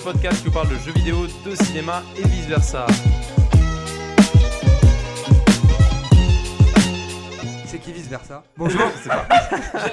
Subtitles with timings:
[0.00, 2.86] le podcast qui vous parle de jeux vidéo, de cinéma et vice versa.
[7.66, 8.80] C'est qui vice versa Bonjour.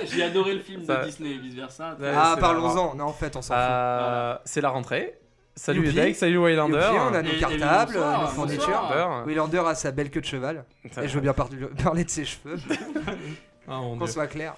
[0.05, 1.95] J'ai- adoré le film Ça- de Disney et vice versa.
[1.99, 2.95] Ouais, ah, c'est parlons-en.
[2.95, 3.63] Non, en fait, on s'en fout.
[3.63, 5.19] Euh, c'est la rentrée.
[5.55, 5.97] Salut Youpi.
[5.99, 6.89] Edek, salut Waylander.
[6.93, 8.65] On a nos et cartables, bonsoir, nos fournitures.
[8.67, 9.67] bonsoir.
[9.67, 10.63] A sa belle queue de cheval.
[10.85, 11.49] Et je veux bien par-
[11.83, 12.57] parler de ses cheveux,
[13.67, 14.13] Ah, mon qu'on Dieu.
[14.13, 14.53] soit clair.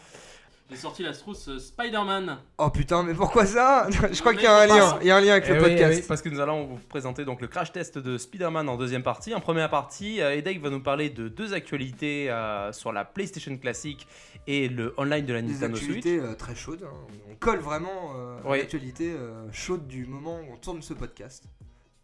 [0.70, 2.38] J'ai sorti la trousse euh, Spider-Man.
[2.60, 4.99] Oh putain, mais pourquoi ça Je crois qu'il y a un lien.
[5.02, 5.93] Il y a un lien avec Eh le oui, podcast.
[5.93, 8.77] eh oui, parce que nous allons vous présenter donc le crash test de Spider-Man en
[8.77, 9.34] deuxième partie.
[9.34, 13.58] En première partie, euh, Edek va nous parler de deux actualités euh, sur la PlayStation
[13.58, 14.08] classique
[14.46, 15.88] et le online de la Des Nintendo Switch.
[15.98, 16.84] actualités euh, très chaudes.
[16.84, 16.93] hein.
[17.32, 18.60] On colle vraiment euh, Oui.
[18.60, 21.46] l'actualité euh, chaude du moment où on tourne ce podcast.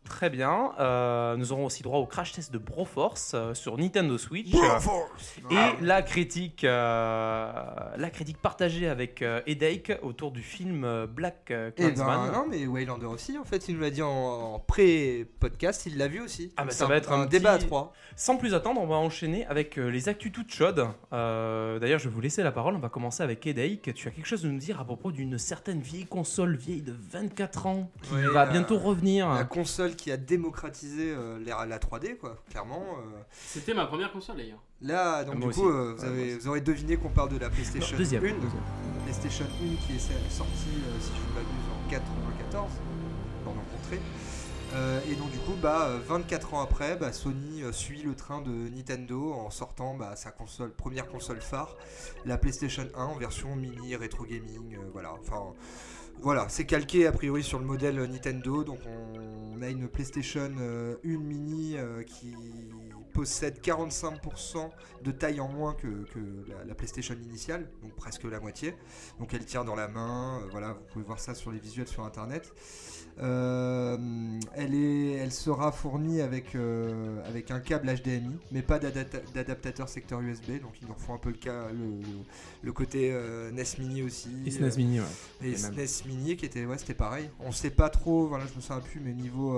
[0.08, 0.72] Très bien.
[0.80, 4.54] Euh, nous aurons aussi droit au crash test de Broforce euh, sur Nintendo Switch.
[5.52, 7.52] Et la critique, euh,
[7.98, 12.32] la critique partagée avec euh, Edake autour du film Black Klansman.
[12.32, 14.10] ben non, mais Waylander aussi, en fait, il nous l'a dit en,
[14.56, 16.52] en pré-podcast, il l'a vu aussi.
[16.58, 17.94] Ah, bah, ça va être un débat à trois.
[18.16, 20.88] Sans plus attendre, on va enchaîner avec les actus toutes chaudes.
[21.12, 22.76] D'ailleurs, je vais vous laisser la parole.
[22.76, 23.94] On va commencer avec Edake.
[23.94, 26.96] Tu as quelque chose à nous dire à propos d'une certaine vieille console vieille de
[27.12, 29.30] 24 ans qui Ouais, va bientôt revenir.
[29.30, 32.84] La console qui a démocratisé euh, la 3D, quoi, clairement.
[33.00, 33.20] euh.
[33.32, 34.62] C'était ma première console d'ailleurs.
[34.82, 36.38] Là, donc Ah, moi du coup, euh, vous, Ouais, avez- moi aussi.
[36.40, 38.34] vous aurez deviné qu'on parle de la PlayStation Non, deuxième, 1.
[38.34, 38.62] deuxième.
[39.04, 40.52] PlayStation 1 qui est sortie,
[40.88, 42.72] euh, si je ne m'abuse, en 94,
[43.46, 44.02] dans nos contrées.
[44.74, 48.16] Euh, et donc du coup, bah, euh, 24 ans après, bah, Sony euh, suit le
[48.16, 51.78] train de Nintendo en sortant bah, sa console, première console phare,
[52.26, 54.76] la PlayStation 1 en version mini rétro gaming.
[54.76, 55.54] euh, voilà, enfin
[56.22, 58.64] voilà, c'est calqué a priori sur le modèle Nintendo.
[58.64, 62.36] Donc on, a une PlayStation euh, 1 mini euh, qui
[63.16, 64.70] possède 45%
[65.04, 68.76] de taille en moins que, que la, la PlayStation initiale, donc presque la moitié.
[69.20, 71.88] Donc elle tient dans la main, euh, voilà, vous pouvez voir ça sur les visuels
[71.88, 72.54] sur internet.
[73.22, 73.98] Euh,
[74.56, 79.88] elle, est, elle sera fournie avec, euh, avec un câble HDMI, mais pas d'adapta- d'adaptateur
[79.88, 81.68] secteur USB, donc ils nous refont un peu le, cas,
[82.62, 83.12] le, côté
[83.54, 84.30] NES Mini aussi.
[84.46, 85.06] Et SNES Mini, ouais.
[85.42, 85.56] Et.
[85.56, 87.30] SNES Mini qui était, ouais, c'était pareil.
[87.40, 89.58] On sait pas trop, voilà, je me souviens plus, mais niveau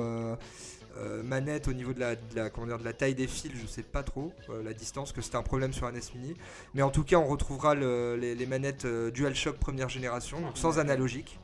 [0.97, 3.51] euh, manette, au niveau de la, de la, comment dire, de la taille des fils,
[3.61, 6.33] je sais pas trop euh, la distance, que c'était un problème sur un NES Mini.
[6.73, 10.57] Mais en tout cas, on retrouvera le- les, les manettes euh, DualShock première génération, donc
[10.57, 11.39] sans analogique.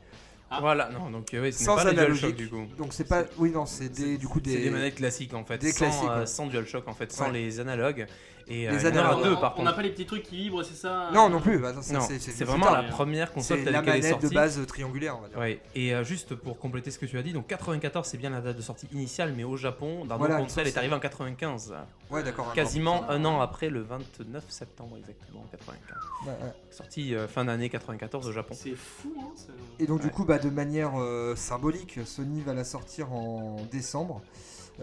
[0.50, 0.58] Ah.
[0.60, 2.36] Voilà, non, donc euh, oui, ce Sans pas des DualShock analogique.
[2.36, 2.64] du coup.
[2.78, 5.44] Donc c'est pas, oui non, c'est des, du coup C'est des, des manettes classiques en
[5.44, 6.26] fait, des sans, classiques, euh, ouais.
[6.26, 7.32] sans DualShock en fait, sans Ouais.
[7.32, 8.06] les analogues.
[8.46, 9.24] Et euh, Les il y en a analogues.
[9.24, 9.76] deux on, par on n'a contre.
[9.76, 11.58] pas les petits trucs qui vibrent, c'est ça Non, non plus.
[11.58, 12.82] bah, non, Non, c'est- vraiment tard.
[12.82, 15.38] la première console C'est telle la qu'elle est manette de base triangulaire, on va dire.
[15.38, 15.60] Ouais.
[15.74, 18.40] Et euh, juste pour compléter ce que tu as dit, donc 94 c'est bien la
[18.40, 21.74] date de sortie initiale, mais au Japon, dans Voilà, elle est arrivée en 95.
[22.10, 22.52] Ouais, d'accord.
[22.52, 25.96] Quasiment un an après, le 29 septembre exactement, 95.
[26.26, 26.52] Ouais, ouais.
[26.70, 28.54] Sortie euh, fin d'année 94 au Japon.
[28.56, 29.32] C'est fou, hein
[29.78, 34.20] Et donc du coup, bah, de manière euh, symbolique, Sony va la sortir en décembre.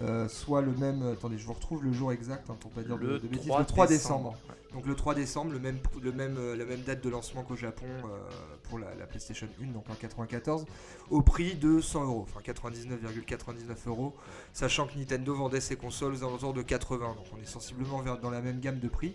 [0.01, 2.97] Euh, soit le même, attendez, je vous retrouve le jour exact hein, pour pas dire
[2.97, 4.37] de, Le de bêtises, 3, le 3 décembre.
[4.47, 4.55] Ouais.
[4.73, 7.57] Donc le 3 décembre, le même, le même, euh, la même date de lancement qu'au
[7.57, 8.19] Japon euh,
[8.63, 10.65] pour la, la PlayStation 1, donc en 94,
[11.09, 14.13] au prix de 100 euros, enfin 99,99 euros,
[14.53, 18.17] sachant que Nintendo vendait ses consoles aux alentours de 80, donc on est sensiblement vers,
[18.17, 19.13] dans la même gamme de prix.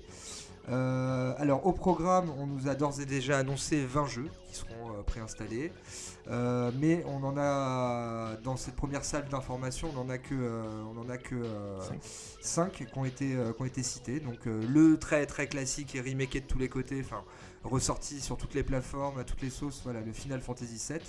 [0.68, 4.90] Euh, alors au programme, on nous a d'ores et déjà annoncé 20 jeux qui seront
[4.90, 5.72] euh, préinstallés.
[6.28, 10.98] Euh, mais on en a dans cette première salle d'information, on en a que, on
[10.98, 11.36] en a que
[12.40, 12.72] Cinq.
[12.72, 14.20] 5 qui ont été, qui ont été cités.
[14.20, 17.22] Donc le très très classique et remaké de tous les côtés, enfin
[17.62, 21.00] ressorti sur toutes les plateformes, à toutes les sauces, voilà le Final Fantasy VII.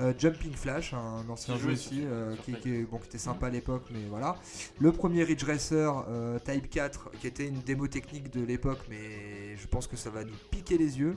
[0.00, 2.60] Euh, Jumping Flash, un ancien jeu aussi, euh, qui, Play.
[2.60, 4.36] qui est- bon, qui était sympa à l'époque, mais voilà.
[4.80, 9.56] Le premier Ridge Racer euh, Type 4, qui était une démo technique de l'époque, mais
[9.56, 11.14] je pense que ça va nous piquer les yeux.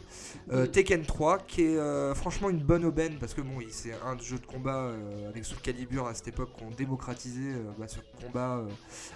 [0.71, 4.45] Tekken 3, qui est franchement une bonne aubaine, parce que bon, c'est un jeu de
[4.45, 4.91] combat
[5.27, 8.63] avec Soul Calibur à cette époque qu'on démocratisait bah, ce combat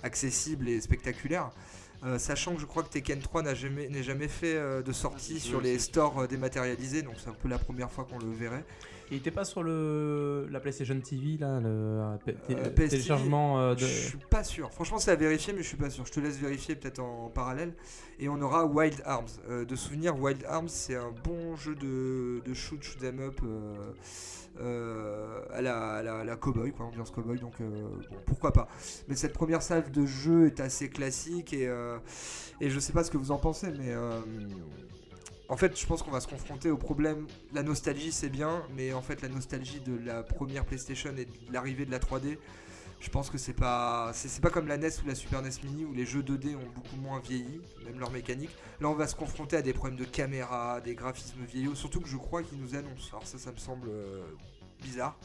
[0.03, 1.51] accessible et spectaculaire.
[2.03, 5.61] Euh, sachant que je crois que Tekken 3 n'a jamais, fait euh, de sortie sur
[5.61, 8.65] les stores euh, dématérialisés, donc c'est un peu la première fois qu'on le verrait.
[9.11, 13.79] Il était pas sur le la PlayStation TV là, le euh, téléchargement euh, de.
[13.81, 14.71] Je suis pas sûr.
[14.71, 16.05] Franchement, c'est à vérifier, mais je suis pas sûr.
[16.05, 17.73] Je te laisse vérifier peut-être en, parallèle.
[18.19, 19.27] Et on aura Wild Arms.
[19.49, 23.41] Euh, de souvenir, Wild Arms, c'est un bon jeu de, de shoot, shoot 'em up
[24.59, 27.37] euh, à la, à la, à la cowboy, quoi, ambiance cowboy.
[27.37, 28.69] Donc, bon, pourquoi pas.
[29.09, 31.69] Mais cette première salve de jeu est assez classique et,
[32.61, 33.93] et je sais pas ce que vous en pensez, mais.
[35.51, 37.27] En fait, je pense qu'on va se confronter au problème.
[37.51, 41.51] La nostalgie, c'est bien, mais en fait, la nostalgie de la première PlayStation et de
[41.51, 42.37] l'arrivée de la 3D,
[43.01, 45.49] je pense que c'est pas c'est c'est pas comme la NES ou la Super NES
[45.65, 48.51] Mini où les jeux 2D ont beaucoup moins vieilli, même leur mécanique.
[48.79, 52.07] Là, on va se confronter à des problèmes de caméra, des graphismes vieillots, surtout que
[52.07, 53.09] je crois qu'ils nous annoncent.
[53.11, 54.23] Alors ça, ça me semble euh,
[54.81, 55.15] bizarre.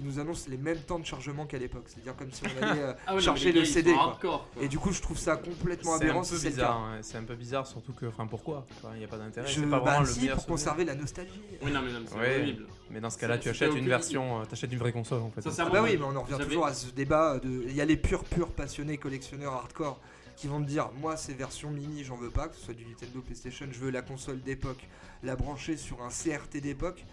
[0.00, 2.80] Ils nous annoncent les mêmes temps de chargement qu'à l'époque, c'est-à-dire comme si on allait
[2.82, 3.92] euh, Ah ouais, charger le gars, CD.
[3.92, 4.02] quoi.
[4.02, 4.62] hardcore, quoi.
[4.64, 7.16] Et du coup, je trouve ça complètement C'est un aberrant c'est le bizarre, ouais, c'est
[7.16, 9.46] un peu bizarre, surtout que, enfin, pourquoi Il n'y a pas d'intérêt.
[9.46, 11.40] Je, pas bah le si, meilleur pour conserver la nostalgie.
[11.62, 12.40] Oui, non, mais non, mais c'est Ouais.
[12.40, 12.66] horrible.
[12.90, 15.42] Mais dans ce cas-là, tu achètes une version, euh, t'achètes une vraie console en fait.
[15.44, 17.38] Ah Sincèrement, bah oui, mais on en revient toujours à ce débat.
[17.38, 17.64] De...
[17.68, 20.00] Il y a les purs, purs passionnés collectionneurs hardcore
[20.36, 22.84] qui vont te dire Moi, ces versions mini, j'en veux pas, que ce soit du
[22.84, 24.88] Nintendo, PlayStation, je veux la console d'époque,
[25.22, 27.04] la brancher sur un CRT d'époque.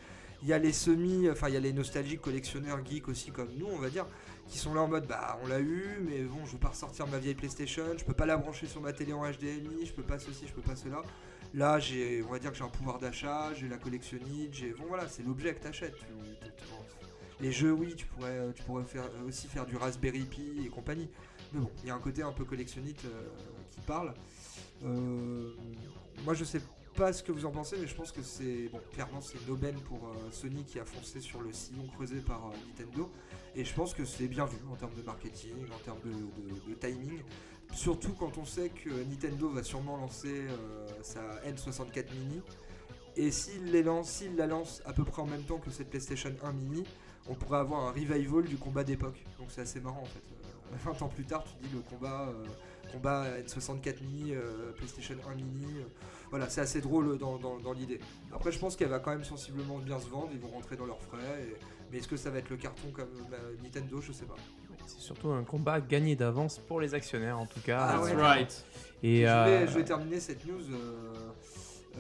[0.44, 3.50] Il y a les semi, enfin, il y a les nostalgiques collectionneurs geeks aussi, comme
[3.58, 4.08] nous, on va dire,
[4.48, 7.06] qui sont là en mode Bah, on l'a eu, mais bon, je veux pas ressortir
[7.08, 10.02] ma vieille PlayStation, je peux pas la brancher sur ma télé en HDMI, je peux
[10.04, 11.04] pas ceci, je peux pas cela.
[11.54, 14.72] Là, j'ai, on va dire que j'ai un pouvoir d'achat, j'ai la collectionnite, j'ai.
[14.72, 15.96] Bon, voilà, c'est l'objet que t'achètes.
[15.98, 16.06] Tu-
[17.40, 20.62] les jeux, oui, tu pourrais, euh, tu pourrais faire, euh, aussi faire du Raspberry Pi
[20.66, 21.10] et compagnie.
[21.54, 23.28] Mais bon, il y a un côté un peu collectionnite euh,
[23.72, 24.14] qui parle.
[26.24, 26.62] Moi, je sais
[26.96, 28.70] pas ce que vous en pensez, mais je pense que c'est.
[28.94, 32.68] Clairement, c'est aubaine pour euh, Sony qui a foncé sur le sillon creusé par euh,
[32.68, 33.10] Nintendo.
[33.56, 37.22] Et je pense que c'est bien vu en termes de marketing, en termes de, timing.
[37.74, 42.42] Surtout quand on sait que Nintendo va sûrement lancer euh, sa N64 mini.
[43.16, 45.90] Et s'il les lance, s'il la lance à peu près en même temps que cette
[45.90, 46.84] PlayStation 1 mini,
[47.28, 49.24] on pourrait avoir un revival du combat d'époque.
[49.38, 50.24] Donc c'est assez marrant en fait.
[50.74, 52.34] Euh, 20 ans plus tard, tu dis le combat,
[52.94, 54.34] combat N64 mini,
[54.78, 55.82] PlayStation 1 mini.
[56.32, 58.00] Voilà, c'est assez drôle dans, dans- dans l'idée.
[58.34, 60.30] Après, je pense qu'elle va quand même sensiblement bien se vendre.
[60.34, 61.18] Ils vont rentrer dans leurs frais.
[61.48, 61.56] et-
[61.92, 64.36] Mais est-ce que ça va être le carton comme euh, Nintendo Je sais pas.
[64.88, 67.80] C'est surtout un combat gagné d'avance pour les actionnaires en tout cas.
[67.82, 68.22] Ah That's ouais.
[68.22, 68.66] right.
[69.04, 70.62] Et je, euh, vais, je vais terminer cette news.
[70.72, 71.14] euh,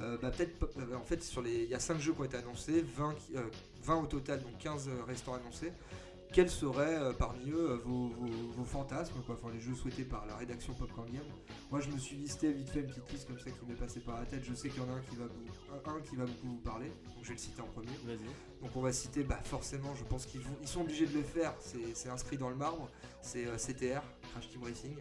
[0.01, 2.23] euh, bah, peut-être euh, en fait sur les il y a 5 jeux qui ont
[2.23, 3.41] été annoncés 20, qui- euh,
[3.83, 5.73] 20 au total donc 15 euh, restants annoncés
[6.33, 10.03] quels seraient euh, parmi eux euh, vos, vos- vos fantasmes quoi, enfin les jeux souhaités
[10.03, 11.23] par la rédaction Popcorn Game.
[11.69, 13.99] Moi je me suis listé vite fait une petite liste comme ça qui m'est passée
[13.99, 14.43] par la tête.
[14.43, 16.47] Je sais qu'il y en a un qui va vous, un, un qui va beaucoup
[16.47, 16.87] vous parler.
[16.87, 17.87] Donc je vais le citer en premier.
[18.05, 18.61] Vas-y.
[18.61, 21.23] donc on va citer bah, forcément je pense qu'ils vont ils sont obligés de le
[21.23, 21.53] faire.
[21.59, 22.89] C'est c'est inscrit dans le marbre.
[23.21, 24.01] C'est euh, CTR
[24.31, 24.95] Crash Team Racing.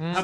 [0.00, 0.22] Ah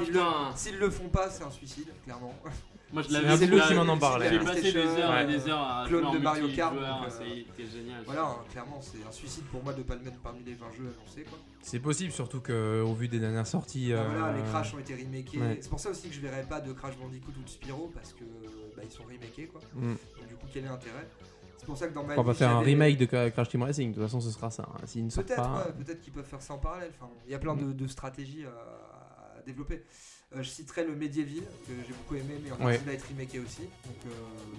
[0.56, 2.34] s'ils le font pas c'est un suicide clairement
[2.92, 4.28] Moi je c'est l'avais c'est le qui m'en en c'est parlait.
[4.30, 4.44] J'ai hein.
[4.44, 7.68] passé des heures et des heures à Clone de Mario Kart, multijoueur, donc, euh, C'était
[7.70, 8.02] génial.
[8.04, 10.66] Voilà, hein, clairement, c'est un suicide pour moi de pas le mettre parmi les 20
[10.76, 11.22] jeux annoncés.
[11.22, 11.38] Quoi.
[11.62, 13.92] C'est possible, surtout qu'au vu des dernières sorties.
[13.92, 15.38] Ah, euh, Voilà, les Crash ont été remakés.
[15.38, 15.58] ouais.
[15.60, 18.12] C'est pour ça aussi que je verrais pas de Crash Bandicoot ou de Spyro parce
[18.12, 18.24] que
[18.76, 19.46] bah, ils sont remakés.
[19.46, 19.60] Quoi.
[19.76, 19.96] hum.
[20.18, 21.06] Donc, du coup, quel est l'intérêt?
[21.58, 23.90] C'est pour ça que dans ma On va faire un remake de Crash Team Racing.
[23.90, 24.66] De toute façon, ce sera ça.
[24.66, 24.80] hein.
[24.96, 25.64] Ne Peut-être, pas.
[25.66, 26.90] ouais, peut-être qu'ils peuvent faire ça en parallèle.
[26.98, 29.84] Enfin, il y a plein de, de stratégies à, à développer.
[30.36, 33.08] Euh, je citerai le Medieval que j'ai beaucoup aimé, mais en fait, il va être
[33.08, 33.62] remaké aussi.
[33.62, 34.10] Donc, euh,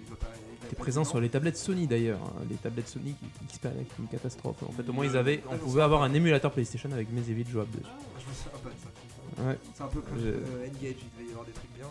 [0.03, 0.27] il va pas.
[0.35, 2.19] il va T'es pas présent sur les tablettes Sony d'ailleurs.
[2.21, 2.43] hein.
[2.49, 4.61] Les tablettes Sony qui, qui se perdent avec une catastrophe.
[4.63, 6.91] En fait, au moins, ils Euh, avaient, on ah, je pouvait avoir un émulateur PlayStation
[6.91, 7.85] avec Medieval jouable dessus.
[7.87, 9.43] Ah, Je me souviens pas de ça.
[9.47, 9.57] Ouais.
[9.73, 10.83] C'est un peu comme euh, Engage, il
[11.17, 11.87] devait y avoir des trucs bien.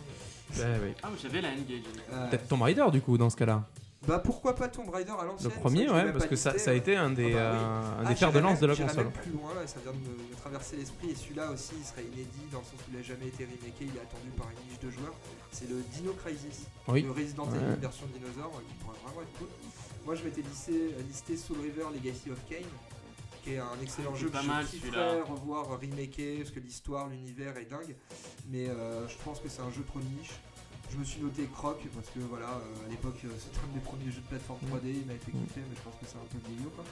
[0.51, 0.91] mais- Bah, oui.
[1.01, 1.79] Ah, mais j'avais la N-Gage.
[2.13, 3.67] Euh, Peut-être Tomb Raider du coup dans ce cas-là.
[4.07, 6.35] Bah pourquoi pas Tomb Raider à Le l'ancienne premier, ça, je l'ai ouais, parce que
[6.35, 6.79] ça, ça a ouais.
[6.79, 7.59] été un des, Ah bah oui.
[7.61, 9.03] euh, un Ah, des fers de lance de la console.
[9.03, 11.85] même plus loin, là, ça vient de me, me traverser l'esprit et celui-là aussi il
[11.85, 14.47] serait inédit dans le sens où il a jamais été remaké, il est attendu par
[14.49, 15.13] une niche de joueurs.
[15.51, 17.03] C'est le Dino Crisis, Oui.
[17.03, 17.57] le Resident Ouais.
[17.57, 19.47] Evil version dinosaure euh, qui pourrait vraiment être cool.
[20.05, 22.65] Moi je m'étais listé, euh, listé Soul River Legacy of Kane
[23.43, 27.07] qui est un excellent jeu que pas mal, je kifferais revoir remaké parce que l'histoire,
[27.07, 27.95] l'univers est dingue.
[28.49, 30.29] Mais euh, je pense que c'est un jeu trop de niche.
[30.91, 33.75] Je me suis noté Croc parce que voilà, euh, à l'époque euh, c'était un de
[33.75, 36.17] mes premiers jeux de plateforme 3D, il m'a fait kiffer, mais je pense que c'est
[36.17, 36.83] un peu vieillot quoi.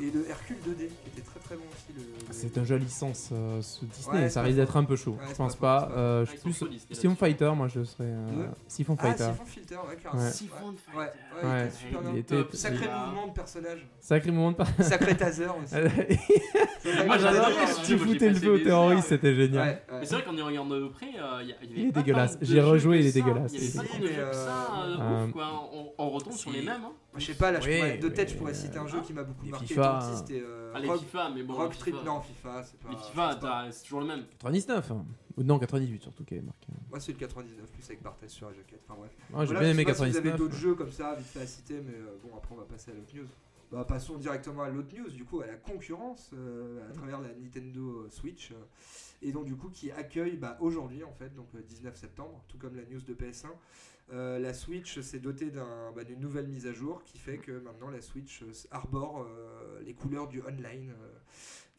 [0.00, 1.90] Et le Hercule 2D qui était très très bon aussi.
[1.96, 4.84] Le, le- C'est un jeu à licence euh, sous Disney, Ouais, ça risque d'être un
[4.84, 5.16] peu chaud.
[5.20, 5.88] Ouais, je pense pas pas.
[5.88, 6.26] c'est pas euh, faux.
[6.26, 7.14] je suis Ah, plus Siphon.
[7.16, 8.04] Fighter, moi je serais.
[8.04, 9.24] euh, Siphon Ah, Fighter.
[9.32, 10.22] Siphon Filter, ouais, carrément.
[10.22, 10.30] Ouais.
[10.30, 11.18] Siphon Ouais, Fighter.
[11.34, 11.64] ouais, il Ouais.
[11.66, 12.14] était super Il bien.
[12.14, 13.86] était- Top, Sacré mouvement de personnage.
[14.00, 14.66] Sacré moment de pas.
[14.82, 15.74] Sacré taser aussi.
[17.06, 17.48] Moi, j'adore.
[17.84, 19.08] tu foutais le feu aux des terroristes, heures.
[19.08, 19.82] c'était génial.
[19.90, 21.06] Mais c'est vrai qu'en y regardant de près,
[21.64, 22.38] il est dégueulasse.
[22.40, 23.47] J'ai rejoué, il est dégueulasse.
[23.52, 25.70] Il y avait pas Si, tant de mais, jeux que ça, euh, ouf, quoi.
[25.72, 26.82] On, on retombe sur les mêmes.
[26.84, 26.92] hein.
[27.16, 29.12] Je sais pas, là, je Oui, pourrais- de tête, je pourrais citer un jeu qui
[29.12, 29.66] m'a beaucoup les marqué.
[29.66, 30.00] FIFA.
[30.30, 31.54] Euh, Ah, les Rock, FIFA, mais bon.
[31.54, 31.94] Rock les Trip.
[31.94, 32.06] FIFA.
[32.06, 32.88] Non, FIFA, c'est pas.
[32.90, 33.34] Les FIFA, sais pas.
[33.36, 34.24] t'as- c'est toujours le même.
[34.38, 34.90] 99.
[34.90, 35.04] hein.
[35.36, 36.66] Ou non, 98 surtout qui avait marqué.
[36.90, 38.80] Moi, c'est le 99 plus avec Barthez sur la jaquette.
[38.88, 39.10] Enfin bref.
[39.16, 40.38] Ah, J'ai Voilà, bien je sais aimé pas si Vous avez 99.
[40.38, 42.90] d'autres jeux comme ça, vite fait à citer, mais euh, bon, après, on va passer
[42.90, 43.26] à l'autre news.
[43.70, 47.28] Bah, passons directement à l'autre news, du coup, à la concurrence euh, à travers la
[47.34, 48.52] Nintendo Switch.
[48.52, 48.54] euh,
[49.20, 52.56] et donc, du coup, qui accueille bah, aujourd'hui, en fait, donc euh, 19 septembre, tout
[52.56, 53.48] comme la news de PS1.
[54.12, 57.90] euh, la Switch s'est dotée bah, d'une nouvelle mise à jour qui fait que maintenant
[57.90, 59.26] la Switch arbore
[59.84, 60.94] les couleurs du online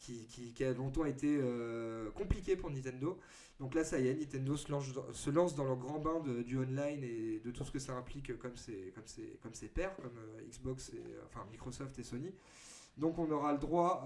[0.00, 3.18] qui, qui- a longtemps été euh, compliqué pour Nintendo.
[3.60, 6.42] Donc là, ça y est, Nintendo se lance, se lance dans le grand bain de-
[6.42, 9.68] du online et de tout ce que ça implique comme ses, comme ses, comme ses
[9.68, 12.32] pairs, comme euh, Xbox, et, euh, enfin Microsoft et Sony.
[12.96, 14.02] Donc on aura le droit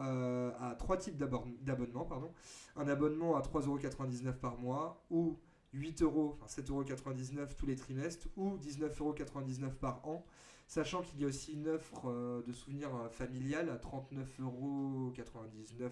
[0.60, 2.08] à trois types d'abonnements.
[2.76, 5.36] Un abonnement à 3,99€ par mois ou
[5.74, 10.24] 8 euros, enfin 7,99€ tous les trimestres ou 19,99€ par an.
[10.66, 15.90] Sachant qu'il y a aussi une offre euh, de souvenirs euh, familial à 39,99€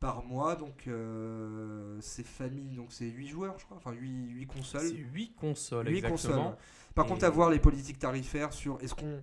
[0.00, 0.56] par mois.
[0.56, 4.88] Donc euh, c'est famille, donc c'est 8 joueurs, je crois, enfin 8, 8 consoles.
[4.88, 6.42] C'est 8 consoles, Huit exactement.
[6.44, 6.56] consoles.
[6.94, 9.22] Par Et- contre, à voir les politiques tarifaires sur est-ce qu'on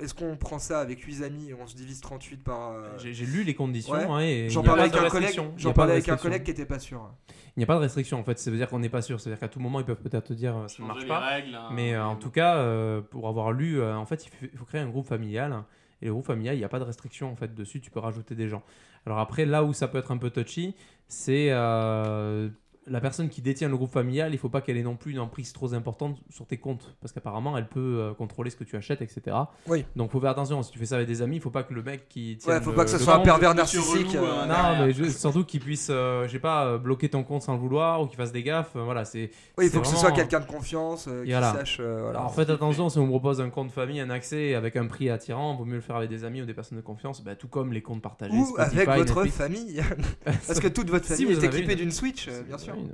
[0.00, 2.72] est-ce qu'on prend ça avec 8 amis et on se divise 38 par.
[2.72, 3.92] euh, J'ai lu les conditions.
[3.92, 4.04] Ouais.
[4.08, 6.78] hein, et J'en parlais avec un collègue, j'en parlais avec un collègue qui était pas
[6.78, 7.10] sûr.
[7.56, 9.20] Il n'y a pas de restriction en fait, ça veut dire qu'on n'est pas sûr,
[9.20, 11.18] c'est-à-dire qu'à tout moment ils peuvent peut-être te dire euh, ça ne marche pas.
[11.20, 14.30] règles, hein, Mais euh, en tout cas, euh, pour avoir lu, euh, en fait, il
[14.30, 15.64] faut, il faut créer un groupe familial.
[16.02, 18.00] Et le groupe familial, il n'y a pas de restriction en fait dessus, tu peux
[18.00, 18.62] rajouter des gens.
[19.04, 20.74] Alors après, là où ça peut être un peu touchy,
[21.08, 22.48] c'est euh,
[22.86, 25.20] la personne qui détient le groupe familial, il faut pas qu'elle ait non plus une
[25.20, 28.74] emprise trop importante sur tes comptes, parce qu'apparemment, elle peut euh, contrôler ce que tu
[28.76, 29.36] achètes, etc.
[29.68, 29.84] Oui.
[29.96, 31.74] Donc faut faire attention, si tu fais ça avec des amis, il faut pas que
[31.74, 34.08] le mec qui tient Ouais, faut le- pas que ce soit un pervers narcissique.
[34.08, 37.22] relou, euh, euh, non, mais je- surtout qu'il puisse, euh, je sais pas, bloquer ton
[37.22, 38.72] compte sans le vouloir ou qu'il fasse des gaffes.
[38.74, 39.30] voilà, c'est.
[39.58, 41.52] Oui, il faut que ce soit quelqu'un de confiance euh, qui Voilà.
[41.52, 41.76] sache.
[41.80, 42.18] euh, voilà.
[42.20, 45.10] Alors faites attention, si on vous propose un compte famille, un accès avec un prix
[45.10, 47.48] attirant, vaut mieux le faire avec des amis ou des personnes de confiance, bah, tout
[47.48, 48.34] comme les comptes partagés.
[48.34, 49.36] Ou Spotify, avec votre Netflix.
[49.36, 49.82] famille.
[50.24, 51.78] Parce que toute votre Si famille vous est équipée une.
[51.78, 52.69] d'une Switch, bien sûr.
[52.76, 52.90] Oui, non,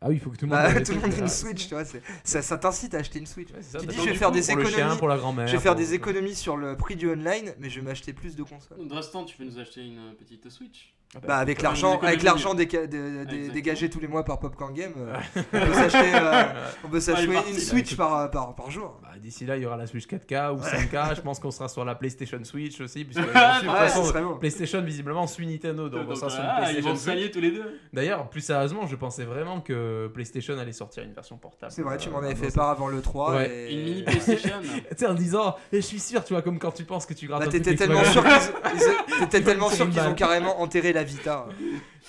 [0.00, 0.60] ah oui, il faut que tout le monde.
[0.60, 1.84] Bah, ait- tout le monde a une Switch, tu vois.
[2.24, 3.50] Ça, ça t'incite à acheter une Switch.
[3.50, 4.98] ouais, c'est ça, Tu dis, je vais faire coup des pour le chien, économies.
[4.98, 5.46] pour la grand-mère.
[5.46, 8.12] Je vais faire pour- des économies sur le prix du online, mais je vais m'acheter
[8.12, 8.86] plus de consoles.
[8.88, 12.54] Drastan, tu peux nous acheter une euh, petite Switch bah, Bah avec l'argent, avec l'argent
[12.56, 13.52] Exactement.
[13.52, 15.14] dégagé tous les mois par Popcorn Game, euh,
[15.52, 16.42] on peut s'acheter, euh,
[16.84, 18.98] on peut s'acheter parti, une Switch par, par, par jour.
[19.02, 21.16] Bah, D'ici là, il y aura la Switch 4K ou 5K.
[21.16, 23.04] Je pense qu'on sera sur la PlayStation Switch aussi.
[23.04, 24.36] Puisque, de toute Ouais, façon, bon.
[24.38, 27.30] PlayStation visiblement suit Nintendo, donc on Donc, sera sur une ah, ils vont se Switch.
[27.30, 27.80] tous les deux.
[27.92, 31.72] D'ailleurs, plus sérieusement, je pensais vraiment que PlayStation allait sortir une version portable.
[31.72, 33.34] C'est vrai, tu Euh, m'en avais fait part avant le 3.
[33.36, 33.50] Ouais.
[33.50, 34.50] et- Une mini PlayStation.
[34.90, 37.14] Tu sais, en disant, et je suis sûr, tu vois, comme quand tu penses que
[37.14, 38.32] tu grattes Bah, t'étais tellement sûr qu'ils
[38.74, 41.46] ils- t'étais tellement tirer sûr une qu'ils ont carrément enterré la Vita.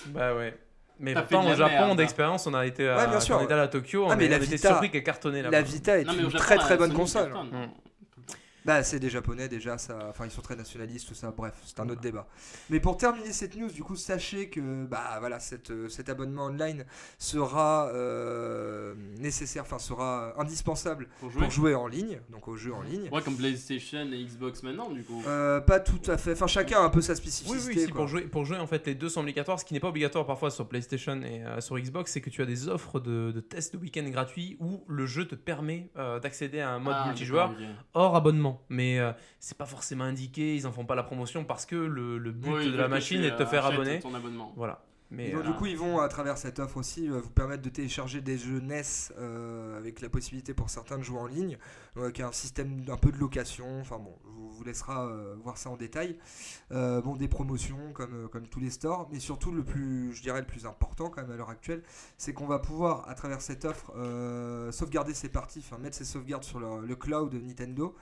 [0.06, 0.56] Bah ouais.
[0.98, 1.98] Mais T'as pourtant, fait de au la Japon, merde.
[1.98, 3.36] d'expérience, on a été à, Ouais, bien sûr.
[3.38, 5.42] on était allé à Tokyo, Ah, on mais la a été Vita- surpris qu'elle cartonnait
[5.42, 7.32] là La Vita est Non, mais au une Japon, très la très bonne Sony console.
[7.32, 7.50] cartonne.
[7.50, 7.68] Mm.
[8.66, 9.96] Bah, c'est des japonais déjà, ça.
[10.10, 11.30] Enfin, ils sont très nationalistes, tout ça.
[11.36, 12.26] Bref, c'est un autre débat.
[12.68, 16.46] Mais pour terminer cette news, du coup, sachez que bah voilà, cette, euh, cet abonnement
[16.46, 16.84] online
[17.18, 21.42] sera euh, nécessaire, enfin sera indispensable Pour jouer.
[21.42, 23.08] pour jouer en ligne, donc aux jeux en ligne.
[23.12, 25.22] Ouais, comme PlayStation et Xbox maintenant, du coup.
[25.26, 26.32] Euh, pas tout à fait.
[26.32, 27.74] Enfin, chacun a un peu sa Oui, spécificité.
[27.74, 28.00] oui, si, quoi.
[28.00, 29.60] pour jouer, pour jouer, en fait, les deux sont obligatoires.
[29.60, 32.42] Ce qui n'est pas obligatoire parfois sur PlayStation et euh, sur Xbox, c'est que tu
[32.42, 36.18] as des offres de, de tests de week-end gratuits où le jeu te permet euh,
[36.18, 37.54] d'accéder à un mode Ah, multijoueur
[37.94, 38.55] hors abonnement.
[38.68, 42.18] Mais euh, c'est pas forcément indiqué, ils en font pas la promotion parce que le,
[42.18, 44.00] le but Oui, de la machine est de te faire abonner.
[44.00, 44.52] ton abonnement.
[44.56, 44.82] Voilà.
[45.12, 47.62] Mais donc, euh, du coup, ils vont, à travers cette offre aussi, euh, vous permettre
[47.62, 48.82] de télécharger des jeux NES
[49.20, 51.58] euh, avec la possibilité pour certains de jouer en ligne,
[51.94, 53.80] donc avec un système un peu de location.
[53.80, 56.18] Enfin bon, je vous, vous laissera euh, voir ça en détail.
[56.72, 60.40] Euh, bon, des promotions comme, comme tous les stores, mais surtout le plus, je dirais,
[60.40, 61.84] le plus important quand même à l'heure actuelle,
[62.18, 66.04] c'est qu'on va pouvoir, à travers cette offre, euh, sauvegarder ses parties, enfin mettre ses
[66.04, 67.94] sauvegardes sur le, le cloud Nintendo.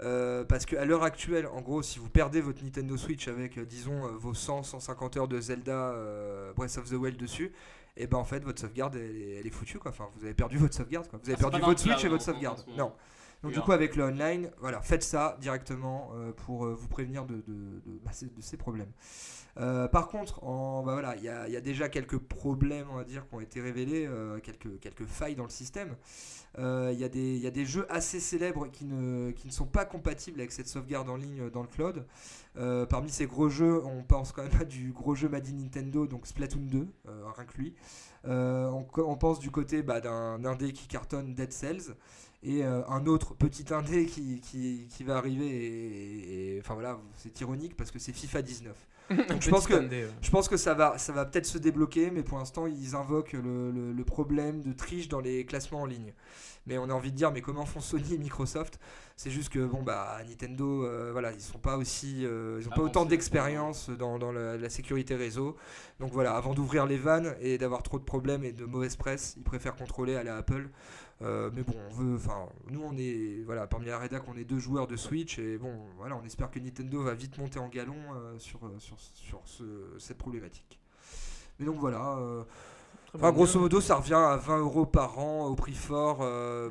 [0.00, 3.64] Euh, parce qu'à l'heure actuelle, en gros, si vous perdez votre Nintendo Switch avec, euh,
[3.64, 7.52] disons, euh, vos 100-150 heures de Zelda euh, Breath of the Wild dessus,
[7.96, 9.92] et ben en fait, votre sauvegarde, elle, est- elle est foutue, quoi.
[9.92, 11.20] Enfin, vous avez perdu votre sauvegarde, quoi.
[11.22, 12.64] Vous avez Ah, perdu votre Switch et votre sauvegarde.
[12.76, 12.92] Non.
[13.44, 17.34] Donc, du coup, avec le online, voilà, faites ça directement euh, pour vous prévenir de,
[17.36, 18.90] de, de- bah, ces- de ces problèmes.
[19.92, 23.28] Par contre, bah voilà, il y, a- y a déjà quelques problèmes, on va dire,
[23.28, 24.08] qui ont été révélés,
[24.42, 25.94] quelques, quelques failles dans le système.
[26.58, 29.52] Euh, Il y, a des- y a des jeux assez célèbres qui ne, qui ne
[29.52, 32.06] sont pas compatibles avec cette sauvegarde en ligne dans le cloud.
[32.56, 35.54] Euh, parmi ces gros jeux, on pense quand même à du gros jeu Made in
[35.54, 37.74] Nintendo, donc Splatoon 2, euh, rien que lui.
[38.26, 41.94] On, pense du côté bah, d'un indé qui cartonne Dead Cells
[42.42, 47.38] et euh, un autre petit indé qui, qui, qui va arriver et- enfin voilà c'est
[47.40, 48.76] ironique parce que c'est FIFA 19
[49.28, 50.14] donc je pense que ouais.
[50.22, 53.34] je pense que ça va, ça va peut-être se débloquer, mais pour l'instant, ils invoquent
[53.34, 56.14] le, le- le problème de triche dans les classements en ligne.
[56.66, 58.78] Mais on a envie de dire, mais comment font Sony et Microsoft?
[59.16, 62.24] C'est juste que, bon, bah, Nintendo, euh, voilà, ils sont pas aussi.
[62.26, 65.56] euh, ils ont pas autant d'expérience dans, dans la, la sécurité réseau.
[66.00, 69.34] Donc voilà, avant d'ouvrir les vannes et d'avoir trop de problèmes et de mauvaise presse,
[69.36, 70.68] ils préfèrent contrôler aller à Apple.
[71.24, 74.44] Euh, mais bon, on veut, enfin, nous on est, voilà, parmi la rédac, on est
[74.44, 77.68] deux joueurs de Switch et bon, voilà, on espère que Nintendo va vite monter en
[77.68, 80.78] galon euh, sur, euh, sur, sur ce- cette problématique.
[81.58, 82.42] Mais donc voilà, euh,
[83.14, 86.18] enfin, grosso modo, ça revient à 20 euros par an au prix fort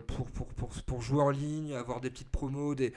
[0.08, 2.94] pour, pour, pour, pour jouer en ligne, avoir des petites promos, des.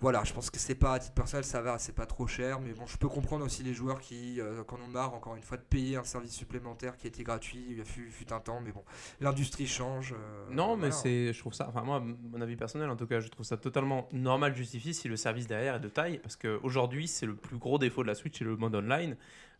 [0.00, 2.58] Voilà, je pense que c'est pas à titre personnel, ça va, c'est pas trop cher,
[2.60, 5.42] mais bon, je peux comprendre aussi les joueurs qui euh, en ont marre, encore une
[5.42, 8.40] fois, de payer un service supplémentaire qui était gratuit, il y a fut, fut un
[8.40, 8.82] temps, mais bon,
[9.20, 10.14] l'industrie change.
[10.16, 13.20] euh, Non, mais c'est, je trouve ça, enfin moi, mon avis personnel en tout cas,
[13.20, 17.06] je trouve ça totalement normal, justifié si le service derrière est de taille, parce qu'aujourd'hui
[17.06, 19.16] c'est le plus gros défaut de la Switch, c'est le mode online.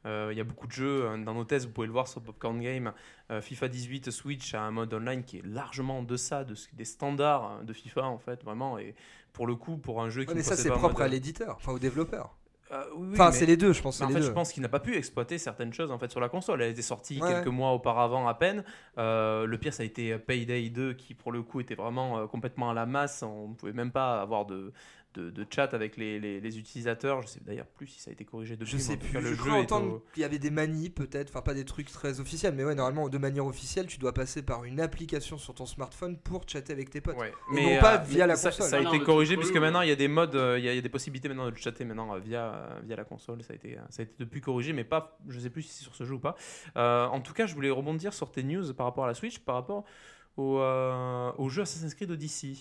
[0.06, 2.08] Euh, Il y a beaucoup de jeux euh, dans nos tests, vous pouvez le voir
[2.08, 2.90] sur Popcorn Game.
[3.30, 6.68] Euh, FIFA 18 Switch a un mode online qui est largement en deçà de, ce-
[6.72, 8.78] des standards hein, de FIFA en fait, vraiment.
[8.78, 8.94] Et
[9.32, 11.72] pour le coup, pour un jeu qui Ouais, mais ça, c'est propre à l'éditeur, enfin
[11.72, 12.36] au développeur.
[12.72, 13.98] Euh, oui, Enfin, c'est les deux, je pense.
[13.98, 16.08] mais en les fait, je pense qu'il n'a pas pu exploiter certaines choses en fait
[16.10, 16.62] sur la console.
[16.62, 17.28] Elle était sortie Ouais.
[17.28, 18.62] quelques mois auparavant à peine.
[18.96, 22.26] Euh, le pire, ça a été Payday 2 qui, pour le coup, était vraiment euh,
[22.28, 23.24] complètement à la masse.
[23.24, 24.72] On ne pouvait même pas avoir de,
[25.14, 27.22] de, de chat avec les, les- les utilisateurs.
[27.22, 28.70] Je sais d'ailleurs plus si ça a été corrigé depuis.
[28.70, 29.12] Je mais sais plus.
[29.12, 31.30] cas, Je le crois jeu est entendre au- qu'il y avait des manies, peut-être.
[31.30, 34.42] Enfin, pas des trucs très officiels, mais ouais, normalement, de manière officielle, tu dois passer
[34.42, 37.16] par une application sur ton smartphone pour chatter avec tes potes.
[37.18, 37.32] Ouais.
[37.56, 38.66] Et non pas via la ça, console.
[38.68, 40.68] ça a non, été corrigé puisque maintenant il y a des modes, euh, il y,
[40.68, 43.04] a- il y a des possibilités maintenant de chatter maintenant euh, via, euh, via la
[43.04, 43.42] console.
[43.42, 45.82] Ça a été, ça a été depuis corrigé, mais pas, je sais plus si c'est
[45.84, 46.36] sur ce jeu ou pas.
[46.76, 49.38] Euh, en tout cas, je voulais rebondir sur tes news par rapport à la Switch,
[49.40, 49.84] par rapport
[50.36, 52.54] au, euh, au jeu Assassin's Creed Odyssey.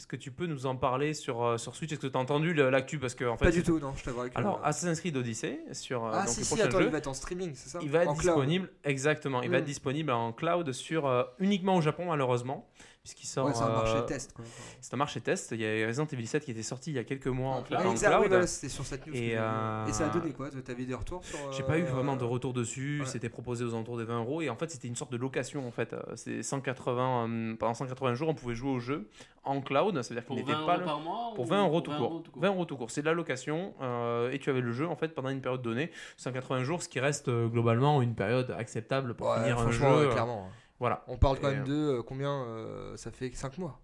[0.00, 1.92] Est-ce que tu peux nous en parler sur, euh, sur Switch?
[1.92, 2.98] Est-ce que tu as entendu l'actu?
[2.98, 4.22] Parce que en fait, Pas du tout, non, je t'avoue.
[4.34, 6.90] Alors, Assassin's Creed Odyssey sur euh, ah, donc, si, le si, prochain attends, jeu, il
[6.90, 7.80] va être en streaming, c'est ça?
[7.82, 8.34] il va être En cloud.
[8.36, 12.66] disponible, exactement, il va être disponible en cloud sur euh, uniquement au Japon malheureusement,
[13.14, 13.46] puisqu'il sort.
[13.46, 14.34] Ouais, c'est un marché euh, test.
[14.80, 15.50] C'est un marché test.
[15.52, 17.62] Il y a Resident Evil 7 qui était sorti il y a quelques mois en,
[17.62, 18.28] cla- cloud.
[18.28, 19.14] voilà, c'était sur cette news.
[19.14, 21.38] Et, euh, Et ça a donné quoi T'avais des retours sur.
[21.52, 23.00] J'ai pas eu euh, vraiment de retour dessus.
[23.00, 23.06] ouais.
[23.06, 24.42] C'était proposé aux alentours des 20 euros.
[24.42, 25.66] Et en fait, c'était une sorte de location.
[25.66, 27.28] En fait, Euh, c'est 180.
[27.28, 29.08] euh, pendant 180 jours, on pouvait jouer au jeu
[29.44, 30.00] en cloud.
[30.02, 31.62] Ça veut dire qu'il Pour n'était 20 pas euros le- par mois pour ou 20
[31.64, 32.06] euros tout 20 court.
[32.12, 32.90] euros tout court 20 euros tout court.
[32.90, 35.62] C'est de la location euh, et tu avais le jeu en fait pendant une période
[35.62, 39.70] donnée, 180 jours, ce qui reste euh, globalement une période acceptable pour Ouais, finir un
[39.70, 40.08] jeu.
[40.10, 40.48] clairement.
[40.80, 41.04] Voilà.
[41.06, 43.80] On parle quand Et, même euh, de euh, combien euh, Ça fait 5 mois.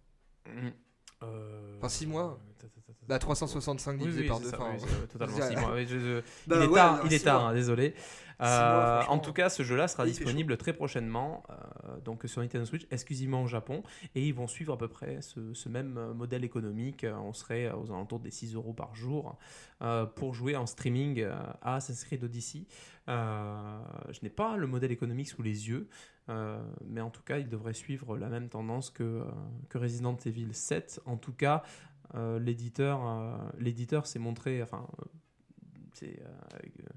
[0.47, 0.71] Mm.
[1.79, 2.39] Enfin, six mois.
[3.09, 4.51] Bah, 365 Oui, divisé oui, par c'est 2.
[4.51, 5.75] ça, enfin, oui, c'est, euh, totalement c'est- 6 mois.
[5.75, 7.51] Oui, je- je- Bah il est ouais, tard, non, il est six tard, mois.
[7.51, 7.95] hein, désolé.
[8.43, 12.87] Euh, en tout cas, ce jeu-là sera disponible très prochainement, euh, donc sur Nintendo Switch,
[12.91, 13.83] exclusivement au Japon,
[14.15, 17.07] et ils vont suivre à peu près ce, ce même modèle économique.
[17.25, 19.39] On serait aux alentours des 6 euros par jour
[19.81, 21.23] euh, pour jouer en streaming
[21.63, 22.67] à Assassin's Creed Odyssey.
[23.09, 25.89] Je n'ai pas le modèle économique sous les yeux,
[26.85, 29.25] mais en tout cas, il devrait suivre la même tendance que,
[29.71, 31.01] que Resident Evil 7.
[31.07, 31.63] En tout cas,
[32.39, 35.05] l'éditeur, euh, l'éditeur s'est montré, enfin, euh,
[35.93, 36.89] c'est euh, euh,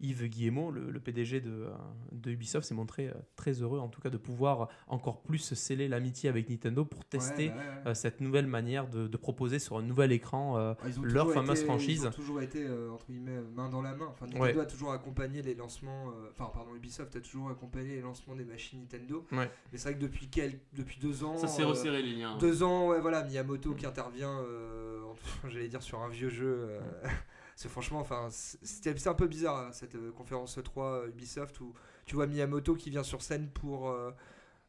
[0.00, 1.70] Yves Guillemot, le, le PDG de, euh,
[2.12, 5.88] de Ubisoft, s'est montré euh, très heureux, en tout cas, de pouvoir encore plus sceller
[5.88, 7.88] l'amitié avec Nintendo pour tester Ouais, bah ouais, ouais.
[7.90, 10.58] euh, cette nouvelle manière de, de proposer sur un nouvel écran.
[10.58, 12.00] euh, ont leur fameuse été- franchise.
[12.02, 14.06] Ils ont toujours été euh, entre guillemets main dans la main.
[14.10, 14.60] Enfin, Nintendo Ouais.
[14.60, 16.08] a toujours accompagné les lancements.
[16.10, 19.24] euh, Enfin, pardon, Ubisoft a toujours accompagné les lancements des machines Nintendo.
[19.32, 19.50] Ouais.
[19.72, 20.58] Mais c'est vrai que depuis quel...
[20.74, 21.36] depuis deux ans.
[21.38, 22.36] Ça s'est euh, resserré les liens.
[22.38, 26.66] Deux ans, ouais, voilà, Miyamoto qui intervient, euh, en- j'allais dire sur un vieux jeu.
[26.68, 26.80] euh,
[27.56, 31.72] c'est franchement, enfin, c'était c'est un peu bizarre hein, cette euh, conférence 3 Ubisoft où
[32.06, 34.10] tu vois Miyamoto qui vient sur scène pour euh,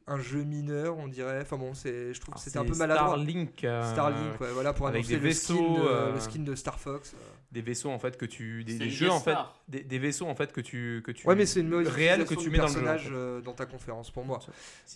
[0.07, 1.39] un jeu mineur, on dirait.
[1.41, 3.07] Enfin bon, c'est, je trouve que alors, c'était un peu maladroit.
[3.15, 6.19] Starlink, euh, Starlink, ouais, voilà, pour avec annoncer des le, skin vaisseaux, de, euh, le
[6.19, 7.13] skin de Star Fox.
[7.15, 7.17] euh.
[7.51, 9.35] des vaisseaux en fait que tu, des, jeux en fait,
[9.67, 12.25] des, des vaisseaux en fait que tu, que tu Ouais, mais c'est une réel modification
[12.35, 12.79] que tu mets dans le jeu.
[12.79, 13.13] en personnage fait.
[13.15, 14.39] euh, dans ta conférence pour moi.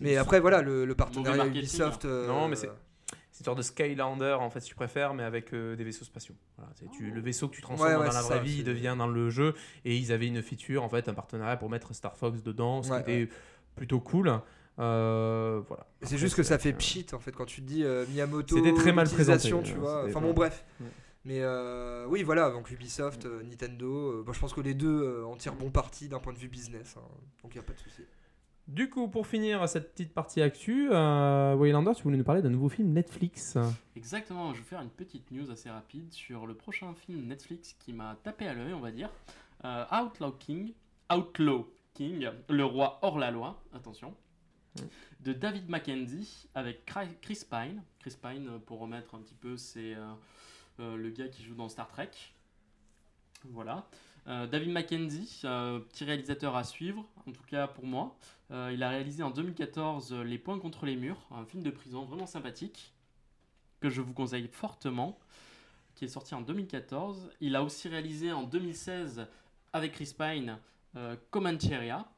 [0.02, 2.06] Mais après, voilà, le, le partenariat marketing, Ubisoft.
[2.06, 2.70] euh, Non, mais c'est-
[3.40, 6.04] C'est une sorte de Skylander, en fait, si tu préfères, mais avec euh, des vaisseaux
[6.04, 6.36] spatiaux.
[6.58, 8.58] Voilà, c'est- tu- le vaisseau que tu transformes Ouais, ouais, dans la vraie ça, vie,
[8.58, 9.54] il devient dans le jeu.
[9.86, 12.92] Et ils avaient une feature, en fait, un partenariat pour mettre Star Fox dedans, ce
[12.92, 13.34] Ouais, qui était
[13.78, 14.42] plutôt cool.
[14.78, 15.88] Euh, voilà.
[16.02, 18.58] C'est juste que ça fait que- pchit en fait quand tu te dis euh, Miyamoto.
[18.58, 20.06] C'était très mal présenté, tu euh, vois.
[20.06, 20.66] Enfin bon, bref.
[21.24, 25.26] Mais euh, oui, voilà, donc Ubisoft, euh, Nintendo, euh, je pense que les deux euh,
[25.26, 26.96] en tirent bon parti d'un point de vue business.
[26.98, 27.02] hein.
[27.44, 28.04] donc il n'y a pas de souci.
[28.70, 32.52] Du coup, pour finir cette petite partie actu, euh, Waylander, tu voulais nous parler d'un
[32.52, 33.58] nouveau film Netflix.
[33.96, 37.94] Exactement, je vais faire une petite news assez rapide sur le prochain film Netflix qui
[37.94, 39.10] m'a tapé à l'œil, on va dire.
[39.66, 40.74] Euh, Outlaw King,
[41.12, 44.14] Outlaw King, le roi hors la loi, attention,
[45.22, 47.82] de David Mackenzie avec Chris Pine.
[47.98, 51.70] Chris Pine, euh, pour remettre un petit peu, c'est euh, le gars qui joue dans
[51.70, 52.12] Star Trek.
[53.46, 53.88] Voilà.
[54.28, 58.16] David Mackenzie, petit réalisateur à suivre, en tout cas pour moi.
[58.52, 61.70] Euh, il a réalisé en 2014 euh, Les Points contre les murs, un film de
[61.70, 62.94] prison vraiment sympathique
[63.80, 65.20] que je vous conseille fortement,
[65.96, 67.30] qui est sorti en 2014.
[67.42, 69.28] Il a aussi réalisé en 2016
[69.72, 70.58] avec Chris Pine
[70.96, 72.10] euh, Comancheria.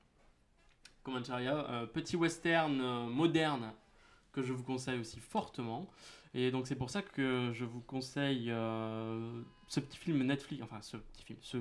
[1.07, 3.73] Euh, petit western moderne
[4.31, 5.89] que je vous conseille aussi fortement.
[6.33, 8.45] Et donc c'est pour ça que je vous conseille
[9.67, 11.57] ce petit film Netflix, enfin ce petit film, ce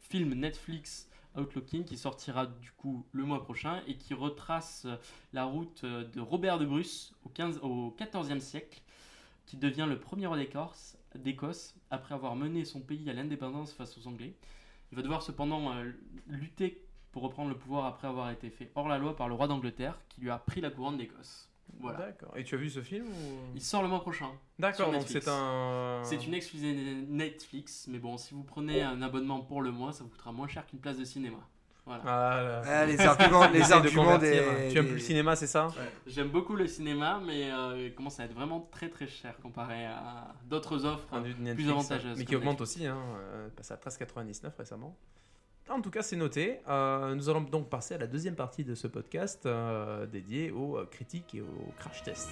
[0.00, 4.96] film Netflix Outlooking qui sortira du coup le mois prochain et qui retrace euh,
[5.32, 8.80] la route euh, de Robert de Bruce au, 15, au 14e siècle,
[9.46, 13.96] qui devient le premier roi d'Écosse, d'Écosse après avoir mené son pays à l'indépendance face
[13.98, 14.34] aux Anglais.
[14.90, 15.90] Il va devoir cependant euh,
[16.26, 19.48] lutter pour reprendre le pouvoir après avoir été fait hors la loi par le roi
[19.48, 21.47] d'Angleterre qui lui a pris la couronne d'Écosse.
[21.80, 21.98] Voilà.
[21.98, 22.36] D'accord.
[22.36, 23.54] Et tu as vu ce film ou...
[23.54, 24.30] Il sort le mois prochain.
[24.58, 25.24] D'accord, donc Netflix.
[25.24, 26.02] c'est un.
[26.04, 30.04] C'est une exclusivité Netflix, mais bon, si vous prenez un abonnement pour le mois, ça
[30.04, 31.38] vous coûtera moins cher qu'une place de cinéma.
[31.88, 32.02] Voilà.
[32.04, 32.62] Ah, là.
[32.66, 34.68] Ah, les arguments, les de arguments des.
[34.70, 35.68] Tu aimes plus le cinéma, c'est ça
[36.06, 39.86] J'aime beaucoup le cinéma, mais euh, il commence à être vraiment très très cher comparé
[39.86, 41.08] à d'autres offres.
[41.38, 44.96] Netflix, avantageuses Mais qui augmente aussi, hein, euh, passé à 13,99 récemment.
[45.70, 46.60] En tout cas, c'est noté.
[46.68, 50.78] Euh, nous allons donc passer à la deuxième partie de ce podcast euh, dédié aux
[50.90, 52.30] critiques et aux crash tests.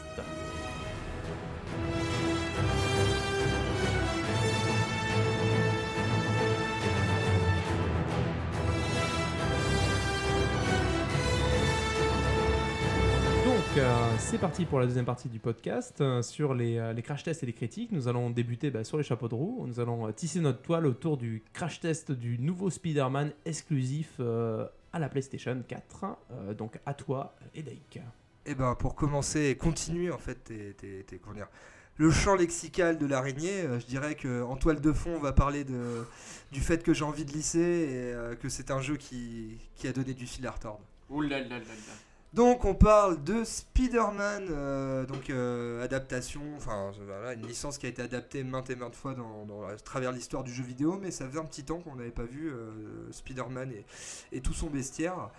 [13.79, 17.23] Euh, c'est parti pour la deuxième partie du podcast euh, sur les, euh, les crash
[17.23, 17.93] tests et les critiques.
[17.93, 19.65] Nous allons débuter bah, sur les chapeaux de roue.
[19.67, 24.67] Nous allons euh, tisser notre toile autour du crash test du nouveau Spider-Man exclusif euh,
[24.93, 26.05] à la PlayStation 4.
[26.31, 28.01] Euh, donc, à toi, Edaik.
[28.47, 31.49] Eh ben, pour commencer et continuer, en fait, tes- tes- tes- comment dire,
[31.97, 35.33] le champ lexical de l'araignée, euh, je dirais que en toile de fond, on va
[35.33, 36.05] parler de,
[36.53, 39.89] du fait que j'ai envie de lisser et euh, que c'est un jeu qui, qui
[39.89, 40.81] a donné du fil à retordre.
[41.11, 41.93] Ouh là là là là.
[42.33, 47.89] Donc on parle de Spider-Man, euh, donc euh, adaptation, enfin voilà, une licence qui a
[47.89, 51.11] été adaptée maintes et maintes fois dans, dans- à travers l'histoire du jeu vidéo, mais
[51.11, 53.87] ça faisait un petit temps qu'on n'avait pas vu euh, Spider-Man et,
[54.33, 55.31] et tout son bestiaire.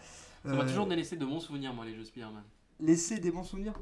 [0.46, 2.44] Ça m'a Euh, toujours délaissé de bons souvenirs, moi, les jeux Spider-Man.
[2.80, 3.74] laisser des bons souvenirs?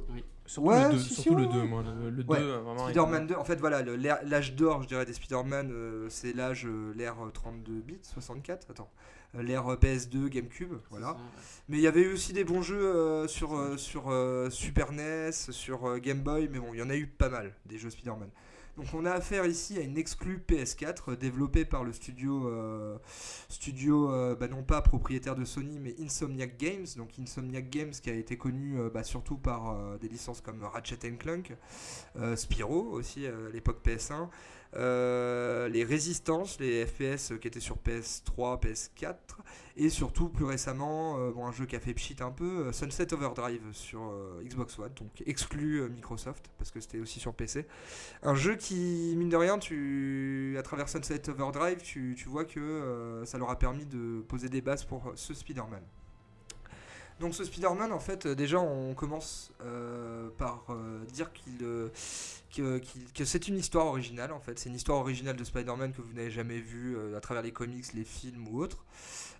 [0.46, 1.54] Surtout Ouais, le 2, si, si, surtout le ouais.
[1.54, 1.84] 2, moi.
[1.84, 2.86] Le, le 2, Ouais, euh, vraiment.
[2.86, 3.82] Spider-Man 2, en fait voilà,
[4.24, 5.72] l'âge d'or, je dirais, des Spider-Man,
[6.10, 8.89] c'est l'âge, l'ère 32 bits, 64, attends,
[9.41, 11.08] l'ère euh, PS2, GameCube, voilà.
[11.08, 11.45] C'est ça, ouais.
[11.67, 14.91] Mais il y avait eu aussi des bons jeux euh, sur, euh, sur euh, Super
[14.91, 17.89] NES, sur Game Boy, mais bon, il y en a eu pas mal, des jeux
[17.89, 18.30] Spider-Man.
[18.78, 22.52] Donc on a affaire ici à une exclue PS4 euh, développée par le studio,
[23.50, 26.86] studio bah non pas propriétaire de Sony, mais Insomniac Games.
[26.98, 31.54] Donc Insomniac Games qui a été connu bah, surtout par des licences comme Ratchet Clank,
[32.36, 34.28] Spyro aussi à l'époque PS1.
[34.76, 39.16] Euh, les Résistances, les FPS qui étaient sur PS3, PS4,
[39.78, 43.14] et surtout, plus récemment, euh, un jeu qui a fait pchit un peu, euh, Sunset
[43.14, 47.66] Overdrive sur Xbox One, donc exclu Microsoft, parce que c'était aussi sur PC.
[48.24, 53.24] Un jeu qui, mine de rien, tu, à travers Sunset Overdrive, tu, tu vois que
[53.26, 55.84] ça leur a permis de poser des bases pour ce Spider-Man.
[57.19, 61.58] Donc ce Spider-Man, en fait, euh, déjà, on commence euh, par euh, dire qu'il...
[61.60, 62.82] que,
[63.13, 64.60] que c'est une histoire originale en fait.
[64.60, 67.93] C'est une histoire originale de Spider-Man que vous n'avez jamais vue à travers les comics,
[67.93, 68.86] les films ou autres.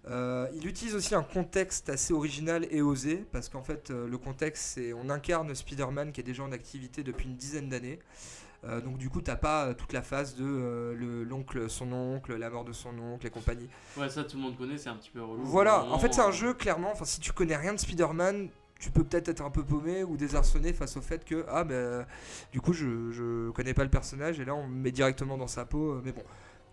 [0.07, 4.91] Il utilise aussi un contexte assez original et osé parce qu'en fait le contexte c'est
[4.91, 7.99] on incarne Spider-Man qui est déjà en activité depuis une dizaine d'années.
[8.67, 11.91] Euh, donc du coup t'as pas euh, toute la phase de euh, le- l'oncle, son
[11.91, 13.69] oncle, la mort de son oncle et compagnie.
[13.97, 15.43] Ouais, ça tout le monde connaît, c'est un petit peu relou.
[15.43, 18.49] Voilà, en fait c'est un jeu clairement, enfin si tu connais rien de Spider-Man,
[18.80, 22.06] tu peux peut-être être un peu paumé ou désarçonné face au fait que ah ben
[22.51, 25.47] du coup je, je connais pas le personnage et là on me met directement dans
[25.47, 26.23] sa peau, mais bon.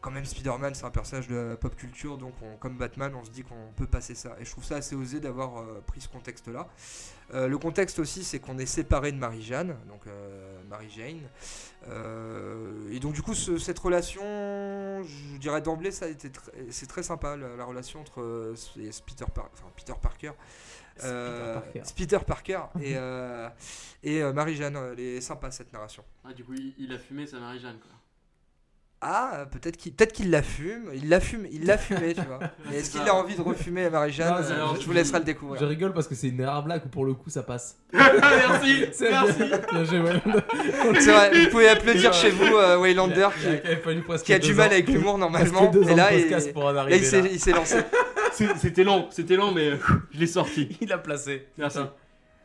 [0.03, 3.25] Quand même, Spider-Man, c'est un personnage de la pop culture, donc on- comme Batman, on
[3.25, 4.37] se dit qu'on peut passer ça.
[4.41, 6.67] Et je trouve ça assez osé d'avoir euh, pris ce contexte-là.
[7.35, 11.21] Euh, le contexte aussi, c'est qu'on est séparé de Marie-Jeanne, donc euh, Marie-Jane.
[11.89, 14.23] Euh, et donc, du coup, ce- cette relation,
[15.05, 18.55] je dirais d'emblée, ça a été tr- c'est très sympa, la, la relation entre euh,
[18.77, 20.33] et Peter, Par- enfin, Peter Parker.
[21.05, 21.83] euh, Parker.
[21.97, 23.49] Peter Parker et, euh,
[24.03, 24.77] et euh, Marie-Jeanne.
[24.93, 26.05] Elle est sympa cette narration.
[26.25, 27.91] Ah, du coup, il, il a fumé sa Marie-Jeanne, quoi.
[29.05, 30.91] Ah, peut-être qu'il peut qu'il la fume.
[30.95, 32.39] Il la fume, il l'a fumé, tu vois.
[32.71, 35.23] Mais est-ce qu'il a envie de refumer Marie-Jeanne Non, c'est- Euh, Je vous laisserai le
[35.25, 35.67] Je découvrir.
[35.69, 37.79] rigole parce que c'est une rare blague où pour le coup ça passe.
[37.93, 39.39] merci, C'est merci.
[39.45, 40.23] bien, bien joué, ouais.
[41.01, 43.47] C'est vrai, vous pouvez applaudir chez vous euh, Waylander Il a- qui,
[44.29, 44.71] il a qui du mal ans.
[44.73, 45.67] avec l'humour normalement.
[45.71, 46.41] deux Et là, de il, là,
[47.11, 47.29] s'est là.
[47.33, 47.79] il s'est lancé.
[48.61, 49.77] C'était long, c'était long, mais euh,
[50.13, 50.77] je l'ai sorti.
[50.81, 51.49] Il a placé.
[51.59, 51.81] Merci.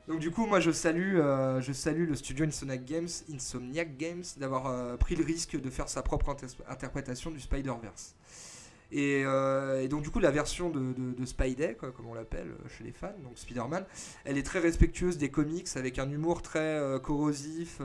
[0.08, 4.24] Donc du coup, moi je salue, euh, je salue le studio Insomniac Games, Insomniac Games
[4.38, 8.15] d'avoir euh, pris le risque de faire sa propre inter- interprétation du Spider-Verse.
[8.89, 12.56] Et, euh, et donc du coup, la version de, de, de Spidey, comme on l'appelle
[12.70, 13.86] chez les fans, donc Spider-Man,
[14.24, 17.82] elle est très respectueuse des comics, avec un humour très corrosif,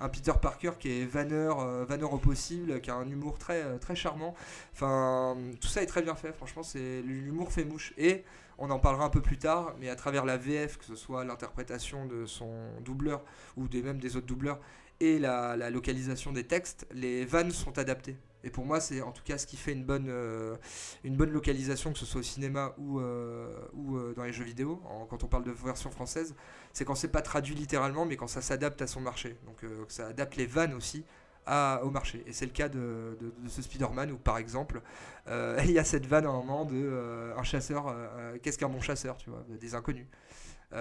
[0.00, 3.96] un Peter Parker qui est vanneur, vanneur au possible, qui a un humour très, très
[3.96, 4.34] charmant.
[4.74, 7.94] Enfin, tout ça est très bien fait, franchement, l'humour fait mouche.
[7.96, 8.22] Et
[8.58, 11.24] on en parlera un peu plus tard, mais à travers la VF, que ce soit
[11.24, 12.50] l'interprétation de son
[12.84, 13.24] doubleur
[13.56, 14.60] ou des, même des autres doubleurs
[15.00, 18.16] et la, localisation des textes, les vannes sont adaptées.
[18.42, 20.56] Et pour moi, c'est en tout cas ce qui fait une bonne, euh,
[21.02, 24.44] une bonne localisation, que ce soit au cinéma ou, euh, ou euh, dans les jeux
[24.44, 26.34] vidéo, quand on parle de version française,
[26.72, 29.36] c'est quand c'est pas traduit littéralement, mais quand ça s'adapte à son marché.
[29.46, 31.04] Donc que ça adapte les vannes aussi
[31.46, 32.22] à, au marché.
[32.26, 34.82] Et c'est le cas de, de- de ce Spider-Man où, par exemple,
[35.28, 38.58] euh, il y a cette vanne à un moment de euh, un chasseur, euh, qu'est-ce
[38.58, 40.06] qu'un bon chasseur, tu vois, des inconnus.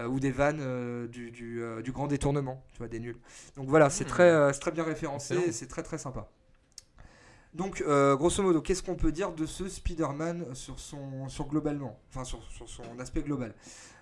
[0.10, 3.17] ou des vannes du, du, du grand détournement, tu vois, des nuls.
[3.56, 4.06] Donc voilà, c'est Hmm.
[4.06, 6.30] très, très bien référencé, c'est très très sympa.
[7.54, 7.84] Donc,
[8.17, 12.41] grosso modo, qu'est-ce qu'on peut dire de ce Spider-Man sur son, sur globalement, enfin sur,
[12.52, 13.54] sur son aspect global?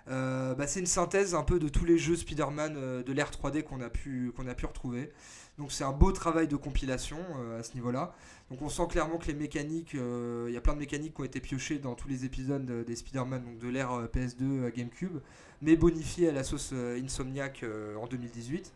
[0.08, 3.82] Bah, C'est une synthèse un peu de tous les jeux Spider-Man de l'ère 3D qu'on
[3.82, 5.12] a pu qu'on a pu retrouver.
[5.58, 8.14] Donc c'est un beau travail de compilation euh, à ce niveau-là.
[8.50, 11.22] Donc on sent clairement que les mécaniques, euh, il y a plein de mécaniques qui
[11.22, 14.44] ont été piochées dans tous les épisodes de- des Spider-Man, donc de l'ère euh, PS2
[14.44, 15.20] euh, GameCube,
[15.62, 18.74] mais bonifiées à la sauce euh, Insomniac euh, en 2018.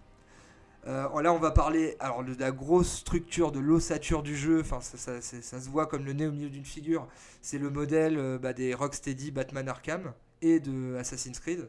[0.87, 4.59] Euh, là, on va parler alors de la grosse structure, de l'ossature du jeu.
[4.61, 7.07] Enfin, ça, ça- se voit comme le nez au milieu d'une figure.
[7.41, 11.67] C'est le modèle euh, bah, des Rocksteady, Batman Arkham et de Assassin's Creed.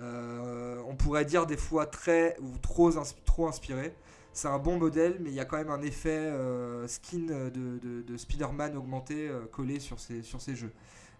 [0.00, 2.90] Euh, on pourrait dire des fois très ou trop,
[3.24, 3.94] trop inspiré.
[4.32, 7.50] C'est un bon modèle, mais il y a quand même un effet euh, skin de,
[7.50, 10.72] de- de Spider-Man augmenté euh, collé sur ces, sur ces jeux.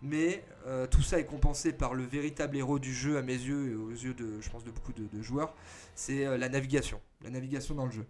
[0.02, 3.72] Mais euh, tout ça est compensé par le véritable héros du jeu à mes yeux
[3.72, 5.54] et aux yeux de, je pense, de beaucoup de, joueurs,
[5.94, 8.06] c'est la navigation, la navigation dans le jeu.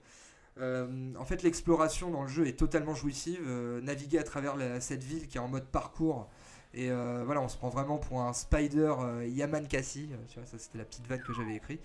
[1.19, 3.41] En fait, l'exploration dans le jeu est totalement jouissive.
[3.83, 6.29] Naviguer à travers cette ville qui est en mode parcours,
[6.72, 10.09] et euh, voilà, on se prend vraiment pour un Spider euh, Yaman Kassi.
[10.12, 11.80] euh, Tu vois, ça c'était la petite vanne que j'avais écrite.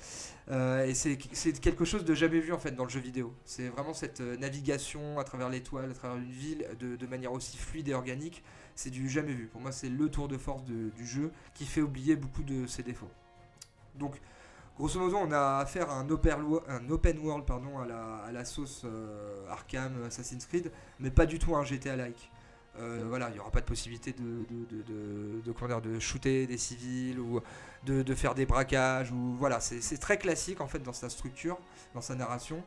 [0.51, 1.17] Et c'est
[1.59, 3.33] quelque chose de jamais vu en fait dans le jeu vidéo.
[3.45, 7.87] C'est vraiment cette navigation à travers l'étoile, à travers une ville, de, manière aussi fluide
[7.87, 8.43] et organique.
[8.75, 9.47] C'est du jamais vu.
[9.47, 12.83] Pour moi, c'est le tour de force du jeu qui fait oublier beaucoup de ses
[12.83, 13.09] défauts.
[13.95, 14.19] Donc,
[14.77, 18.85] grosso modo, on a affaire à un open, world pardon, à, la, à la sauce
[19.49, 22.29] Arkham, Assassin's Creed, mais pas du tout un GTA-like.
[22.79, 26.57] Euh, voilà, il n'y aura pas de possibilité de, de, de, de- de- shooter des
[26.57, 27.39] civils ou
[27.85, 29.11] de, faire des braquages.
[29.11, 31.57] Ou, voilà, c'est très classique en fait dans sa structure,
[31.93, 32.63] dans sa narration.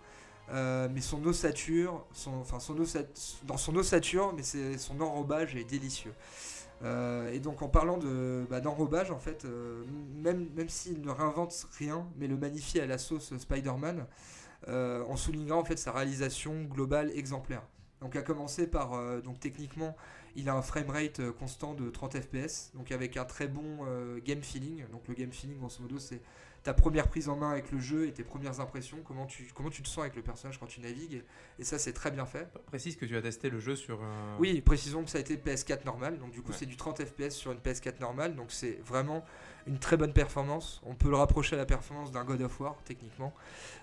[0.50, 2.74] Euh, mais son ossature, son, enfin son
[3.44, 4.42] dans son ossature, mais
[4.78, 6.14] son enrobage est délicieux.
[6.84, 9.44] Euh, et donc en parlant de bah, d'enrobage, en fait,
[10.14, 14.06] même, même s'il ne réinvente rien, mais le magnifie à la sauce Spider-Man,
[14.66, 17.62] on soulignera en fait sa réalisation globale exemplaire.
[18.00, 19.96] Donc à commencer par, euh, donc techniquement,
[20.36, 24.20] il a un framerate euh, constant de 30 fps, donc avec un très bon euh,
[24.24, 24.84] game feeling.
[24.92, 26.20] Donc le game feeling, grosso modo, c'est
[26.62, 29.70] ta première prise en main avec le jeu et tes premières impressions, comment tu, comment
[29.70, 31.24] tu te sens avec le personnage quand tu navigues.
[31.58, 32.48] Et, ça, c'est très bien fait.
[32.66, 34.00] Précise que tu as testé le jeu sur.
[34.38, 36.56] Oui, précisons que ça a été PS4 normal, donc du coup Ouais.
[36.58, 39.24] c'est du 30 fps sur une PS4 normale, donc c'est vraiment
[39.68, 40.80] une très bonne performance.
[40.86, 43.32] On peut le rapprocher à la performance d'un God of War, techniquement.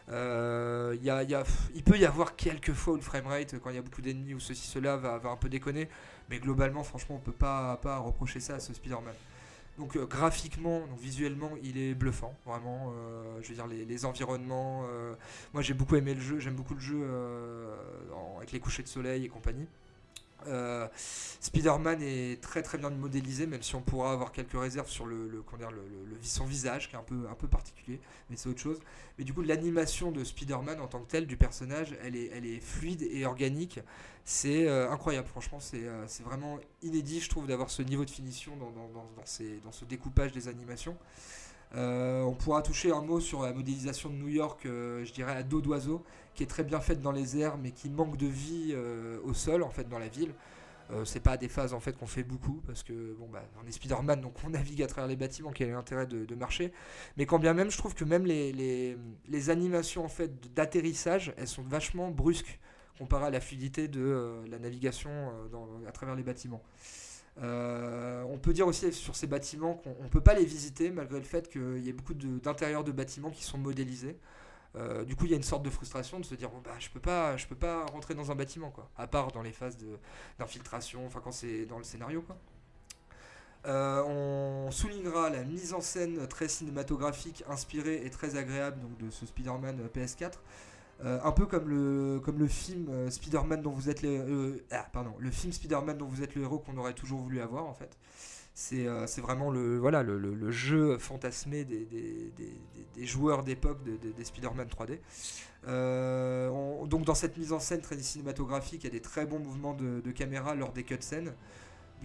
[0.10, 1.24] Euh, y a-
[1.74, 4.40] il peut y avoir quelques fois où framerate, quand il y a beaucoup d'ennemis ou
[4.40, 5.88] ceci, cela, va, un peu déconner,
[6.30, 9.14] mais globalement, franchement, on peut pas, pas reprocher ça à ce Spider-Man.
[9.78, 12.94] Donc euh, graphiquement, donc visuellement, il est bluffant, vraiment.
[12.96, 14.84] euh, je veux dire, les, environnements.
[15.54, 17.06] moi, j'ai beaucoup aimé le jeu, j'aime beaucoup le jeu
[18.38, 19.68] avec les couchers de soleil et compagnie.
[20.48, 20.88] Euh,
[21.40, 25.44] Spider-Man est très très bien modélisé, même si on pourra avoir quelques réserves sur le,
[26.22, 28.80] son visage, qui est un peu, particulier, mais c'est autre chose.
[29.18, 33.04] Mais du coup, l'animation de Spider-Man en tant que tel, du personnage, elle est, fluide
[33.04, 33.80] et organique.
[34.28, 38.10] C'est euh, incroyable, franchement, c'est euh, c'est vraiment inédit, je trouve, d'avoir ce niveau de
[38.10, 40.98] finition dans ce découpage des animations.
[41.76, 45.36] Euh, on pourra toucher un mot sur la modélisation de New York, euh, je dirais
[45.36, 48.28] à dos d'oiseau, qui est très bien faite dans les airs, mais qui manque de
[48.28, 50.34] vie euh, au sol, en fait, dans la ville.
[51.04, 53.72] C'est pas des phases en fait qu'on fait beaucoup parce que bon bah on est
[53.72, 56.72] Spider-Man donc on navigue à travers les bâtiments qui a l'intérêt de, marcher
[57.18, 58.96] mais quand bien même je trouve que même les,
[59.50, 62.60] animations en fait d'atterrissage elles sont vachement brusques
[63.00, 65.32] comparé à la fluidité de la navigation
[65.88, 66.62] à travers les bâtiments.
[68.46, 71.26] On peut dire aussi sur ces bâtiments qu'on ne peut pas les visiter malgré le
[71.26, 74.20] fait qu'il y ait beaucoup d'intérieurs de, bâtiments qui sont modélisés.
[74.76, 76.90] Euh, du coup, il y a une sorte de frustration de se dire bah, je
[76.92, 79.80] peux pas, je peux pas rentrer dans un bâtiment quoi, à part dans les phases
[80.38, 82.38] d'infiltration, enfin quand c'est dans le scénario quoi.
[83.66, 89.10] Euh, on soulignera la mise en scène très cinématographique, inspirée et très agréable donc, de
[89.10, 90.34] ce Spider-Man euh, PS4.
[91.04, 95.14] Euh, un peu comme le, comme le film Spider-Man dont vous êtes le, ah, pardon,
[95.18, 97.98] le film Spider-Man dont vous êtes le héros qu'on aurait toujours voulu avoir en fait.
[98.58, 101.92] C'est euh, c'est vraiment le, jeu fantasmé des,
[103.06, 105.00] joueurs d'époque de- de- des Spider-Man 3D.
[105.68, 109.26] Euh, on- donc dans cette mise en scène très cinématographique, il y a des très
[109.26, 111.34] bons mouvements de, caméra lors des cutscenes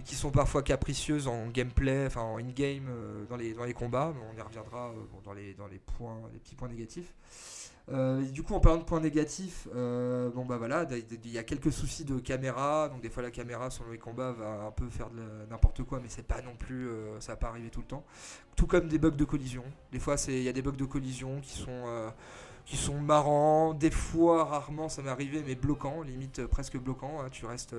[0.03, 4.41] qui sont parfois capricieuses en gameplay, enfin en in-game euh, dans, les, combats, on y
[4.41, 7.13] reviendra dans, dans les, points, les petits points négatifs.
[7.91, 11.43] Euh, du coup, en parlant de points négatifs, euh, bon bah voilà, il y a
[11.43, 14.87] quelques soucis de caméra, donc des fois la caméra selon les combats va un peu
[14.87, 15.09] faire
[15.49, 18.05] n'importe quoi, mais c'est pas non plus, euh, ça va pas arriver tout le temps.
[18.55, 19.63] Tout comme des bugs de collision.
[19.91, 22.11] Des fois, il y a des bugs de collision qui sont
[22.65, 23.73] qui sont marrants.
[23.73, 27.21] Des fois, rarement, ça m'est arrivé, mais bloquant, limite presque bloquant.
[27.21, 27.29] hein.
[27.31, 27.75] Tu restes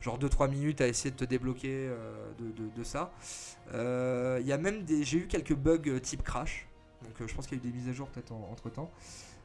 [0.00, 1.90] genre 2-3 minutes à essayer de te débloquer
[2.38, 3.12] de, ça.
[3.74, 5.04] Il y a même des.
[5.04, 6.66] J'ai eu quelques bugs type crash.
[7.04, 8.90] Donc je pense qu'il y a eu des mises à jour peut-être entre temps.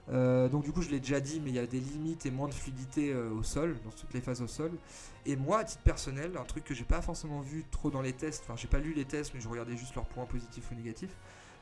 [0.09, 2.47] Donc du coup je l'ai déjà dit mais il y a des limites et moins
[2.47, 4.71] de fluidité euh, au sol, dans toutes les phases au sol.
[5.25, 8.13] Et moi à titre personnel, un truc que j'ai pas forcément vu trop dans les
[8.13, 10.75] tests, enfin j'ai pas lu les tests mais je regardais juste leurs points positifs ou
[10.75, 11.15] négatifs.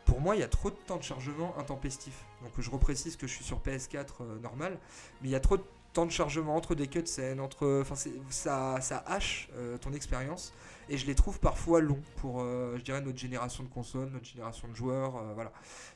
[0.05, 2.25] Pour moi il y a trop de temps de chargement intempestif.
[2.41, 4.77] Donc je reprécise que je suis sur PS4 euh, normal,
[5.21, 7.83] mais il y a trop de temps de chargement entre des cutscenes, entre,
[8.29, 10.53] ça, ça hache euh, ton expérience
[10.93, 14.25] et je les trouve parfois longs pour, euh, je dirais, notre génération de consoles, notre
[14.25, 15.51] génération de joueurs, euh, voilà.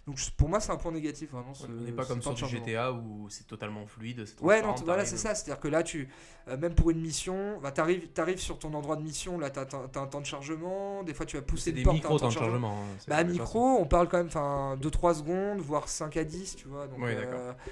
[0.07, 1.53] Donc pour moi, c'est un point négatif vraiment.
[1.53, 2.65] ce- On n'est pas comme sur du chargement.
[2.65, 4.23] GTA où c'est totalement fluide.
[4.41, 5.35] Ouais, non, voilà, c'est ça.
[5.35, 6.07] C'est-à-dire que là, tu,
[6.47, 9.65] euh, même pour une mission, bah, t'arrives, t'arrives sur ton endroit de mission, là, t'as,
[9.65, 11.01] t'as un temps de chargement.
[11.03, 12.77] Des fois, tu vas pousser des porte, t'as un micros temps de chargement.
[12.83, 16.55] hein, c'est- Bah, micro, on parle quand même, enfin, 2-3 secondes, voire 5 à 10,
[16.55, 16.87] tu vois.
[16.87, 16.99] Donc,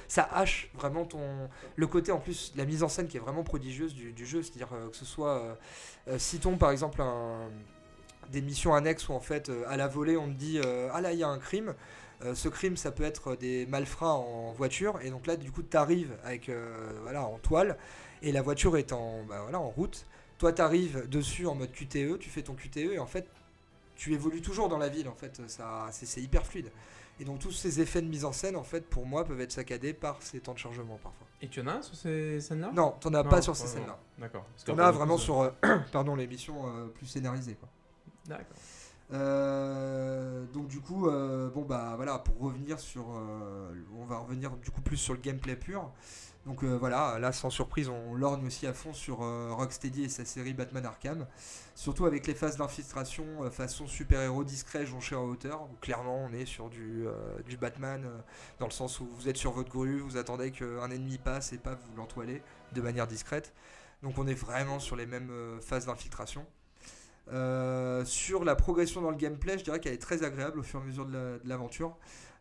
[0.08, 1.20] ça hache vraiment ton.
[1.76, 4.42] Le côté, en plus, la mise en scène qui est vraiment prodigieuse du, du jeu,
[4.42, 5.58] c'est-à-dire que ce soit.
[6.08, 7.02] Euh, citons par exemple
[8.30, 11.02] des missions annexes où, en fait, euh, à la volée, on te dit euh, Ah
[11.02, 11.74] là, il y a un crime.
[12.36, 15.76] Ce crime, ça peut être des malfrats en voiture, et donc là, du coup, tu
[15.76, 16.50] arrives avec,
[17.02, 17.76] voilà, en toile,
[18.22, 20.06] et la voiture est en, bah, voilà, en route.
[20.38, 23.28] Toi, tu arrives dessus en mode QTE, tu fais ton QTE, et en fait,
[23.98, 26.72] tu évolues toujours dans la ville, en fait, ça, c'est hyper fluide.
[27.20, 29.52] Et donc, tous ces effets de mise en scène, en fait, pour moi, peuvent être
[29.52, 31.28] saccadés par ces temps de chargement parfois.
[31.42, 32.72] Et tu en as sur ces scènes-là?
[32.74, 34.00] Non, t'en as Non, pas sur ces scènes-là.
[34.18, 34.46] D'accord.
[34.66, 35.52] T'en as vraiment sur, euh,
[35.92, 37.70] pardon, missions euh, plus scénarisées, quoi.
[38.26, 38.58] D'accord.
[39.12, 44.82] Euh, donc du coup, bon bah voilà, pour revenir sur, on va revenir du coup
[44.82, 45.92] plus sur le gameplay pur.
[46.46, 50.10] Donc euh, voilà, là sans surprise, on lorgne aussi à fond sur euh, Rocksteady et
[50.10, 51.26] sa série Batman Arkham,
[51.74, 55.70] surtout avec les phases d'infiltration euh, façon super-héros discret, jonché en hauteur.
[55.80, 57.08] clairement, on est sur du,
[57.62, 58.06] Batman
[58.60, 61.58] dans le sens où vous êtes sur votre grue, vous attendez qu'un ennemi passe et
[61.58, 62.42] pas vous l'entoiler
[62.74, 63.54] de manière discrète.
[64.02, 66.46] Donc on est vraiment sur les mêmes phases d'infiltration.
[68.06, 70.84] Sur la progression dans le gameplay, je dirais qu'elle est très agréable au fur et
[70.84, 71.96] à mesure de l'aventure,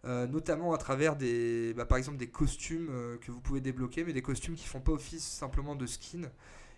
[0.05, 4.13] Euh, notamment à travers des, bah, par des costumes euh, que vous pouvez débloquer, mais
[4.13, 6.23] des costumes qui font pas office simplement de skin.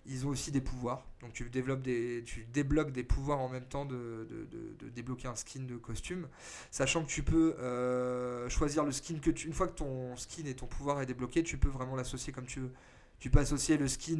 [0.07, 3.65] Ils ont aussi des pouvoirs, donc tu développes des, tu débloques des pouvoirs en même
[3.65, 6.29] temps de, de- de- de débloquer un skin de costume,
[6.71, 10.45] sachant que tu peux euh, choisir le skin que tu, une fois que ton skin
[10.45, 12.73] et ton pouvoir est débloqué, tu peux vraiment l'associer comme tu veux.
[13.21, 14.19] Tu peux associer le skin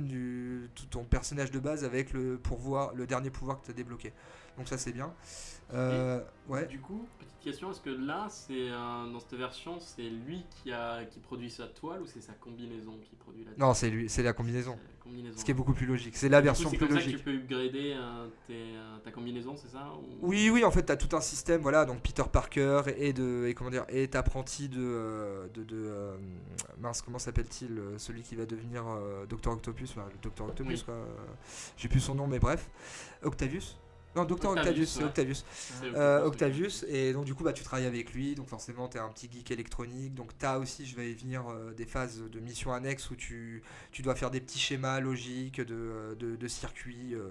[0.75, 2.41] tout ton personnage de base avec le
[2.95, 4.15] le dernier pouvoir que tu as débloqué.
[4.57, 5.13] Donc ça c'est bien.
[5.75, 6.67] Euh, ouais.
[6.67, 10.73] Du coup, petite question, est-ce que là, c'est euh, dans cette version, c'est lui qui
[10.73, 13.67] a qui produit sa toile ou c'est sa combinaison qui produit la toile?
[13.69, 14.77] Non, c'est lui, c'est la combinaison.
[14.81, 15.39] C'est la combinaison.
[15.39, 16.17] Ce qui est beaucoup plus logique.
[16.17, 17.19] C'est la Du coup, version c'est plus comme ça que logique.
[17.19, 20.87] tu peux upgrader euh, tes, euh, ta combinaison, c'est ça ou- Oui, oui, en fait,
[20.87, 24.15] tu as tout un système, voilà, donc Peter Parker et de et comment dire est
[24.15, 25.93] apprenti de de, de,
[26.79, 28.85] mince, comment s'appelle-t-il celui qui va devenir
[29.29, 30.85] Docteur Octopus, enfin, le Docteur Octopus Oui.
[30.87, 30.95] quoi.
[31.77, 32.71] J'ai plus son nom mais bref.
[33.23, 33.77] Octavius?
[34.17, 35.05] Non, Docteur Octavius, Octavius, ouais.
[35.07, 35.97] Octavius.
[35.97, 39.01] Euh, Octavius, et donc du coup bah, tu travailles avec lui, donc forcément tu es
[39.01, 42.23] un petit geek électronique, donc tu as aussi, je vais y venir, euh, des phases
[42.23, 46.49] de missions annexes où tu, tu dois faire des petits schémas logiques de, de, de
[46.49, 47.15] circuits.
[47.15, 47.31] euh,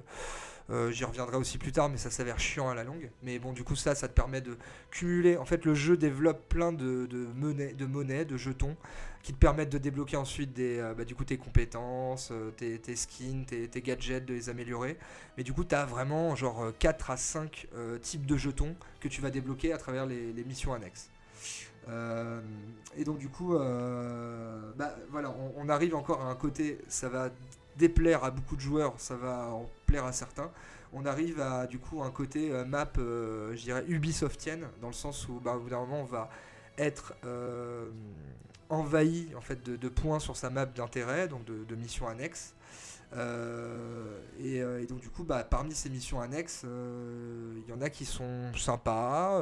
[0.69, 3.11] euh, J'y reviendrai aussi plus tard, mais ça s'avère chiant à la longue.
[3.21, 4.57] Mais bon, du coup, ça, ça te permet de
[4.91, 5.35] cumuler.
[5.37, 8.77] En fait, le jeu développe plein de, de monnaies, de monnaies, de jetons,
[9.23, 12.95] qui te permettent de débloquer ensuite des, euh, bah, du coup, tes compétences, euh, tes,
[12.95, 14.97] skins, tes, gadgets, de les améliorer.
[15.37, 18.75] Mais du coup, tu as vraiment genre euh, 4 à 5 euh, types de jetons
[18.99, 21.09] que tu vas débloquer à travers les, missions annexes.
[21.89, 22.41] Euh,
[22.97, 27.29] et donc du coup, euh, bah, voilà, on, arrive encore à un côté, ça va
[27.77, 30.51] déplaire à beaucoup de joueurs, ça va en plaire à certains.
[30.93, 34.93] On arrive à du coup un côté euh, map, euh, je dirais Ubisoftienne, dans le
[34.93, 36.29] sens où bah, au bout d'un moment on va
[36.77, 37.89] être euh,
[38.69, 42.55] envahi en fait de, points sur sa map d'intérêt, donc de, missions annexes.
[43.15, 47.73] Euh, et, euh, et donc du coup, bah, parmi ces missions annexes, euh, il y
[47.73, 49.41] en a qui sont sympas,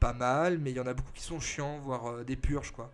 [0.00, 2.90] pas mal, mais il y en a beaucoup qui sont chiants, voire des purges quoi.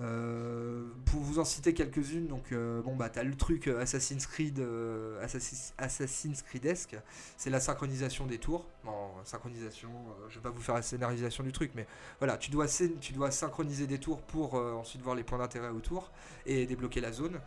[0.00, 4.26] Euh, pour vous en citer quelques-unes, donc euh, bon bah t'as le truc euh, Assassin's
[4.26, 6.96] Creed, euh, Assassin's, Creedesque,
[7.36, 8.64] c'est la synchronisation des tours.
[8.84, 9.90] Bon, synchronisation,
[10.30, 11.86] je vais pas vous faire la scénarisation du truc, mais
[12.18, 12.66] voilà, tu dois,
[13.00, 16.10] tu dois synchroniser des tours pour ensuite voir les points d'intérêt autour
[16.46, 17.38] et débloquer la zone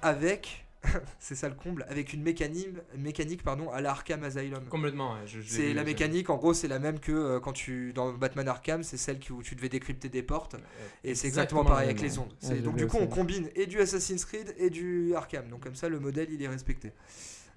[0.00, 0.64] avec,
[1.18, 4.64] c'est ça le comble, avec une mécanique, mécanique pardon, à l'Arkham Asylum.
[4.70, 7.40] Complètement, ouais, je- je l'ai C'est la mécanique, en gros, c'est la même que euh,
[7.40, 10.56] quand tu dans Batman Arkham, c'est celle qui- où tu devais décrypter des portes.
[11.04, 12.32] Et c'est exactement, pareil avec les ondes.
[12.44, 15.48] Ouais, donc du coup, aussi, on combine et du Assassin's Creed et du Arkham.
[15.48, 16.92] Donc comme ça, le modèle, il est respecté.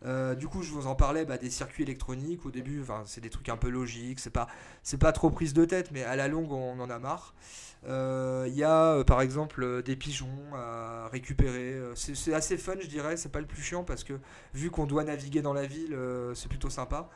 [0.06, 2.46] Euh, du coup, je vous en parlais bah, des circuits électroniques.
[2.46, 4.20] Au début, c'est des trucs un peu logiques.
[4.20, 7.34] C'est pas, trop prise de tête, mais à la longue, on en a marre.
[7.86, 11.76] Euh, Il y a euh, par exemple des pigeons à récupérer.
[11.96, 13.18] C'est assez fun, je dirais.
[13.18, 14.14] C'est pas le plus chiant parce que
[14.54, 15.98] vu qu'on doit naviguer dans la ville,
[16.36, 17.10] c'est plutôt sympa.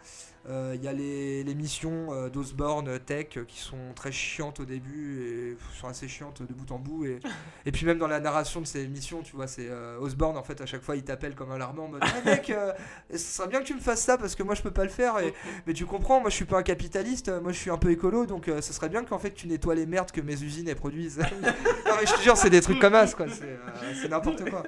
[0.49, 4.61] Euh, Il y a les, les missions euh, d'Osborne Tech euh, qui sont très chiantes
[4.61, 7.05] au début et sont assez chiantes de bout en bout.
[7.05, 7.19] Et,
[7.65, 9.69] et puis même dans la narration de ces missions, tu vois, c'est
[9.99, 12.53] Osborne en fait à chaque fois il t'appelle comme un larmant en mode Ah, mec,
[13.11, 14.89] ce serait bien que tu me fasses ça parce que moi je peux pas le
[14.89, 15.19] faire.
[15.19, 15.33] Et,
[15.67, 18.25] mais tu comprends, moi je suis pas un capitaliste, moi je suis un peu écolo
[18.25, 21.19] donc ce serait bien qu'en fait tu nettoies les merdes que mes usines elles produisent.
[21.19, 23.25] non mais je te jure, c'est des trucs comme as quoi,
[24.01, 24.63] c'est n'importe quoi.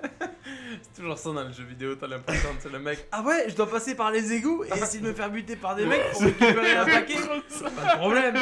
[0.82, 3.06] C'est toujours ça dans le jeu vidéo, t'as l'impression que c'est le mec.
[3.12, 5.69] Ah ouais, je dois passer par les égouts et essayer de me faire buter par
[5.76, 7.16] des mecs pour récupérer un paquet.
[7.16, 8.36] Pas de problème,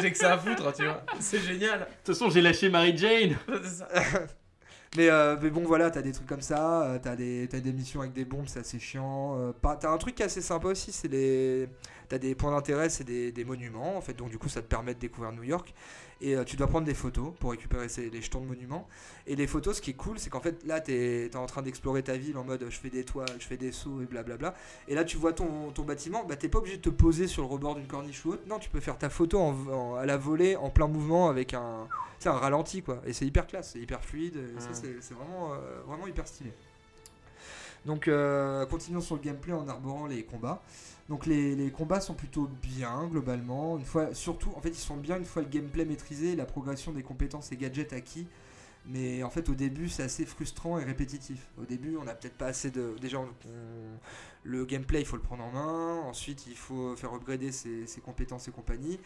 [0.00, 1.02] j'ai que ça à foutre, tu vois.
[1.20, 1.80] C'est génial.
[1.80, 3.36] De toute façon, j'ai lâché Mary Jane.
[4.96, 7.72] Mais, euh, mais bon, voilà, t'as des trucs comme ça, euh, t'as des, t'as des
[7.72, 9.36] missions avec des bombes, c'est assez chiant.
[9.40, 11.68] euh, pas- t'as un truc qui est assez sympa aussi, c'est les.
[12.08, 14.68] T'as des points d'intérêt, c'est des, des monuments, en fait, donc du coup, ça te
[14.68, 15.74] permet de découvrir New York.
[16.20, 18.86] Et euh, tu dois prendre des photos pour récupérer ces, les jetons de monuments.
[19.26, 21.62] Et les photos, ce qui est cool, c'est qu'en fait, là, t'es es en train
[21.62, 24.54] d'explorer ta ville en mode je fais des toits, je fais des sauts et blablabla.
[24.88, 27.42] Et là, tu vois ton, ton bâtiment, bah, t'es pas obligé de te poser sur
[27.42, 28.42] le rebord d'une corniche ou autre.
[28.46, 31.52] Non, tu peux faire ta photo en, en- à la volée, en plein mouvement, avec
[31.54, 31.88] un,
[32.20, 33.02] tu un ralenti, quoi.
[33.06, 34.36] Et c'est hyper classe, c'est hyper fluide.
[34.36, 36.52] Et ça, c'est c'est vraiment, euh, vraiment hyper stylé.
[37.84, 40.62] Donc, euh, continuons sur le gameplay en arborant les combats.
[41.08, 43.76] Donc, les, combats sont plutôt bien, globalement.
[43.76, 46.92] Une fois, surtout, en fait, ils sont bien une fois le gameplay maîtrisé la progression
[46.92, 48.26] des compétences et gadgets acquis.
[48.86, 51.46] Mais en fait, au début, c'est assez frustrant et répétitif.
[51.58, 52.94] Au début, on n'a peut-être pas assez de.
[53.00, 53.28] Déjà, on-
[54.44, 56.00] le gameplay, il faut le prendre en main.
[56.02, 59.00] Ensuite, il faut faire upgrader ses, compétences et compagnie.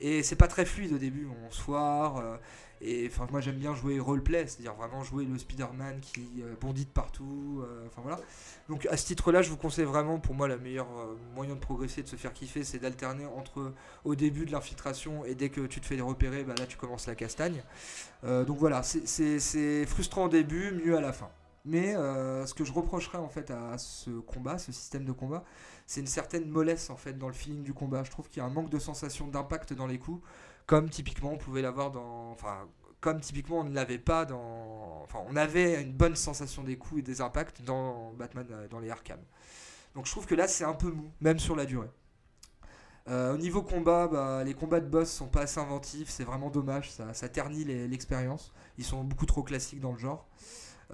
[0.00, 1.28] Et c'est pas très fluide au début.
[1.46, 2.18] On se foire.
[2.18, 2.36] euh,
[2.80, 6.84] et enfin, moi, j'aime bien jouer roleplay, c'est-à-dire vraiment jouer le Spider-Man qui euh, bondit
[6.84, 7.62] de partout.
[7.64, 8.20] euh, Enfin voilà.
[8.68, 10.88] Donc à ce titre-là, je vous conseille vraiment, pour moi, la meilleure
[11.34, 13.72] moyen de progresser, de se faire kiffer, c'est d'alterner entre
[14.04, 17.06] au début de l'infiltration et dès que tu te fais repérer, bah, là tu commences
[17.06, 17.62] la castagne.
[18.22, 21.30] Donc voilà, c'est frustrant au début, mieux à la fin.
[21.64, 25.44] Mais euh, ce que je reprocherais en fait à ce combat, ce système de combat,
[25.86, 28.04] c'est une certaine mollesse en fait dans le feeling du combat.
[28.04, 30.22] Je trouve qu'il y a un manque de sensation d'impact dans les coups,
[30.66, 32.68] comme typiquement on pouvait l'avoir dans, enfin
[33.00, 37.00] comme typiquement on ne l'avait pas dans, enfin on avait une bonne sensation des coups
[37.00, 39.20] et des impacts dans Batman euh, dans les Arkham.
[39.94, 41.90] Donc je trouve que là c'est un peu mou, même sur la durée.
[43.08, 46.48] Euh, au niveau combat, bah, les combats de boss sont pas assez inventifs, c'est vraiment
[46.50, 48.52] dommage, ça, ternit l'expérience.
[48.78, 50.26] Ils sont beaucoup trop classiques dans le genre.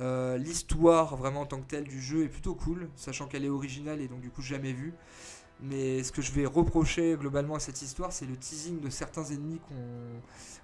[0.01, 3.51] Euh, L'histoire vraiment en tant que telle du jeu est plutôt cool, sachant qu'elle est
[3.51, 4.95] originale et donc du coup jamais vue.
[5.63, 9.25] Mais ce que je vais reprocher globalement à cette histoire, c'est le teasing de certains
[9.25, 9.75] ennemis qu'on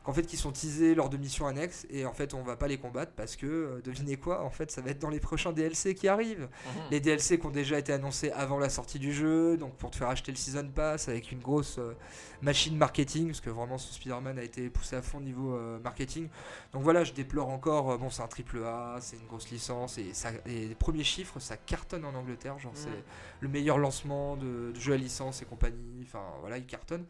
[0.04, 2.68] qu'en fait qui sont teasés lors de missions annexes et en fait on va pas
[2.68, 5.50] les combattre parce que euh, devinez quoi en fait ça va être dans les prochains
[5.50, 6.48] DLC qui arrivent
[6.92, 9.96] les DLC qui ont déjà été annoncés avant la sortie du jeu, donc pour te
[9.96, 11.92] faire acheter le Season Pass avec une grosse euh,
[12.40, 16.28] machine marketing, parce que vraiment ce Spider-Man a été poussé à fond niveau euh, marketing.
[16.72, 20.12] Donc voilà, je déplore encore, bon c'est un triple A, c'est une grosse licence, et,
[20.14, 23.02] ça, et les premiers chiffres, ça cartonne en Angleterre, genre c'est Ouais.
[23.40, 27.04] le meilleur lancement de, de jeu à licence et compagnie, enfin voilà, il cartonne.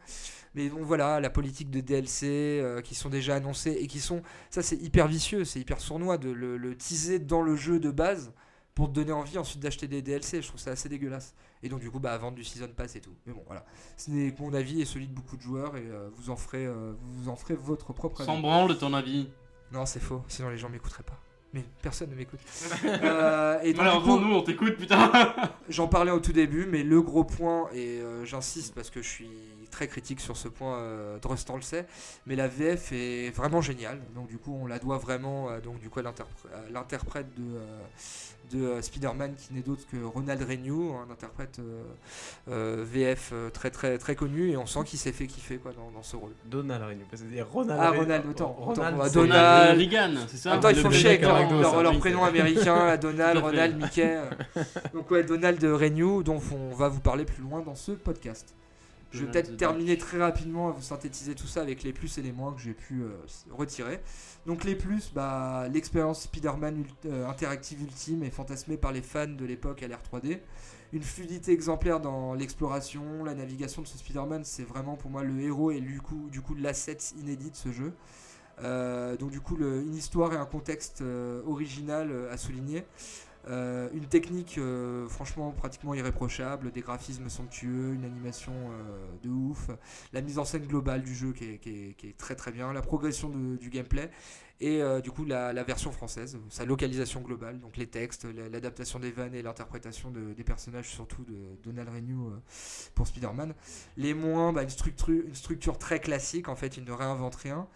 [0.55, 4.21] Mais bon voilà, la politique de DLC euh, qui sont déjà annoncés et qui sont,
[4.49, 7.91] ça c'est hyper vicieux, c'est hyper sournois de le, le teaser dans le jeu de
[7.91, 8.33] base
[8.77, 10.39] pour te donner envie ensuite d'acheter des DLC.
[10.41, 11.33] Je trouve ça assez dégueulasse.
[11.63, 13.15] Et donc du coup, bah, vendre du season pass et tout.
[13.25, 13.65] Mais bon, voilà.
[13.97, 16.35] Ce n'est que mon avis et celui de beaucoup de joueurs et euh, vous en
[16.35, 18.27] ferez, euh, vous en ferez votre propre avis.
[18.27, 19.29] Sans branle ton avis.
[19.71, 20.23] Non, c'est faux.
[20.27, 21.19] Sinon les gens m'écouteraient pas.
[21.53, 22.39] Mais personne ne m'écoute.
[22.85, 25.11] Euh, et donc, du Malheureusement, coup, nous, on t'écoute, putain.
[25.69, 29.07] J'en parlais au tout début, mais le gros point, et euh, j'insiste parce que je
[29.07, 29.29] suis
[29.69, 31.85] très critique sur ce point, euh, Drustan le sait,
[32.25, 33.99] mais la VF est vraiment géniale.
[34.15, 36.03] Donc du coup, on la doit vraiment euh, donc, du coup, à
[36.71, 37.79] l'interprète de, euh,
[38.51, 41.83] de euh, Spider-Man qui n'est d'autre que Ronald Renew, un interprète euh,
[42.49, 45.91] euh, VF très très très connu, et on sent qu'il s'est fait kiffer quoi, dans,
[45.91, 46.31] dans ce rôle.
[46.45, 47.79] Donald Renew, parce que c'est Ronald.
[47.81, 47.91] Ah.
[47.91, 49.77] Ronald, autant, autant Ronald, Donald.
[49.77, 53.39] Reagan, c'est ça Attends, ils font chier avec leur, prénom américain, Donald.
[53.39, 54.17] Ronald, Mickey.
[54.17, 54.63] euh.
[54.93, 58.53] Donc ouais, Donald Renew, dont on va vous parler plus loin dans ce podcast.
[59.17, 62.17] Je vais Donald peut-être terminer très rapidement à vous synthétiser tout ça avec les plus
[62.17, 63.09] et les moins que j'ai pu euh,
[63.51, 63.99] retirer.
[64.45, 69.45] Donc les plus, bah, l'expérience Spider-Man euh, interactive ultime et fantasmée par les fans de
[69.45, 70.39] l'époque à l'ère 3D.
[70.93, 75.41] Une fluidité exemplaire dans l'exploration, la navigation de ce Spider-Man, c'est vraiment pour moi le
[75.41, 77.93] héros et du coup, du coup l'asset inédit de ce jeu.
[78.63, 82.85] Euh, donc du coup, le- une histoire et un contexte euh, original euh, à souligner.
[83.49, 89.69] Euh, une technique euh, franchement pratiquement irréprochable, des graphismes somptueux, une animation euh, de ouf,
[90.11, 93.69] la mise en scène globale du jeu qui est, très très bien, la progression du
[93.69, 94.09] gameplay
[94.59, 99.11] et du coup la, version française, sa localisation globale, donc les textes, la- l'adaptation des
[99.11, 102.31] vannes et l'interprétation de- des personnages, surtout de Donald Renew
[102.95, 103.53] pour Spider-Man.
[103.97, 107.67] Les moins, bah, une, structure, une structure très classique, en fait, ils ne réinventent rien.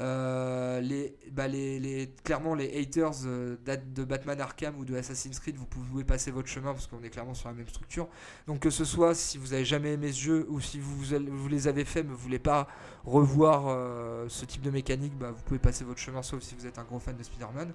[0.00, 3.56] Euh, les, bah, les, les- clairement, les haters euh,
[3.94, 7.10] de Batman Arkham ou de Assassin's Creed, vous pouvez passer votre chemin parce qu'on est
[7.10, 8.08] clairement sur la même structure.
[8.48, 10.96] Donc que ce soit si vous avez jamais aimé ce jeu ou si vous,
[11.30, 12.66] vous les avez fait mais vous voulez pas
[13.04, 16.66] revoir euh, ce type de mécanique, bah, vous pouvez passer votre chemin sauf si vous
[16.66, 17.72] êtes un gros fan de Spider-Man.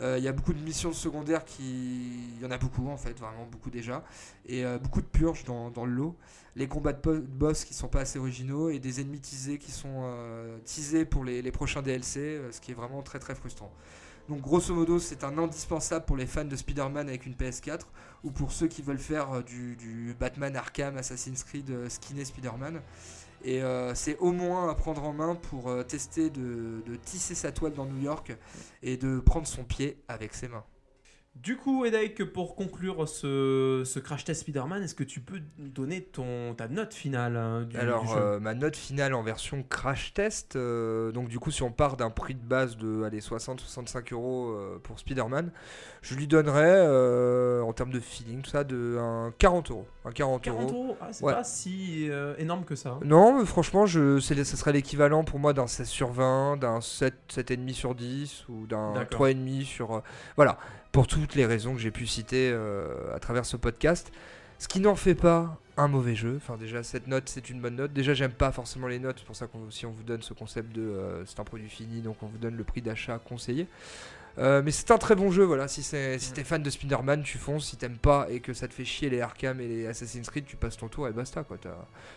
[0.00, 2.34] Euh, Il y a beaucoup de missions secondaires qui...
[2.36, 4.04] Il y en a beaucoup en fait, vraiment beaucoup déjà.
[4.46, 6.16] Et euh, beaucoup de purges dans, le lot.
[6.56, 10.02] Les combats de boss qui sont pas assez originaux et des ennemis teasés qui sont
[10.04, 13.72] euh, teasés pour les, prochains DLC, ce qui est vraiment très très frustrant.
[14.28, 17.80] Donc grosso modo, c'est un indispensable pour les fans de Spider-Man avec une PS4
[18.22, 22.80] ou pour ceux qui veulent faire du, du Batman Arkham, Assassin's Creed, skinné Spider-Man.
[23.42, 27.34] Et euh, c'est au moins à prendre en main pour euh, tester de, de tisser
[27.34, 28.36] sa toile dans New York
[28.82, 30.64] et de prendre son pied avec ses mains.
[31.36, 36.02] Du coup, Edek, pour conclure ce, ce crash test Spider-Man, est-ce que tu peux donner
[36.02, 38.18] ton, ta note finale hein, du, du Alors, jeu?
[38.20, 41.96] euh, ma note finale en version crash test, euh, donc du coup, si on part
[41.96, 45.50] d'un prix de base de allez, 60-65 euros euh, pour Spider-Man,
[46.02, 49.86] je lui donnerais, euh, en termes de feeling, tout ça, de un 40 euros.
[50.04, 50.72] Un 40, 40 euros.
[50.84, 51.32] euros, ah, c'est Ouais.
[51.32, 52.90] pas si énorme que ça.
[52.90, 53.00] hein.
[53.04, 57.72] Non, franchement, je, ça serait l'équivalent pour moi d'un 16 sur 20, d'un 7, 7,5
[57.72, 59.28] sur 10 ou d'un D'accord.
[59.28, 60.02] 3,5 sur.
[60.36, 60.58] voilà,
[60.92, 64.10] pour toutes les raisons que j'ai pu citer euh, à travers ce podcast.
[64.58, 66.36] Ce qui n'en fait pas un mauvais jeu.
[66.36, 67.92] Enfin, déjà, cette note, c'est une bonne note.
[67.94, 69.16] Déjà, j'aime pas forcément les notes.
[69.18, 71.68] C'est pour ça qu'on si on vous donne ce concept de euh, c'est un produit
[71.70, 73.66] fini, donc on vous donne le prix d'achat conseillé.
[74.38, 75.66] Euh, mais c'est un très bon jeu, voilà.
[75.66, 77.66] Si, c'est, si t'es fan de Spider-Man, tu fonces.
[77.66, 80.44] Si t'aimes pas et que ça te fait chier les Arkham et les Assassin's Creed,
[80.44, 81.56] tu passes ton tour et basta, quoi.
[81.60, 81.70] T'as,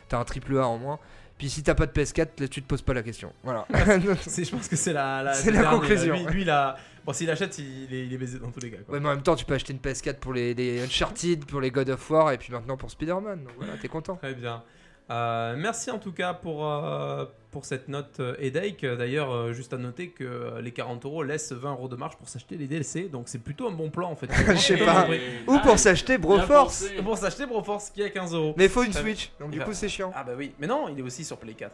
[0.09, 0.99] t'as un triple A en moins.
[1.37, 3.33] Puis si t'as pas de PS4, là, tu te poses pas la question.
[3.43, 3.65] Voilà.
[4.21, 6.15] C'est- Je pense que c'est la, la, C'est conclusion.
[6.15, 8.77] Lui, lui, là, bon, s'il achète, il est, il est baisé dans tous les cas.
[8.85, 8.93] quoi.
[8.95, 11.61] Ouais, mais en même temps, tu peux acheter une PS4 pour les, les Uncharted, pour
[11.61, 13.43] les God of War, et puis maintenant pour Spider-Man.
[13.43, 14.15] Donc voilà, t'es content.
[14.17, 14.63] Très bien.
[15.11, 18.85] Euh, merci en tout cas pour, euh, pour cette note euh, Headache.
[18.85, 22.29] D'ailleurs, euh, juste à noter que les 40 euros laissent 20 euros de marge pour
[22.29, 24.27] s'acheter les DLC, donc c'est plutôt un bon plan en fait.
[24.47, 25.05] Je sais pas.
[25.13, 26.85] et- Ou pour s'acheter Broforce.
[27.03, 28.53] Pour s'acheter Broforce qui est à 15 euros.
[28.57, 30.13] Mais il faut une Switch, donc du coup c'est chiant.
[30.15, 31.69] Ah bah oui, mais non, il est aussi sur Play 4.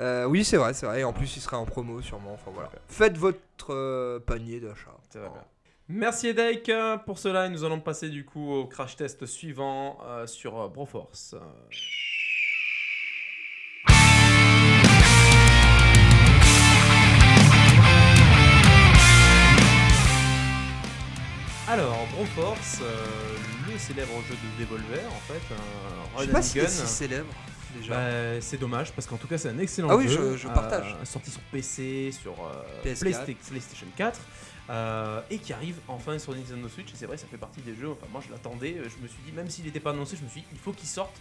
[0.00, 1.00] Euh, oui, c'est vrai, c'est vrai.
[1.00, 2.32] Et en plus, il sera en promo sûrement.
[2.34, 2.70] Enfin voilà.
[2.88, 3.38] Faites votre
[3.70, 4.96] euh, panier d'achat.
[5.14, 5.44] Va bien.
[5.88, 6.70] Merci Headache.
[7.04, 11.36] Pour cela, nous allons passer du coup au crash test suivant euh, sur euh, Broforce.
[21.68, 22.80] Alors, Broforce,
[23.70, 26.68] le célèbre jeu de Devolver en fait, un Je sais pas c'est gun.
[26.68, 27.32] si célèbre
[27.78, 27.94] déjà.
[27.94, 30.32] Bah, c'est dommage parce qu'en tout cas c'est un excellent Ah oui, jeu.
[30.32, 30.96] je- je partage.
[31.00, 33.04] euh, sorti sur PC, sur euh, PS4.
[33.04, 34.20] Playsta- PlayStation 4
[34.70, 36.88] euh, et qui arrive enfin sur Nintendo Switch.
[36.88, 37.90] Et c'est vrai, ça fait partie des jeux.
[37.90, 38.76] Enfin, moi je l'attendais.
[38.78, 40.58] euh, Je me suis dit, même s'il n'était pas annoncé, je me suis dit, il
[40.58, 41.16] faut qu'il sorte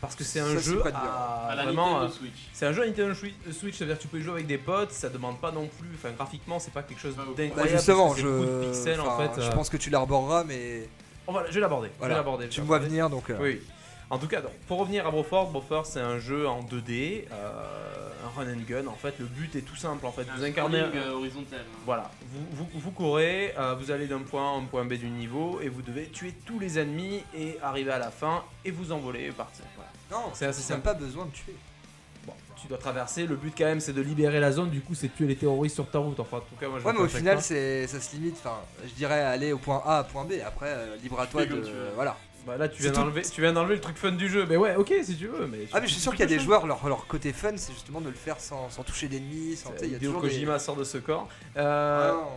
[0.00, 2.00] parce que c'est un Ça jeu à, À la vraiment.
[2.00, 2.48] Nintendo euh, Switch.
[2.54, 4.32] c'est un jeu à Nintendo Switch, Switch, ça veut dire que tu peux y jouer
[4.32, 7.54] avec des potes, ça demande pas non plus, enfin graphiquement c'est pas quelque chose d'incroyable.
[7.54, 9.30] Bah justement, je, de pixels en fait.
[9.42, 10.88] je euh, pense que tu l'arboreras, mais
[11.48, 11.90] je vais l'aborder.
[11.98, 12.24] voilà.
[12.48, 13.28] tu me vois venir, donc.
[13.28, 13.60] euh, Oui.
[14.10, 18.08] En tout cas, donc, pour revenir à Broforce, Broforce c'est un jeu en 2D, euh,
[18.26, 18.86] un run and gun.
[18.88, 20.04] En fait, le but est tout simple.
[20.04, 20.80] En fait, vous Un incarnez.
[20.80, 21.60] scrolling, euh, horizontal.
[21.60, 21.78] hein.
[21.86, 24.94] Voilà, vous, vous, vous courez, euh, vous allez d'un point A à un point B
[24.94, 28.72] du niveau et vous devez tuer tous les ennemis et arriver à la fin et
[28.72, 29.64] vous envoler et partir.
[29.76, 29.90] Voilà.
[30.10, 30.82] Non, C'est assez simple.
[30.82, 31.54] pas besoin de tuer.
[32.26, 33.26] Bon, tu dois traverser.
[33.26, 34.70] Le but quand même, c'est de libérer la zone.
[34.70, 36.18] Du coup, c'est tuer les terroristes sur ta route.
[36.18, 37.46] Enfin, en tout cas, moi, je Ouais, mais au final, ça
[38.00, 38.34] se limite.
[38.40, 40.32] Enfin, je dirais aller au point A à point B.
[40.44, 41.50] Après, euh, libre à toi de.
[41.50, 41.90] comme tu veux.
[41.94, 42.16] Voilà.
[42.46, 44.46] Bah, là, tu viens d'enlever, tu viens d'enlever le truc fun du jeu.
[44.48, 45.46] Mais ouais, ok, si tu veux.
[45.46, 47.52] Mais Ah, mais je suis sûr qu'il y a des joueurs, leur, leur côté fun,
[47.56, 49.56] c'est justement de le faire sans, sans toucher d'ennemis.
[49.56, 51.28] Sans, il y a toujours des- Kojima sort de ce corps.
[51.56, 52.28] Euh, Ah.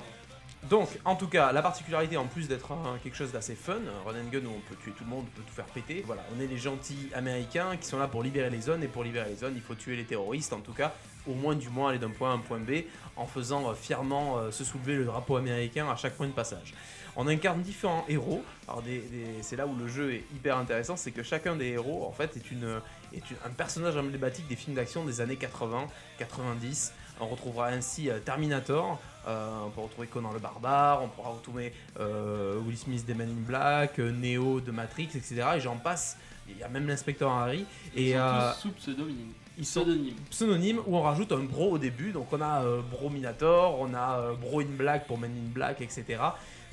[0.69, 2.69] Donc, en tout cas, la particularité, en plus d'être
[3.03, 5.25] quelque chose d'assez fun, un run and gun où on peut tuer tout le monde,
[5.27, 8.23] on peut tout faire péter, voilà, on est les gentils américains qui sont là pour
[8.23, 10.71] libérer les zones, et pour libérer les zones, il faut tuer les terroristes, en tout
[10.71, 10.93] cas,
[11.27, 12.83] au moins du moins aller d'un point A à un point B,
[13.17, 16.73] en faisant euh, fièrement euh, se soulever le drapeau américain à chaque point de passage.
[17.15, 20.95] On incarne différents héros, alors des- des- c'est là où le jeu est hyper intéressant,
[20.95, 22.79] c'est que chacun des héros, en fait, est, une,
[23.13, 25.85] est une- un personnage emblématique des films d'action des années 80,
[26.17, 31.29] 90, on retrouvera ainsi euh, Terminator, euh, on peut retrouver Conan le Barbare, on pourra
[31.29, 35.43] retrouver euh, Will Smith des Men in Black, Neo de Matrix, etc.
[35.57, 36.17] Et j'en passe.
[36.49, 37.65] Il y a même l'inspecteur Harry.
[37.95, 39.31] Ils Et sont euh, tous sous pseudonyme.
[39.57, 40.15] ils sont Pseudonyme.
[40.29, 42.11] pseudonymes où on rajoute un bro au début.
[42.11, 46.17] Donc on a Bro Minator, on a Bro in Black pour Men in Black, etc.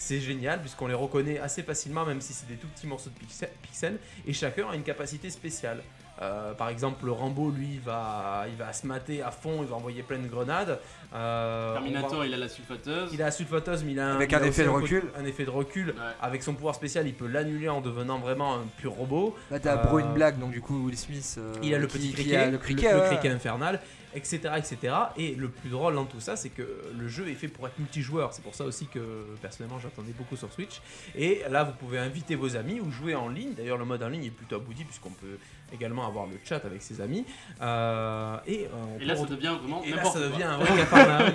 [0.03, 3.19] C'est génial puisqu'on les reconnaît assez facilement, même si c'est des tout petits morceaux de
[3.27, 3.99] pixel- pixels.
[4.27, 5.83] Et chacun a une capacité spéciale.
[6.23, 9.69] Euh, par exemple, le Rambo, lui, il va, il va se mater à fond, il
[9.69, 10.79] va envoyer plein de grenades.
[11.15, 13.11] Euh, Terminator, va- il a la sulfateuse.
[13.13, 15.05] il a la sulfateuse, mais il a Avec il un a effet de recul.
[15.19, 15.89] Un effet de recul.
[15.89, 15.95] Ouais.
[16.21, 19.37] Avec son pouvoir spécial, il peut l'annuler en devenant vraiment un pur robot.
[19.51, 21.37] Là, t'as Euh, Bro in Black, donc du coup, Will Smith.
[21.39, 23.07] euh, Il a le qui- petit qui criquet, a le, le criquet, le ouais.
[23.07, 23.81] criquet infernal,
[24.15, 24.95] etc., etc.
[25.17, 26.67] Et le plus drôle dans tout ça, c'est que
[26.99, 28.33] le jeu est fait pour être multijoueur.
[28.33, 29.01] C'est pour ça aussi que
[29.41, 30.81] personnellement j'attendais beaucoup sur Switch.
[31.17, 33.55] Et là, vous pouvez inviter vos amis ou jouer en ligne.
[33.55, 35.39] D'ailleurs, le mode en ligne est plutôt abouti puisqu'on peut
[35.73, 37.25] également avoir le chat avec ses amis.
[37.61, 40.85] Euh, et, euh, Et là, ça devient vraiment et là, n'importe ça devient un vrai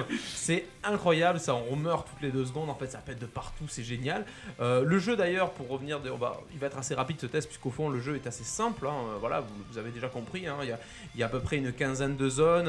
[0.36, 2.70] c'est incroyable, ça on meurt toutes les deux secondes.
[2.70, 4.26] En fait, ça pète de partout, c'est génial.
[4.60, 7.48] Euh, le jeu d'ailleurs, pour revenir, de- va- il va être assez rapide ce test,
[7.48, 8.88] puisqu'au fond le jeu est assez simple.
[8.88, 8.94] hein.
[9.20, 10.48] Voilà, vous, vous avez déjà compris.
[10.48, 10.58] hein.
[10.64, 10.80] Il, y a,
[11.14, 12.65] il y a à peu près une quinzaine de zones.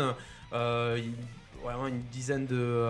[0.52, 1.00] Euh,
[1.62, 2.84] Vraiment une dizaine de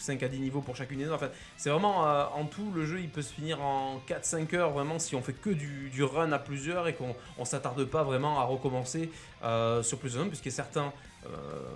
[0.00, 1.18] 5 à 10 niveaux pour chacune des zones.
[1.56, 4.98] C'est vraiment euh, en tout, le jeu il peut se finir en 4-5 heures vraiment
[4.98, 8.44] si on fait que du, run à plusieurs et qu'on on s'attarde pas vraiment à
[8.44, 9.10] recommencer
[9.44, 10.92] euh, sur plusieurs zones, puisqu'il y a certains,
[11.26, 11.28] euh,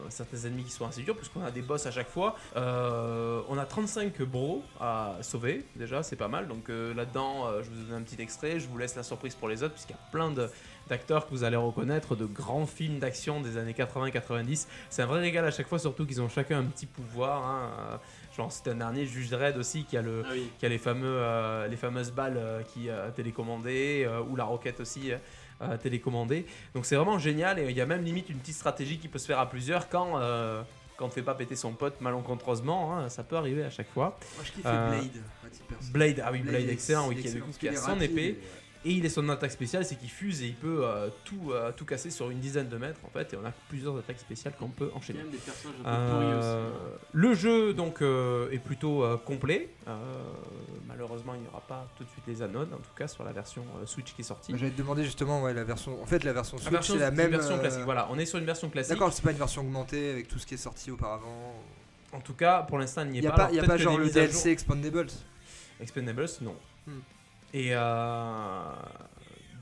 [0.08, 2.36] certains ennemis qui sont assez durs, puisqu'on a des boss à chaque fois.
[2.56, 6.48] Euh, on a 35 bros à sauver, déjà, c'est pas mal.
[6.48, 9.34] Donc euh, là-dedans, euh, je vous donne un petit extrait, je vous laisse la surprise
[9.34, 10.48] pour les autres, puisqu'il y a plein de
[10.88, 14.66] d'acteurs que vous allez reconnaître, de grands films d'action des années 80-90.
[14.90, 17.46] C'est un vrai régal à chaque fois, surtout qu'ils ont chacun un petit pouvoir.
[17.46, 17.70] Hein.
[17.92, 17.96] Euh,
[18.36, 20.50] Genre, c'est un dernier, Juge Dredd aussi, qui a le, Ah oui.
[20.58, 24.80] qui a les, fameux, euh, les fameuses balles euh, qui euh, télécommandées, ou la roquette
[24.80, 25.12] aussi
[25.82, 26.44] télécommandée.
[26.74, 29.18] Donc c'est vraiment génial, et il y a même limite une petite stratégie qui peut
[29.20, 30.18] se faire à plusieurs quand,
[30.96, 33.88] quand on ne fait pas péter son pote malencontreusement, hein, ça peut arriver à chaque
[33.90, 34.18] fois.
[34.36, 35.22] Moi, je kiffe Euh, Blade.
[35.92, 37.28] Blade, ah oui, Blade, est- excellent, oui, qui
[37.68, 38.40] a, qui son épée,
[38.84, 41.72] et il est son attaque spéciale, c'est qu'il fuse et il peut euh, tout, euh,
[41.72, 44.54] tout casser sur une dizaine de mètres en fait, et on a plusieurs attaques spéciales
[44.58, 45.20] qu'on peut Il y enchaîner.
[45.20, 47.06] a même des personnages un peu pourris Euh, aussi.
[47.12, 49.70] le jeu donc euh, est plutôt euh, complet.
[49.88, 49.96] Euh,
[50.86, 53.32] malheureusement, il n'y aura pas tout de suite les anodes, en tout cas sur la
[53.32, 54.52] version euh, Switch qui est sortie.
[54.56, 56.00] J'allais te demander justement, ouais, la version.
[56.02, 57.30] En fait, la version Switch, c'est la même.
[57.30, 57.82] version classique.
[57.84, 58.92] Voilà, on est sur une version classique.
[58.92, 61.54] D'accord, c'est pas une version augmentée avec tout ce qui est sorti auparavant.
[62.12, 63.36] En tout cas, pour l'instant, il n'y Il est n'y a pas.
[63.36, 65.08] pas, Alors, y a pas genre le DLC Expandables.
[65.80, 66.54] Expendables, non.
[66.86, 66.98] Hmm.
[67.54, 68.62] Et euh,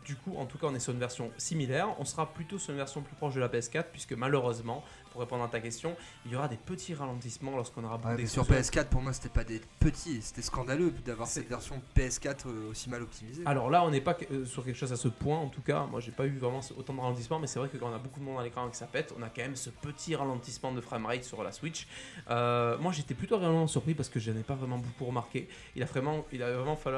[0.07, 1.89] du coup, en tout cas, on est sur une version similaire.
[2.01, 4.83] On sera plutôt sur une version plus proche de la PS4, puisque malheureusement,
[5.13, 8.45] pour répondre à ta question, il y aura des petits ralentissements lorsqu'on aura Ouais, sur
[8.45, 8.55] jeu.
[8.55, 12.89] PS4, pour moi, c'était pas des petits, c'était scandaleux d'avoir cette version PS4 euh, aussi
[12.89, 13.43] mal optimisée.
[13.45, 15.85] Alors là, on n'est pas euh, sur quelque chose à ce point, en tout cas.
[15.85, 17.99] Moi, j'ai pas eu vraiment autant de ralentissement, mais c'est vrai que quand on a
[17.99, 20.17] beaucoup de monde à l'écran et que ça pète, on a quand même ce petit
[20.17, 21.87] ralentissement de framerate sur la Switch.
[22.31, 25.47] Euh, moi, j'étais plutôt réellement surpris parce que je n'ai pas vraiment beaucoup remarqué.
[25.77, 26.97] Il a vraiment, il a vraiment fallu,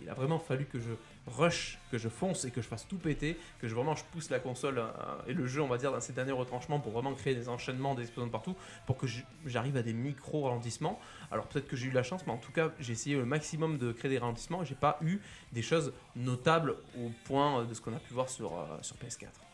[0.00, 0.92] il a vraiment fallu que je
[1.26, 4.38] rush, que je fonce et que je fasse tout péter, que je vraiment pousse la
[4.38, 4.86] console euh,
[5.26, 7.94] et le jeu, on va dire, dans ces derniers retranchements pour vraiment créer des enchaînements,
[7.94, 9.06] des explosions partout, pour que
[9.44, 11.00] j'arrive à des micro ralentissements.
[11.30, 13.78] Alors peut-être que j'ai eu la chance, mais en tout cas, j'ai essayé le maximum
[13.78, 15.20] de créer des ralentissements et j'ai pas eu
[15.52, 18.96] des choses notables au point euh, de ce qu'on a pu voir sur, euh, sur
[18.96, 19.45] PS4.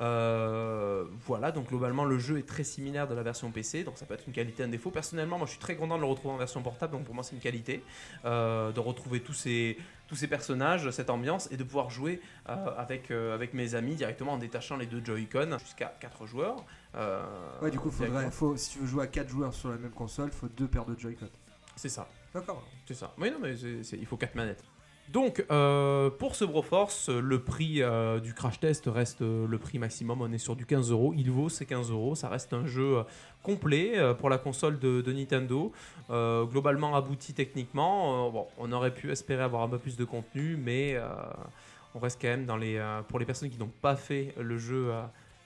[0.00, 4.06] Euh, voilà, donc globalement le jeu est très similaire de la version PC, donc ça
[4.06, 4.90] peut être une qualité, un défaut.
[4.90, 7.22] Personnellement, moi je suis très content de le retrouver en version portable, donc pour moi
[7.22, 7.84] c'est une qualité
[8.24, 9.76] euh, de retrouver tous ces,
[10.08, 14.32] tous ces personnages, cette ambiance et de pouvoir jouer euh, avec, avec mes amis directement
[14.32, 16.64] en détachant les deux Joy-Con jusqu'à 4 joueurs.
[17.60, 18.30] Ouais, du coup, faudrait, directement.
[18.30, 20.86] faut, si tu veux jouer à 4 joueurs sur la même console, faut deux paires
[20.86, 21.28] de Joy-Con.
[21.76, 22.08] C'est ça.
[22.34, 22.64] D'accord.
[22.86, 23.12] C'est ça.
[23.18, 24.64] Oui, non, mais il faut 4 manettes.
[25.12, 29.80] Donc, euh, pour ce Broforce, le prix euh, du crash test reste euh, le prix
[29.80, 30.22] maximum.
[30.22, 31.12] On est sur du 15 euros.
[31.16, 32.14] Il vaut ces 15 euros.
[32.14, 33.02] Ça reste un jeu
[33.42, 35.72] complet pour la console de, Nintendo.
[36.08, 38.48] Globalement abouti techniquement.
[38.58, 40.96] On aurait pu espérer avoir un peu plus de contenu, mais
[41.94, 42.80] on reste quand même dans les.
[43.08, 44.92] pour les personnes qui n'ont pas fait le jeu.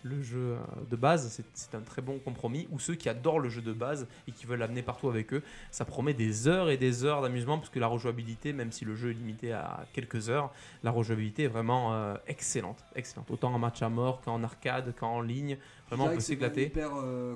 [0.05, 0.57] Le jeu euh,
[0.91, 2.69] de base, c'est- un très bon compromis.
[2.71, 5.43] Ou ceux qui adorent le jeu de base et qui veulent l'amener partout avec eux,
[5.71, 8.95] ça promet des heures et des heures d'amusement parce que la rejouabilité, même si le
[8.95, 10.53] jeu est limité à quelques heures,
[10.83, 13.31] la rejouabilité est vraiment euh, excellente, excellente.
[13.31, 15.57] Autant en match à mort qu'en arcade, qu'en ligne,
[15.89, 16.73] vraiment on peut s'éclater.
[16.77, 17.35] Euh,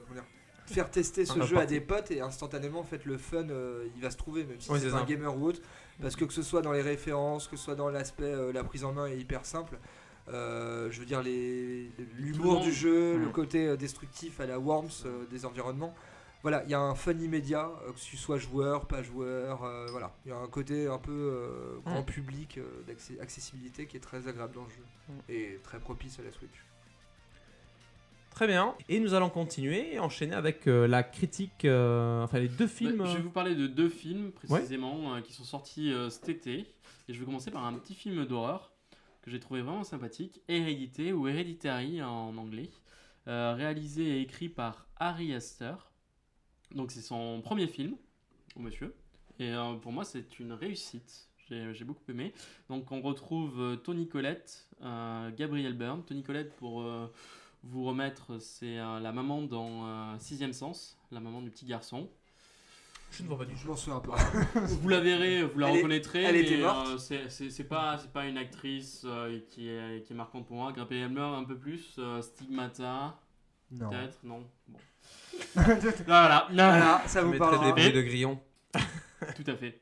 [0.67, 4.03] faire tester ce jeu à des potes et instantanément, en fait, le fun, euh, il
[4.03, 5.61] va se trouver, même si c'est un gamer ou autre.
[6.03, 8.85] Parce que que ce soit dans les références, que ce soit dans l'aspect, la prise
[8.85, 9.79] en main est hyper simple.
[10.31, 15.25] Euh, je veux dire, l'humour du jeu, le côté euh, destructif à la Worms euh,
[15.31, 15.95] des environnements.
[16.43, 19.65] Voilà, il y a un fun immédiat, que tu sois joueur, pas joueur.
[19.65, 23.87] euh, voilà, il y a un côté un peu euh, grand public, euh, d'accès- accessibilité
[23.87, 24.85] qui est très agréable dans le jeu
[25.29, 26.65] et très propice à la Switch.
[28.31, 28.77] Très bien.
[28.89, 32.99] Et nous allons continuer et enchaîner avec euh, la critique, euh, enfin les deux films.
[32.99, 36.29] Bah, je vais vous parler de deux films précisément euh, qui sont sortis euh, cet
[36.29, 36.67] été.
[37.09, 38.71] Et je vais commencer par un petit film d'horreur
[39.29, 42.71] que j'ai trouvé vraiment sympathique, Hérédité ou Hereditary en anglais,
[43.27, 45.93] euh, réalisé et écrit par Harry Astor.
[46.75, 47.95] Donc c'est son premier film,
[48.57, 48.95] au monsieur.
[49.39, 51.29] Et euh, pour moi c'est une réussite.
[51.51, 52.33] J'ai beaucoup aimé.
[52.69, 56.03] Donc on retrouve euh, Tony Collette, Gabriel Byrne.
[56.05, 56.83] Tony Collette, pour
[57.65, 62.09] vous remettre, c'est la maman dans Sixième Sens, la maman du petit garçon.
[63.11, 63.61] Je ne vois pas du tout.
[63.63, 64.17] Je m'en souviens pas.
[64.55, 66.23] Vous la verrez, vous la Elle est- reconnaîtrez.
[66.23, 66.89] elle était morte.
[66.89, 70.47] euh, c'est- c'est c'est pas, c'est pas une actrice euh, qui, est, qui est marquante
[70.47, 70.73] pour moi.
[70.73, 71.97] Gabriel Byrne un peu plus.
[71.99, 73.19] euh, Stigmata,
[73.73, 73.89] Non.
[73.91, 74.47] peut-être, non.
[74.69, 74.79] Bon.
[76.07, 77.67] voilà, Voilà, ça vous parlera.
[77.67, 78.39] des bruits de grillon.
[79.37, 79.81] Tout à fait.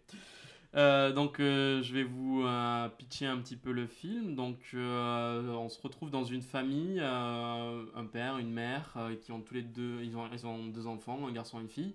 [0.75, 4.35] Euh, donc euh, je vais vous euh, pitcher un petit peu le film.
[4.35, 9.33] Donc euh, on se retrouve dans une famille, euh, un père, une mère, euh, qui
[9.33, 11.95] ont tous les deux, ils ont, ils ont deux enfants, un garçon et une fille.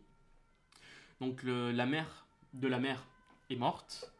[1.22, 3.06] Donc le- la mère de la mère
[3.50, 4.12] est morte.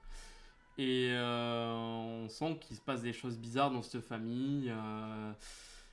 [0.78, 4.70] Et euh, on sent qu'il se passe des choses bizarres dans cette famille.
[4.70, 5.34] euh,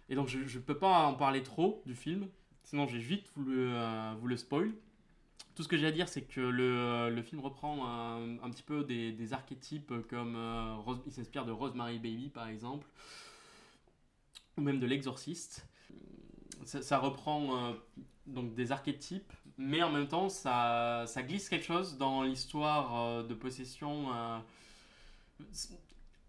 [0.09, 2.29] et donc je ne peux pas en parler trop du film,
[2.65, 4.73] sinon je vais vite vous le, euh, vous le spoil.
[5.55, 8.85] Tout ce que j'ai à dire, c'est que le, le film reprend un, petit peu
[8.85, 10.39] des, archétypes comme
[11.05, 12.87] il s'inspire de Rosemary Baby par exemple,
[14.57, 15.67] ou même de L'Exorciste.
[16.65, 17.75] Ça, ça reprend
[18.29, 23.35] donc des archétypes, mais en même temps ça, glisse quelque chose dans l'histoire euh, de
[23.35, 24.13] possession.
[24.15, 24.39] euh,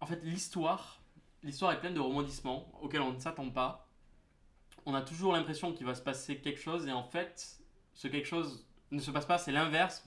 [0.00, 1.00] En fait, l'histoire,
[1.42, 3.86] l'histoire est pleine de rebondissements auxquels on ne s'attend pas.
[4.86, 7.60] On a toujours l'impression qu'il va se passer quelque chose et en fait,
[7.94, 10.04] ce quelque chose ne se passe pas, c'est l'inverse.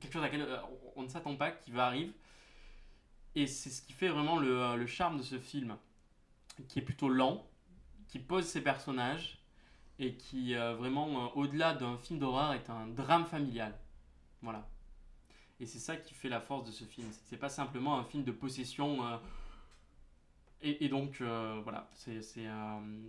[0.00, 0.58] Quelque chose à laquelle euh,
[0.96, 2.12] on ne s'attend pas qui va arriver.
[3.34, 5.76] Et c'est ce qui fait vraiment le charme de ce film,
[6.68, 7.46] qui est plutôt lent,
[8.08, 9.41] qui pose ses personnages
[10.02, 13.72] et qui euh, vraiment, euh, au-delà d'un film d'horreur, est un drame familial.
[14.42, 14.68] Voilà.
[15.60, 17.06] Et c'est ça qui fait la force de ce film.
[17.24, 19.06] C'est- pas simplement un film de possession.
[19.06, 19.16] euh,
[20.60, 21.20] et, et donc,
[21.64, 22.20] voilà, c'est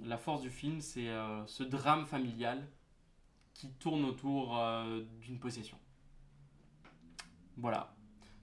[0.04, 1.08] la force du film, c'est
[1.46, 2.68] ce drame familial
[3.54, 4.60] qui tourne autour
[5.22, 5.78] d'une possession.
[7.58, 7.94] Voilà.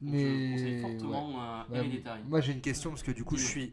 [0.01, 1.73] Donc, je conseille Mais fortement ouais.
[1.73, 2.23] Ouais, Hereditary.
[2.23, 3.73] Moi j'ai une question parce que du coup je suis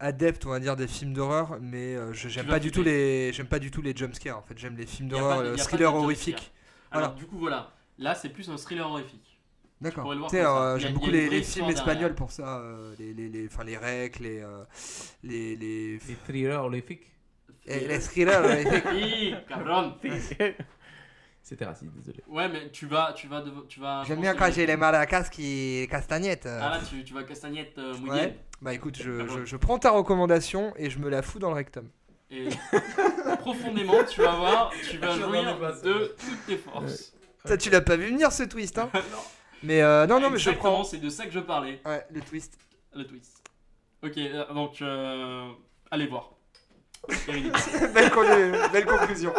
[0.00, 3.32] adepte on va dire des films d'horreur mais euh, je- j'aime pas du tout les
[3.32, 5.94] j'aime pas du tout les jumpscares en fait j'aime les films d'horreur euh, jumpscare.
[5.94, 6.52] horrifiques
[6.90, 7.20] Alors, voilà.
[7.20, 7.72] du coup, voilà.
[7.98, 9.40] Là, c'est plus un thriller horrifique.
[9.80, 13.76] d'accord euh, j'aime beaucoup les, films espagnols pour ça euh, les les les enfin les
[13.76, 14.64] recs les euh,
[15.24, 17.06] les les Les thrillers horrifiques.
[17.66, 18.84] et les thrillers horrifiques.
[18.92, 19.94] Oui, cabron.
[21.42, 22.22] C'était raciste, désolé.
[22.28, 24.04] Ouais, mais tu vas, tu vas, tu vas.
[24.06, 26.46] j'aime bien quand j'ai les maracas qui castagnettes.
[26.46, 28.12] Ah là, tu, tu vas castagnette euh, mouillée.
[28.12, 31.48] ouais bah écoute je, je, je prends ta recommandation et je me la fous dans
[31.50, 31.88] le rectum
[32.30, 32.48] Et
[33.40, 37.12] profondément, tu vas voir, tu vas jouir de toutes tes forces.
[37.44, 39.00] ça tu l'as pas vu venir ce twist hein non,
[39.62, 42.20] mais euh, non non mais je prends c'est de ça que je parlais, ouais le
[42.20, 42.58] twist
[42.94, 43.42] le twist.
[44.02, 45.50] Ok, euh, donc, euh,
[45.90, 46.30] allez voir.
[47.26, 49.32] Belle, con- belle conclusion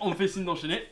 [0.00, 0.82] On me fait signe d'enchaîner.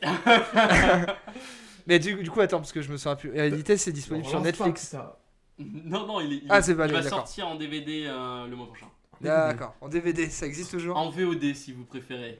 [1.85, 3.35] Mais du, du coup, attends, parce que je me souviens plus.
[3.35, 4.81] Hérédité, c'est disponible sur Netflix.
[4.83, 5.17] ça.
[5.85, 8.05] non, non, il, est, il, Ah, est- c'est pas il lui, va sortir en DVD
[8.07, 8.87] euh, le mois prochain.
[9.21, 12.39] D'accord, en DVD, ça existe toujours En VOD si vous préférez.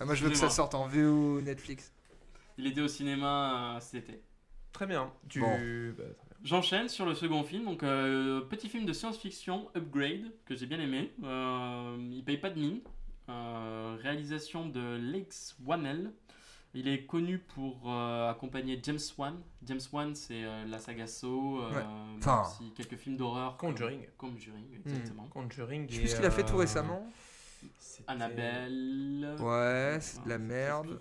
[0.00, 1.92] Ah, Moi, je veux que ça sorte en VO Netflix.
[2.58, 4.20] Il était au cinéma euh, cet été.
[4.72, 5.10] Très bien.
[5.28, 5.40] Tu...
[5.40, 5.58] Bon.
[5.96, 6.04] bah.
[6.44, 10.78] J'enchaîne sur le second film, donc euh, petit film de science-fiction, Upgrade, que j'ai bien
[10.78, 11.10] aimé.
[11.24, 12.80] Euh, il paye pas de mine.
[13.28, 16.12] Euh, réalisation de Lex Whannell.
[16.78, 19.34] Il est connu pour euh, accompagner James Wan.
[19.64, 21.26] James Wan, c'est euh, la saga Saw,
[21.60, 21.82] euh, Ouais.
[22.18, 23.56] Enfin- aussi quelques films d'horreur.
[23.56, 24.06] comme- Conjuring.
[24.16, 25.24] Conjuring, exactement.
[25.28, 25.86] Conjuring.
[25.88, 27.04] Je sais plus ce qu'il a fait tout récemment.
[28.06, 29.36] Annabelle.
[29.40, 31.00] Ouais, c'est de la Enfin, merde.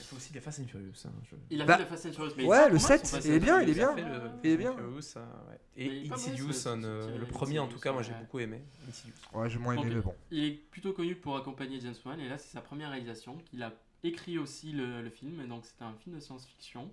[0.00, 0.92] Il fait aussi des Fast and Furious.
[1.06, 3.06] hein, je- Il a Bah, fait le Fast and Furious, mais ouais, le mal, 7,
[3.06, 3.94] son Fast il est bien, il est bien.
[4.42, 4.72] Il est bien.
[4.74, 5.58] Furious, ouais.
[5.76, 8.62] Il est Et Insidious, hein, euh, le premier en tout cas, moi j'ai beaucoup aimé.
[8.88, 9.12] Insidious.
[9.34, 10.14] Ouais, j'ai moins aimé, mais bon.
[10.30, 13.36] Il est plutôt connu pour accompagner James Wan et là c'est sa première réalisation.
[13.52, 13.72] Il a
[14.04, 16.90] écrit aussi le, film donc c'est un film de science-fiction.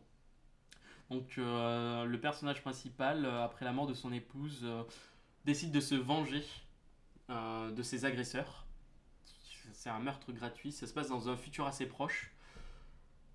[1.09, 4.83] Donc euh, le personnage principal, euh, après la mort de son épouse, euh,
[5.45, 6.43] décide de se venger
[7.29, 8.65] de ses agresseurs.
[9.71, 12.31] C'est un meurtre gratuit, ça se passe dans un futur assez proche.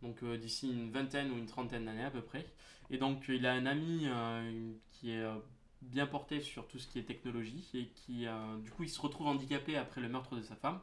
[0.03, 2.45] Donc d'ici une vingtaine ou une trentaine d'années à peu près.
[2.91, 4.09] Et donc il a un ami
[4.91, 5.25] qui est
[5.81, 8.27] bien porté sur tout ce qui est technologie et qui
[8.65, 10.81] du coup il se retrouve handicapé après le meurtre de sa femme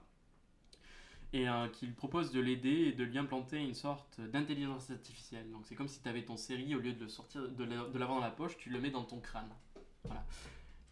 [1.33, 5.49] et euh, qui lui propose de l'aider et de lui implanter une sorte d'intelligence artificielle.
[5.51, 7.85] Donc c'est comme si tu avais ton série, au lieu de le sortir de la-
[7.87, 9.49] de l'avoir dans la poche, tu le mets dans ton crâne.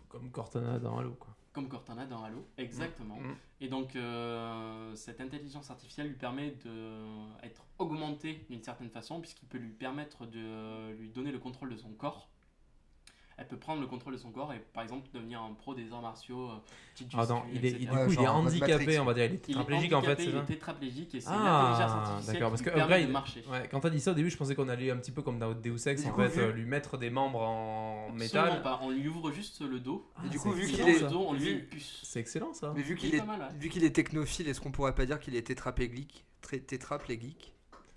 [0.08, 1.36] Comme Cortana dans Halo, quoi.
[1.54, 3.18] Comme Cortana dans Halo, exactement.
[3.20, 3.36] Mm.
[3.62, 9.58] Et donc euh, cette intelligence artificielle lui permet d'être augmenté d'une certaine façon puisqu'il peut
[9.58, 12.30] lui permettre de lui donner le contrôle de son corps.
[13.40, 15.92] Elle peut prendre le contrôle de son corps et par exemple devenir un pro des
[15.94, 16.50] arts martiaux.
[16.50, 19.26] euh, Ah, non, il est, du Ouais, coup, il est handicapé, on va dire.
[19.26, 22.62] Il est tétraplégique en fait, il est tétraplégique et c'est Ah, l'intelligence artificielle d'accord, parce
[22.62, 23.44] qui que lui permet upgrade- de marcher.
[23.50, 25.40] Ouais, quand t'as dit ça au début, je pensais qu'on allait un petit peu comme
[25.40, 28.62] dans Deus Ex, en coup, fait, vu- euh, lui mettre des membres en Absolument métal.
[28.62, 30.06] pas, on lui ouvre juste le dos.
[30.18, 31.08] Ah, Et du c'est coup, vu qu'il est- le ça.
[31.08, 32.00] dos, on lui met vu- une puce.
[32.04, 32.74] C'est excellent ça.
[32.76, 36.26] Mais vu qu'il Il est technophile, est-ce qu'on pourrait pas dire qu'il est tétraplégique
[36.68, 37.54] Tétraplégique?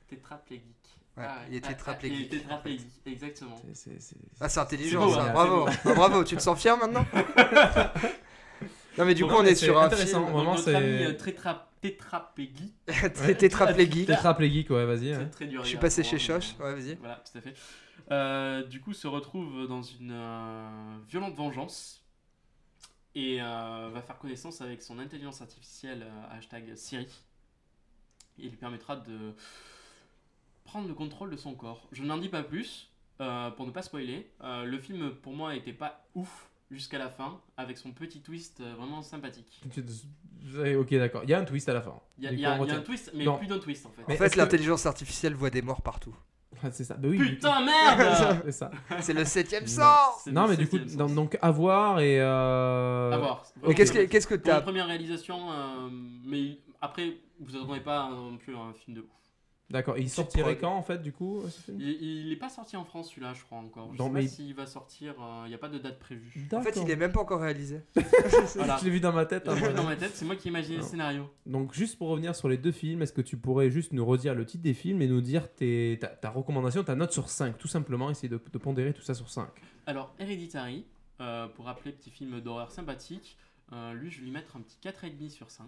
[0.09, 0.82] Tétraplégique.
[1.17, 2.19] Ouais, Ah, il est ah, ah, tétraplégique.
[2.19, 3.57] Il est tétraplégique, exactement.
[3.75, 5.33] C'est- c'est- c'est- Ah, c'est intelligent beau, ça, hein.
[5.33, 5.67] bravo.
[5.85, 7.05] Ah, bravo, tu te sens fier maintenant
[8.99, 11.13] Non, mais du Donc, coup, on est sur un film moment, notre c'est- ami euh,
[11.13, 12.75] tétra- tétraplégique,
[13.15, 14.07] très tétraplégique.
[14.07, 15.13] Tétraplégique, ouais, vas-y.
[15.15, 15.31] c'est ouais.
[15.31, 15.61] très dur.
[15.61, 16.95] à Je suis passé chez Choche, ouais, vas-y.
[16.97, 17.55] Voilà, tout à fait.
[18.11, 22.05] Euh, du coup, se retrouve dans une euh, violente vengeance
[23.15, 27.07] et euh, va faire connaissance avec son intelligence artificielle euh, hashtag Siri.
[28.39, 29.35] Et lui permettra de
[30.73, 31.87] prendre le contrôle de son corps.
[31.93, 34.31] Je n'en dis pas plus euh, pour ne pas spoiler.
[34.43, 38.63] Euh, le film pour moi n'était pas ouf jusqu'à la fin avec son petit twist
[38.63, 39.61] euh, vraiment sympathique.
[40.79, 41.21] Ok, d'accord.
[41.25, 41.95] Il y a un twist à la fin.
[42.17, 43.37] Il y a, y y un twist, mais Non.
[43.37, 44.03] plus d'un twist en fait.
[44.11, 46.17] En fait, que- l'intelligence artificielle voit des morts partout.
[46.73, 46.95] C'est ça.
[46.95, 47.19] Bah oui.
[47.19, 48.71] Putain, merde C'est ça.
[49.01, 49.69] C'est le septième Non.
[49.69, 51.15] sens Non, le mais du coup, donc, sens.
[51.15, 52.19] donc à voir et.
[52.19, 53.13] Euh...
[53.13, 53.45] À voir.
[53.63, 55.91] Mais qu'est-ce que que une t'as première réalisation, euh,
[56.25, 59.22] mais après, vous attendez pas non plus un film de ouf.
[59.73, 59.97] D'accord.
[59.97, 61.79] Et il sortirait quand en fait, du coup film?
[61.81, 63.91] Il, il est pas sorti en France celui-là, je crois encore.
[63.93, 65.15] Je Non, sais mais- pas s'il va sortir,
[65.45, 66.47] il n'y a pas de date prévue.
[66.53, 67.81] En fait, il est même pas encore réalisé.
[68.55, 68.77] Voilà.
[68.79, 69.49] Je l'ai vu dans ma tête.
[69.49, 71.29] hein, dans ma tête, c'est moi qui ai imaginé le scénario.
[71.47, 74.35] Donc, juste pour revenir sur les deux films, est-ce que tu pourrais juste nous redire
[74.35, 77.57] le titre des films et nous dire tes, ta, ta recommandation, ta note sur 5,
[77.59, 79.49] tout simplement, essayer de, de pondérer tout ça sur 5.
[79.87, 80.85] Alors, Hereditary,
[81.21, 83.37] euh, pour rappeler petit film d'horreur sympathique,
[83.73, 85.67] euh, lui je vais lui mettre un petit 4,5 sur 5.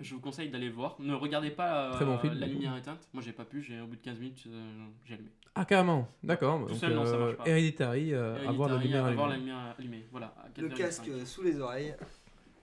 [0.00, 0.96] Je vous conseille d'aller le voir.
[0.98, 3.08] Ne regardez pas euh, Très bon film, La lumière éteinte.
[3.12, 5.30] Moi j'ai pas pu, j'ai au bout de 15 minutes, euh, j'ai allumé.
[5.54, 6.60] Ah, carrément, d'accord.
[6.62, 7.46] Tout Donc, seul, non, ça euh, marche pas.
[7.48, 9.50] Hereditary, euh, avoir la lumière avoir la allumée.
[9.52, 10.06] lumière allumée.
[10.12, 10.34] Voilà.
[10.38, 10.74] à Le 4,5.
[10.76, 11.94] casque sous les oreilles.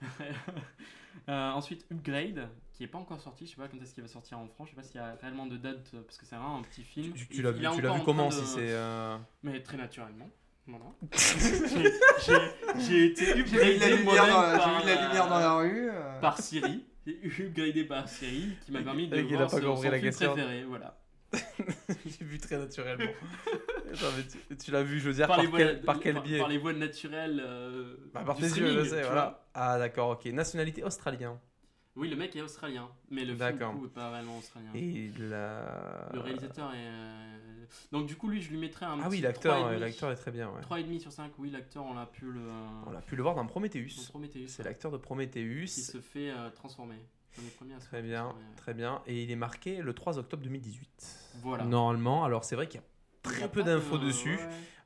[1.28, 3.44] Euh, ensuite, Upgrade, qui est pas encore sorti.
[3.44, 4.68] Je sais pas quand est-ce qu'il va sortir en France.
[4.68, 6.82] Je sais pas s'il y a réellement de date parce que c'est vraiment un petit
[6.82, 7.12] film.
[7.12, 8.70] Tu, l'as vu, tu vu en comment si c'est.
[8.70, 10.30] euh, Mais très naturellement.
[10.66, 10.84] Voilà.
[12.78, 15.90] J'ai- été J'ai vu de la upgradé lumière moi-même par, la lumière dans la rue.
[15.90, 16.20] euh.
[16.20, 16.84] par Siri.
[17.40, 19.90] Upgradé par Siri qui m'a permis de Et qu'il a voir pas son, compris son
[19.92, 20.32] la film question.
[20.32, 20.64] préféré.
[20.64, 20.98] Voilà.
[22.06, 23.04] J'ai vu très naturellement.
[23.92, 26.00] Attends, mais tu, tu l'as vu, je veux dire, Par, par, les voies, quel, par
[26.00, 27.42] quel par- biais par les voies naturelles.
[27.44, 29.46] euh, Bah, Par du tes yeux, je sais, voilà.
[29.54, 30.24] Ah, d'accord, ok.
[30.26, 31.38] Nationalité australien.
[31.96, 34.70] Oui, le mec est australien, mais le film du coup, est pas réellement australien.
[34.74, 36.08] Et la.
[36.12, 36.76] Le réalisateur est.
[36.78, 39.74] euh, Donc du coup, lui, je lui mettrais un Ah oui, l'acteur, 3,5.
[39.74, 40.48] euh, l'acteur est très bien.
[40.50, 40.60] Ouais.
[40.60, 42.40] 3,5 sur 5, oui, l'acteur, on l'a pu le.
[42.86, 43.88] On a pu le voir dans Prometheus.
[43.88, 45.66] C'est ouais, l'acteur de Qui Prometheus.
[45.66, 46.96] se fait euh, transformer.
[47.32, 48.56] Très bien, transformer, ouais.
[48.56, 49.02] très bien.
[49.06, 51.32] Et il est marqué le 3 octobre 2018.
[51.42, 51.64] Voilà.
[51.64, 54.38] Normalement, alors c'est vrai qu'il y a y Très peu de- d'infos dessus.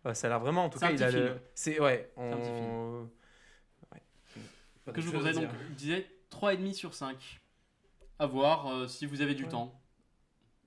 [0.07, 1.27] Euh, ça a l'air vraiment, en tout C'est cas, un il a le.
[1.27, 1.41] film.
[1.55, 2.11] C'est ouais.
[2.17, 3.09] un petit On...
[4.93, 7.41] Que je vous à donc, disais 3,5 sur 5.
[8.18, 9.51] À voir euh, si vous avez du Ouais.
[9.51, 9.80] temps.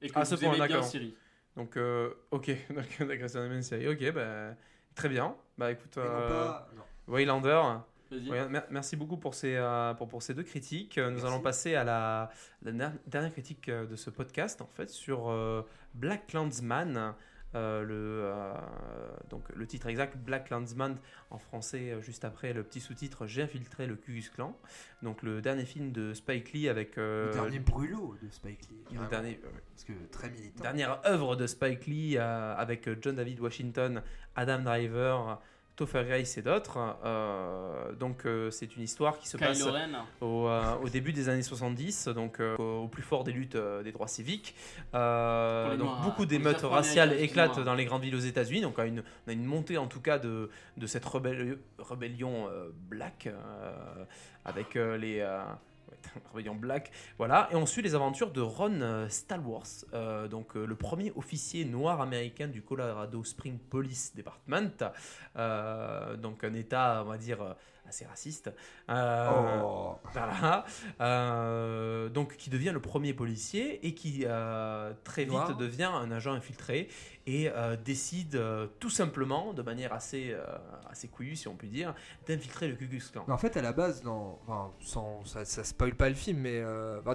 [0.01, 0.83] Et que Ah, vous aimez bien d'accord.
[0.83, 1.15] Siri.
[1.55, 3.87] Donc, euh, ok, donc l'agression de une série.
[3.87, 4.55] Ok, bah,
[4.93, 5.35] très bien.
[5.57, 6.69] Bah écoute, euh, pas-.
[7.07, 7.77] Waylander.
[8.11, 9.57] Ouais, merci beaucoup pour ces,
[9.97, 10.97] pour, pour ces deux critiques.
[10.97, 11.25] Nous Merci.
[11.25, 12.29] allons passer à la,
[12.61, 15.63] la dernière critique de ce podcast, en fait, sur euh,
[15.93, 17.13] Black Landsman.
[17.55, 17.95] Euh, le,
[18.25, 18.53] euh,
[19.29, 20.97] donc, le titre exact, Black Landsman,
[21.29, 24.57] en français, euh, juste après le petit sous-titre J'ai infiltré le Ku Klux Klan.
[25.01, 26.97] Donc, le dernier film de Spike Lee avec.
[26.97, 28.83] Le dernier brûlot de Spike Lee.
[28.99, 29.39] le dernier-
[29.71, 30.63] Parce que très militant.
[30.63, 34.01] dernière œuvre de Spike Lee avec John David Washington,
[34.35, 35.41] Adam Driver,
[35.75, 36.05] Topher
[36.37, 36.77] et d'autres.
[37.03, 40.05] Euh, donc euh, c'est une histoire qui se passe Kylo Ren.
[40.21, 44.07] au, euh, au début des années 70, donc au, plus fort des luttes des droits
[44.07, 44.55] civiques.
[44.93, 48.61] Donc Noirs, beaucoup les d'émeutes raciales éclatent dans les grandes villes aux États-Unis.
[48.61, 52.49] Donc on a une, on a une montée en tout cas de, de cette rébellion
[52.89, 53.29] black
[54.45, 55.25] avec les
[56.33, 56.91] rébellion black.
[57.17, 57.49] Voilà.
[57.51, 61.65] Et on suit les aventures de Ron euh, Stallworth, euh, donc euh, le premier officier
[61.65, 64.83] noir américain du Colorado Spring Police Department.
[66.21, 67.55] Donc un État, on va dire,
[67.87, 68.51] assez raciste.
[68.89, 69.95] Euh, Oh.
[70.13, 70.65] voilà.
[71.01, 76.33] Euh, donc, qui devient le premier policier et qui euh, très vite devient un agent
[76.33, 76.87] infiltré
[77.27, 80.43] et euh, décide euh, tout simplement, de manière assez, euh,
[80.91, 81.95] assez couillue, si on peut dire,
[82.27, 83.25] d'infiltrer le Ku Klux Klan.
[83.27, 84.39] En fait, à la base, dans...
[84.47, 85.25] enfin, sans...
[85.25, 86.61] ça, ça spoil pas le film, mais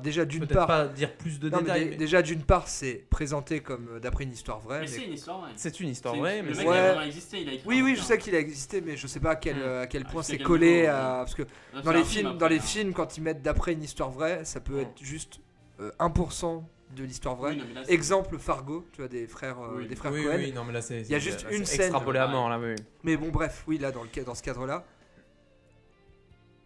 [0.02, 1.90] déjà d'une part, pas dire plus de Non, détails.
[1.90, 4.80] mais déjà d'une part, c'est présenté comme d'après une histoire vraie.
[4.80, 5.50] Mais mais- c'est une histoire, ouais.
[5.56, 6.78] C'est une histoire vraie, le mais mec c'est- Ouais.
[6.78, 9.06] a vraiment existé, il a écrit Oui, oui, je sais qu'il a existé, mais je
[9.06, 11.18] sais pas à quel, à quel Ah, point c'est collé à...
[11.18, 11.18] ouais.
[11.18, 11.42] Parce que
[11.84, 12.62] dans les films, film dans les hein.
[12.62, 14.82] films, quand ils mettent d'après une histoire vraie, ça peut Ouais.
[14.82, 15.40] être juste
[15.80, 16.62] euh, 1%
[16.96, 17.52] de l'histoire vraie.
[17.52, 19.86] Oui, non, mais là, c'est- Exemple Fargo, tu vois, des frères, euh, Oui.
[19.88, 20.34] des frères oui, Cohen.
[20.36, 21.00] oui, non, mais là, c'est.
[21.02, 21.82] Il y a juste une scène.
[21.82, 22.74] Extrapolé à mort, là, oui.
[23.04, 24.84] Mais bon, bref, oui, là, dans, le, dans ce cadre-là.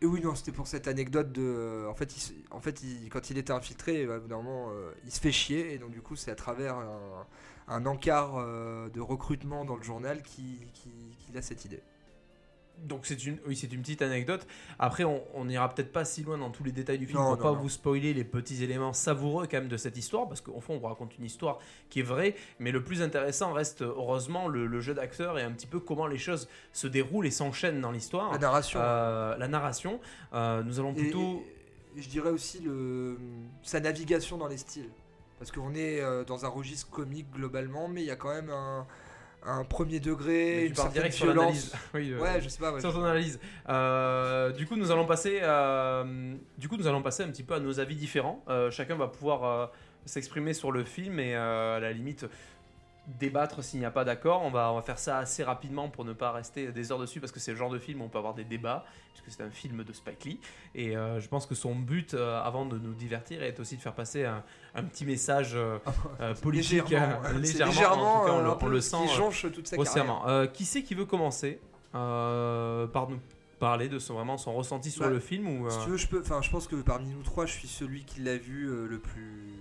[0.03, 1.43] Et oui, non, c'était pour cette anecdote de.
[1.43, 4.29] euh, En fait, il, se- en fait il- quand il était infiltré, bah, au bout
[4.29, 5.73] d'un moment, euh, il se fait chier.
[5.75, 7.27] Et donc, du coup, c'est à travers un,
[7.69, 10.91] un encart euh, de recrutement dans le journal qu'il qui,
[11.21, 11.81] qu'il a cette idée.
[12.79, 14.47] Donc c'est une, oui, c'est une petite anecdote.
[14.79, 17.37] Après, on n'ira peut-être pas si loin dans tous les détails du film Non, pour
[17.37, 17.63] non, pas non.
[17.63, 20.79] vous spoiler les petits éléments savoureux quand même de cette histoire, parce qu'au fond, on
[20.79, 21.59] vous raconte une histoire
[21.89, 25.53] qui est vraie, mais le plus intéressant reste heureusement le, le jeu d'acteur et un
[25.53, 28.33] petit peu comment les choses se déroulent et s'enchaînent dans l'histoire.
[28.33, 28.81] La narration.
[28.83, 30.01] Euh, la narration.
[30.35, 31.43] Euh, nous allons plutôt.
[31.97, 33.17] et je dirais aussi le,
[33.63, 34.91] sa navigation dans les styles.
[35.39, 38.51] Parce qu'on est euh, dans un registre comique globalement, mais il y a quand même
[38.51, 38.87] un,
[39.47, 41.73] un premier degré, une certaine direct sur violence.
[41.95, 42.73] Oui, euh, Ouais, je sais pas.
[42.73, 43.39] ouais, sur ton analyse.
[43.69, 47.55] Euh, du coup, nous allons passer, euh, du coup, nous allons passer un petit peu
[47.55, 48.45] à nos avis différents.
[48.71, 49.71] Chacun va pouvoir
[50.07, 52.27] s'exprimer sur le film et à la limite
[53.07, 54.43] débattre s'il n'y a pas d'accord.
[54.43, 57.21] On va, on va faire ça assez rapidement pour ne pas rester des heures dessus
[57.21, 59.43] parce que c'est le genre de film où on peut avoir des débats puisque c'est
[59.45, 60.41] un film de Spike Lee
[60.75, 63.83] et euh, je pense que son but euh, avant de nous divertir est aussi de
[63.83, 64.43] faire passer un,
[64.75, 65.79] un petit message euh,
[66.43, 67.29] politique légèrement, ouais.
[67.45, 70.53] C'est légèrement, en tout cas on, le- on le sent qui jonche toute sa carrière.
[70.53, 71.61] qui c'est qui veut commencer
[71.93, 73.21] par nous
[73.61, 76.07] parler de son, vraiment son ressenti sur Bah, le film ou, Si tu veux, je
[76.09, 76.23] peux.
[76.43, 79.53] Je pense que parmi nous trois, je suis celui qui l'a vu le plus,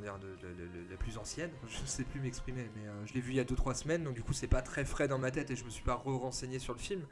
[0.00, 1.50] de, la plus ancienne.
[1.68, 4.04] Je ne sais plus m'exprimer, mais euh, je l'ai vu il y a 2-3 semaines,
[4.04, 5.94] donc du coup, c'est pas très frais dans ma tête et je me suis pas
[5.94, 7.02] re-renseigné sur le film.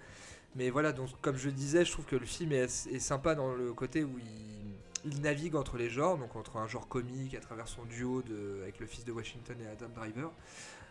[0.55, 3.55] Mais voilà, donc comme je disais, je trouve que le film est, est sympa dans
[3.55, 4.77] le côté où il,
[5.07, 8.61] il navigue entre les genres, donc entre un genre comique à travers son duo de,
[8.63, 10.31] avec le fils de Washington et Adam Driver.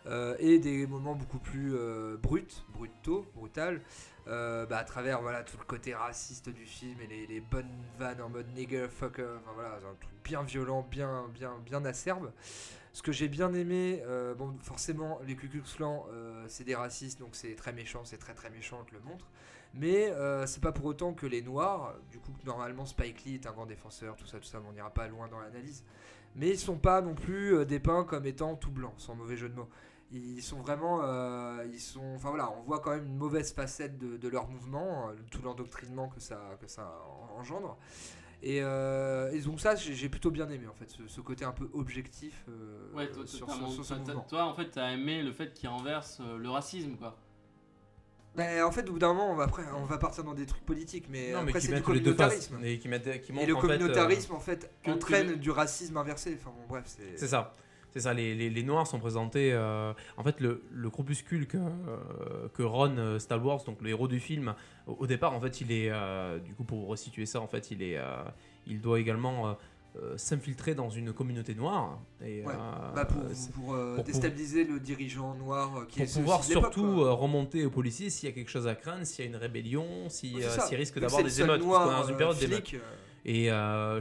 [0.08, 3.80] Euh, et des moments beaucoup plus euh, bruts, brutaux, brutal,
[4.28, 7.66] euh, bah, à travers voilà, tout le côté raciste du film et les, bonnes
[7.98, 12.30] vannes en mode nigger, fucker, enfin, voilà, un truc bien violent, bien, bien, bien acerbe.
[12.92, 14.02] Ce que j'ai bien aimé,
[14.38, 15.62] bon, forcément, les Ku Klux
[16.48, 19.26] c'est des racistes, donc c'est très méchant, c'est très très méchant, on te le montre.
[19.74, 20.10] Mais
[20.46, 23.66] c'est pas pour autant que les Noirs, du coup, normalement Spike Lee est un grand
[23.66, 25.84] défenseur, tout ça, tout ça, on n'ira pas loin dans l'analyse.
[26.36, 29.56] Mais ils sont pas non plus dépeints comme étant tout blancs, sans mauvais jeu de
[29.56, 29.68] mots.
[30.12, 33.98] Ils sont vraiment, euh, ils sont, enfin voilà, on voit quand même une mauvaise facette
[33.98, 36.94] de, de leur mouvement, euh, tout l'endoctrinement que ça, que ça
[37.34, 37.76] en- engendre.
[38.42, 41.50] Et, euh, et donc ça, j'ai plutôt bien aimé en fait, ce, ce côté un
[41.52, 44.24] peu objectif euh, Ouais, toi, sur, ce- sur ce mouvement.
[44.28, 47.16] toi, en fait, t'as aimé le fait qu'il renverse euh, le racisme, quoi.
[48.36, 50.44] Mais en fait, au bout d'un moment, on va, après, on va partir dans des
[50.44, 52.58] trucs politiques, mais non, mais après c'est du communautarisme.
[52.62, 55.30] et qui mettent, qui Et montrent le en fait, euh, communautarisme, en fait, que- entraîne
[55.30, 56.36] que- du racisme inversé.
[56.38, 57.16] Enfin bon, bref, c'est.
[57.18, 57.52] C'est ça.
[57.96, 59.54] C'est ça, les, les- les Noirs sont présentés.
[59.54, 63.88] euh, en fait, le, le groupuscule que, euh, que Ron euh, Star Wars, donc le
[63.88, 64.54] héros du film,
[64.86, 65.88] au, au départ, en fait, il est.
[65.90, 67.98] euh, du coup, pour resituer ça, en fait, il, est,
[68.66, 69.56] il doit également
[70.16, 71.98] s'infiltrer dans une communauté noire.
[72.22, 72.52] Et, Ouais.
[72.52, 73.22] euh, Bah, pour,
[73.54, 77.12] pour, euh, pour déstabiliser le dirigeant noir qui pour est pouvoir surtout quoi.
[77.12, 80.10] remonter aux policiers s'il y a quelque chose à craindre, s'il y a une rébellion,
[80.10, 80.36] si,
[80.66, 81.62] s'il risque d'avoir des émeutes.
[81.62, 82.80] noir, parce dans une période euh,
[83.24, 83.46] Et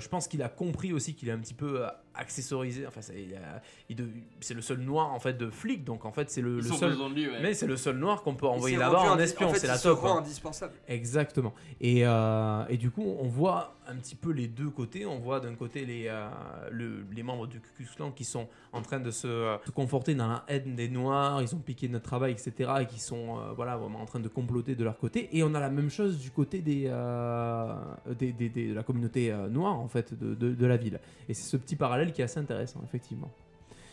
[0.02, 1.86] je pense qu'il a compris aussi qu'il est un petit peu
[2.18, 2.86] accessorisé.
[2.88, 4.07] Enfin, c'est, il a- il de-
[4.39, 6.95] c'est le seul noir en fait de flic, donc en fait c'est le, seul.
[7.13, 7.39] lui, ouais.
[7.41, 9.70] Mais c'est le seul noir qu'on peut envoyer là-bas en espion, en fait, c'est il
[9.70, 9.99] la se top.
[9.99, 10.20] rend hein.
[10.22, 10.74] indispensable.
[10.88, 11.53] Exactement.
[11.82, 15.05] Et, euh, et du coup, on voit un petit peu les deux côtés.
[15.05, 16.28] On voit d'un côté les, euh,
[16.72, 19.72] le- les membres du Ku Klux Klan qui sont en train de se, euh, se
[19.72, 21.41] conforter dans la haine des Noirs.
[21.43, 22.72] Ils ont piqué notre travail, etc.
[22.82, 25.30] Et qui sont euh, voilà, vraiment en train de comploter de leur côté.
[25.38, 27.74] Et on a la même chose du côté des, euh,
[28.18, 30.99] des, des- des- de la communauté euh, noire, en fait, de, de- de la ville.
[31.30, 33.32] Et c'est ce petit parallèle qui est assez intéressant, effectivement.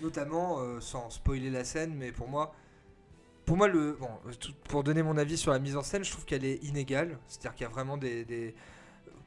[0.01, 2.55] Notamment, euh, sans spoiler la scène, mais pour moi,
[3.45, 4.09] pour moi le, bon,
[4.41, 7.19] tout- pour donner mon avis sur la mise en scène, je trouve qu'elle est inégale.
[7.29, 8.55] C'est-à-dire qu'il y a vraiment des, des-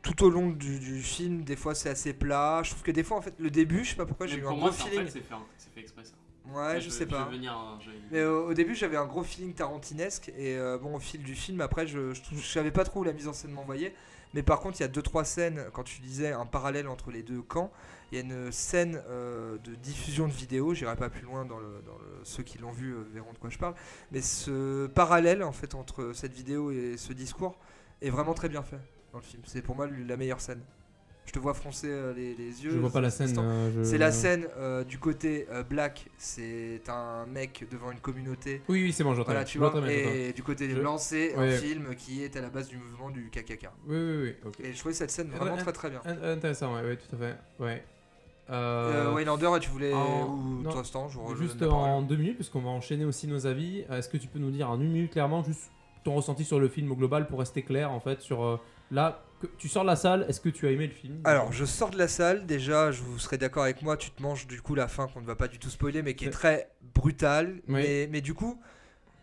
[0.01, 2.61] tout au long du, du film, des fois c'est assez plat.
[2.63, 4.45] Je trouve que des fois, en fait, le début, je sais pas pourquoi, j'ai eu
[4.47, 5.05] un moi, gros en feeling.
[5.07, 5.21] fait,
[5.57, 6.13] c'est fait, exprès ça.
[6.47, 7.21] Ouais, je, sais pas.
[7.25, 10.55] Je vais venir, hein, je Mais au, au début, j'avais un gros feeling tarantinesque et
[10.57, 13.13] euh, bon, au fil du film, après, je, je, je savais pas trop où la
[13.13, 13.95] mise en scène m'envoyait.
[14.35, 17.09] Mais par contre, il y a deux trois scènes quand tu disais un parallèle entre
[17.09, 17.71] les deux camps.
[18.11, 20.73] Il y a une scène euh, de diffusion de vidéos.
[20.73, 23.37] J'irai pas plus loin dans le, dans le- ceux qui l'ont vu euh, verront de
[23.37, 23.73] quoi je parle.
[24.11, 27.57] Mais ce parallèle en fait entre cette vidéo et ce discours
[28.01, 28.79] est vraiment très bien fait
[29.11, 29.41] dans le film.
[29.45, 30.61] C'est pour moi la meilleure scène.
[31.25, 32.69] Je te vois froncer euh, les, les yeux.
[32.69, 33.35] Je vois pas la scène.
[33.39, 34.47] euh, je- C'est la scène
[34.87, 38.61] du côté black, c'est un mec devant une communauté.
[38.69, 39.31] Oui, oui, c'est bon, j'entends.
[39.31, 39.73] Voilà, tu vois.
[39.89, 41.57] Et du côté Je- blancs, c'est un Ouais.
[41.57, 43.67] film qui est à la base du mouvement du KKK.
[43.87, 44.59] Oui, oui, oui, ok.
[44.59, 46.01] Et je trouvais cette scène vraiment Ouais, très très bien.
[46.05, 47.35] In- Intéressant, ouais, ouais, tout à fait.
[47.59, 47.83] Ouais.
[48.49, 49.93] Euh, Euh, Waylander, tu voulais.
[49.93, 53.47] en- Ou non, Stan, je Juste en deux minutes, parce qu'on va enchaîner aussi nos
[53.47, 53.83] avis.
[53.89, 55.71] Euh, Est-ce que tu peux nous dire en une minute clairement juste
[56.03, 58.57] ton ressenti sur le film au global pour rester clair en fait sur euh,
[58.91, 61.19] là que tu sors de la salle, est-ce que tu as aimé le film?
[61.23, 64.21] Alors, je sors de la salle, déjà, je vous serais d'accord avec moi, tu te
[64.21, 66.29] manges du coup la fin qu'on ne va pas du tout spoiler, mais qui est
[66.29, 67.55] très brutale.
[67.67, 67.73] Oui.
[67.81, 68.61] Mais, mais du coup,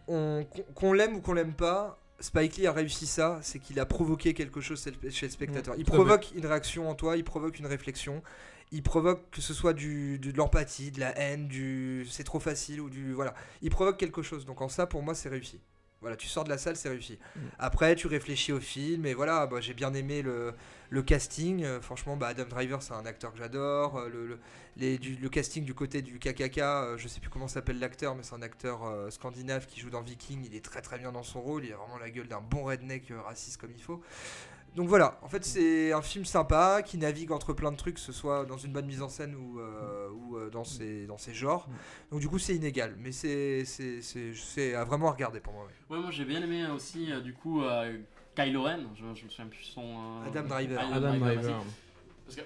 [0.08, 0.44] on-
[0.74, 4.34] qu'on l'aime ou qu'on l'aime pas, Spike Lee a réussi ça, c'est qu'il a provoqué
[4.34, 5.74] quelque chose chez le- spectateur.
[5.74, 8.22] Mm, Il provoque une réaction en toi, il provoque une réflexion,
[8.72, 12.80] il provoque que ce soit du, de l'empathie, de la haine, du c'est trop facile
[12.80, 13.34] ou du voilà.
[13.62, 14.44] Il provoque quelque chose.
[14.46, 15.60] Donc en ça, pour moi, c'est réussi.
[16.00, 17.16] Voilà, tu sors de la salle, c'est réussi.
[17.36, 17.40] Mm.
[17.60, 20.52] Après, tu réfléchis au film et voilà, bah, j'ai bien aimé le,
[20.90, 21.62] le casting.
[21.62, 23.96] Euh, franchement, bah, Adam Driver, c'est un acteur que j'adore.
[23.98, 24.38] Euh, le, le-
[24.76, 28.16] les- du- le casting du côté du KKK, euh, je sais plus comment s'appelle l'acteur,
[28.16, 30.42] mais c'est un acteur euh, scandinave qui joue dans Viking.
[30.44, 31.64] Il est très très bien dans son rôle.
[31.64, 34.02] Il a vraiment la gueule d'un bon redneck raciste comme il faut.
[34.74, 38.00] Donc voilà, en fait, c'est un film sympa qui navigue entre plein de trucs, que
[38.00, 41.18] ce soit dans une bonne mise en scène ou, euh, ou euh, dans, ses, dans
[41.18, 41.68] ses genres.
[42.10, 45.52] Donc du coup, c'est inégal, mais c'est c'est- c'est- c'est à vraiment à regarder pour
[45.52, 45.64] moi.
[45.66, 45.96] ouais.
[45.96, 47.98] Ouais, moi j'ai bien aimé aussi, euh, du coup, euh,
[48.34, 48.78] Kylo Ren.
[48.94, 49.82] Je, je me souviens plus son.
[49.82, 50.80] euh, Adam Driver.
[50.80, 51.34] Adam Driver.
[51.42, 51.52] merci.
[52.24, 52.42] Parce que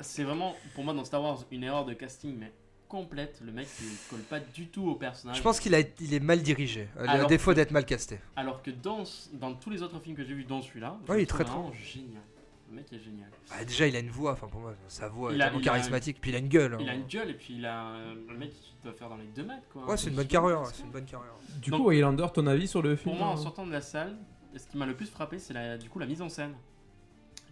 [0.00, 2.50] c'est vraiment, pour moi, dans Star Wars, une erreur de casting, mais
[2.88, 3.40] complète.
[3.44, 5.36] Le mec, il colle pas du tout au personnage.
[5.36, 8.18] Je pense qu'il a, il est mal dirigé, à défaut d'être mal casté.
[8.36, 11.22] Alors que dans, dans tous les autres films que j'ai vus, dans celui-là, Ouais, il
[11.22, 12.22] est très, vraiment génial.
[12.68, 13.30] Le mec est génial.
[13.52, 15.60] Ah, déjà, il a une voix, enfin pour moi, sa voix Il est a- tellement
[15.60, 16.76] il a- charismatique, puis il a une gueule.
[16.80, 16.96] Il a hein.
[16.96, 19.44] une gueule et puis il a euh, le mec qui doit faire dans les 2
[19.44, 19.86] mètres quoi.
[19.86, 21.32] Ouais, c'est une bonne Il- carrière, c'est une bonne carrière.
[21.62, 23.70] Du Donc- coup, Highlander, ton avis sur le Pour film moi, en hein sortant de
[23.72, 24.16] la salle,
[24.56, 26.54] ce qui m'a le plus frappé, c'est la, du coup la mise en scène,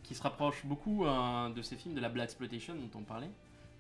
[0.03, 3.31] qui se rapproche beaucoup euh, de ces films de la Black Exploitation dont on parlait,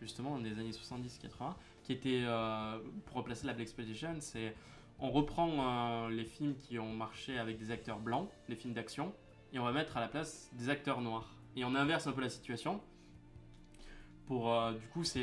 [0.01, 4.55] justement des années 70-80, qui était, euh, pour replacer la Black Exploitation, c'est
[4.99, 5.51] on reprend
[6.07, 9.13] euh, les films qui ont marché avec des acteurs blancs, les films d'action,
[9.53, 11.29] et on va mettre à la place des acteurs noirs.
[11.57, 12.81] Et on inverse un peu la situation.
[14.27, 15.23] Pour, euh, du coup, c'est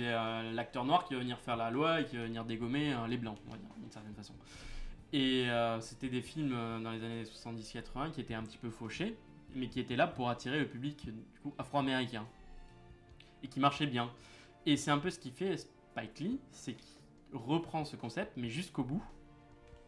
[0.53, 3.37] l'acteur noir qui va venir faire la loi et qui va venir dégommer les blancs,
[3.47, 4.35] on va dire, d'une certaine façon.
[5.13, 5.47] Et
[5.81, 6.51] c'était des films
[6.83, 9.17] dans les années 70-80 qui étaient un petit peu fauchés,
[9.55, 11.09] mais qui étaient là pour attirer le public
[11.57, 12.25] afro-américain.
[13.43, 14.11] Et qui marchaient bien.
[14.65, 16.97] Et c'est un peu ce qu'il fait Spike Lee, c'est qu'il
[17.33, 19.03] reprend ce concept, mais jusqu'au bout,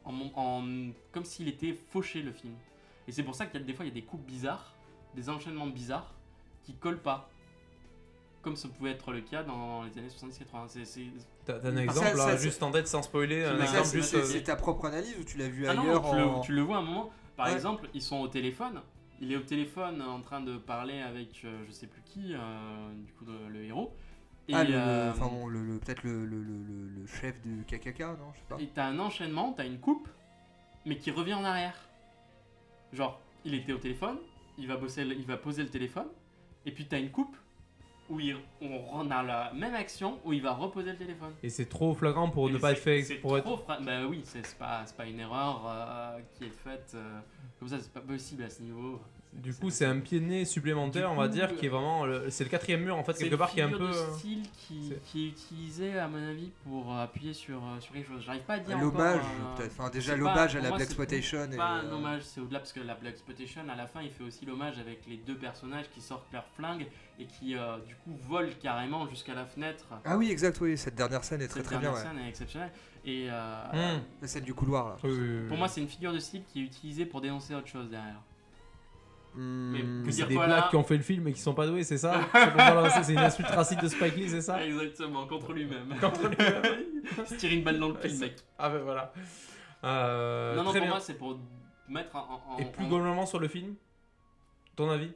[0.05, 2.53] en, mon- en- comme s'il était fauché le film.
[3.07, 4.73] Et c'est pour ça qu'il y a des fois il y a des coupes bizarres,
[5.15, 6.13] des enchaînements bizarres,
[6.63, 7.29] qui collent pas.
[8.41, 10.67] Comme ce pouvait être le cas dans les années 70-80.
[10.67, 11.05] C'est- c'est-
[11.45, 14.43] T'as un exemple ça- là, ça- juste en tête sans spoiler, ça, c'est- euh, c'est
[14.43, 16.77] ta propre analyse ou tu l'as vu Ah non, ailleurs tu, le, tu le vois
[16.77, 17.09] un moment.
[17.37, 17.53] Par Ouais.
[17.53, 18.81] exemple, ils sont au téléphone.
[19.21, 22.93] Il est au téléphone en train de parler avec euh, je sais plus qui, euh,
[23.05, 23.93] du coup de- le héros.
[24.49, 27.07] Et Ah, le, le- euh, enfin, bon, le- le- peut-être le, le, le- le- le
[27.07, 28.57] chef du KKK, non Je sais pas.
[28.59, 30.07] et t'as un enchaînement, t'as une coupe,
[30.85, 31.75] mais qui revient en arrière.
[32.91, 34.17] Genre, il était au téléphone,
[34.57, 36.07] il va, bosser, le- il va poser le téléphone,
[36.65, 37.35] et puis t'as une coupe
[38.09, 41.31] où il, on a la même action où il va reposer le téléphone.
[41.41, 43.01] Et c'est trop flagrant pour Et ne pas être fait.
[43.03, 43.45] C'est Pour être...
[43.45, 47.19] trop fra- Bah oui, c'est pas, c'est pas une erreur euh, qui est faite euh,
[47.59, 49.01] comme ça, c'est pas possible à ce niveau.
[49.35, 52.05] Du coup, c'est un pied de nez supplémentaire, on va dire, qui est vraiment.
[52.05, 53.93] le- C'est le quatrième mur en fait, C'est quelque part, qui est un figure peu.
[53.93, 57.79] de euh, style qui, c'est- qui est utilisé à mon avis pour appuyer sur, euh,
[57.79, 58.21] sur quelque chose.
[58.25, 59.71] J'arrive pas à dire L'hommage, euh, peut-être.
[59.77, 61.51] Enfin, déjà c'est l'hommage à la Black c'est Exploitation.
[61.51, 64.01] et, Pas un euh, hommage, c'est au-delà parce que la Black Exploitation, à la fin,
[64.01, 66.87] il fait aussi l'hommage avec les deux personnages qui sortent leurs flingues
[67.19, 69.85] et qui euh, du coup volent carrément jusqu'à la fenêtre.
[70.05, 71.91] Ah oui, exact, oui, cette dernière scène est très Cette très bien.
[71.91, 72.15] dernière ouais.
[72.15, 72.71] scène est exceptionnelle.
[73.03, 74.01] Et euh, hmm.
[74.21, 74.95] La scène du couloir là.
[75.03, 77.53] Oui, oui, oui, pour moi, c'est une figure de style qui est utilisée pour dénoncer
[77.55, 78.21] autre chose derrière.
[79.35, 81.97] Que c'est des blagues qui ont fait le film et qui sont pas doués, c'est
[81.97, 82.21] ça
[83.03, 85.95] C'est une insulte raciste de Spike Lee, c'est ça Exactement, contre lui-même.
[86.01, 87.03] Contre lui-même.
[87.25, 88.35] se tire une balle dans le pied, mec.
[88.59, 89.11] Ah ben voilà.
[89.83, 90.89] Euh, non, non, pour bien.
[90.89, 91.39] moi, c'est pour
[91.89, 92.41] mettre en.
[92.47, 93.75] en- Et plus en- globalement sur le film
[94.75, 95.11] Ton avis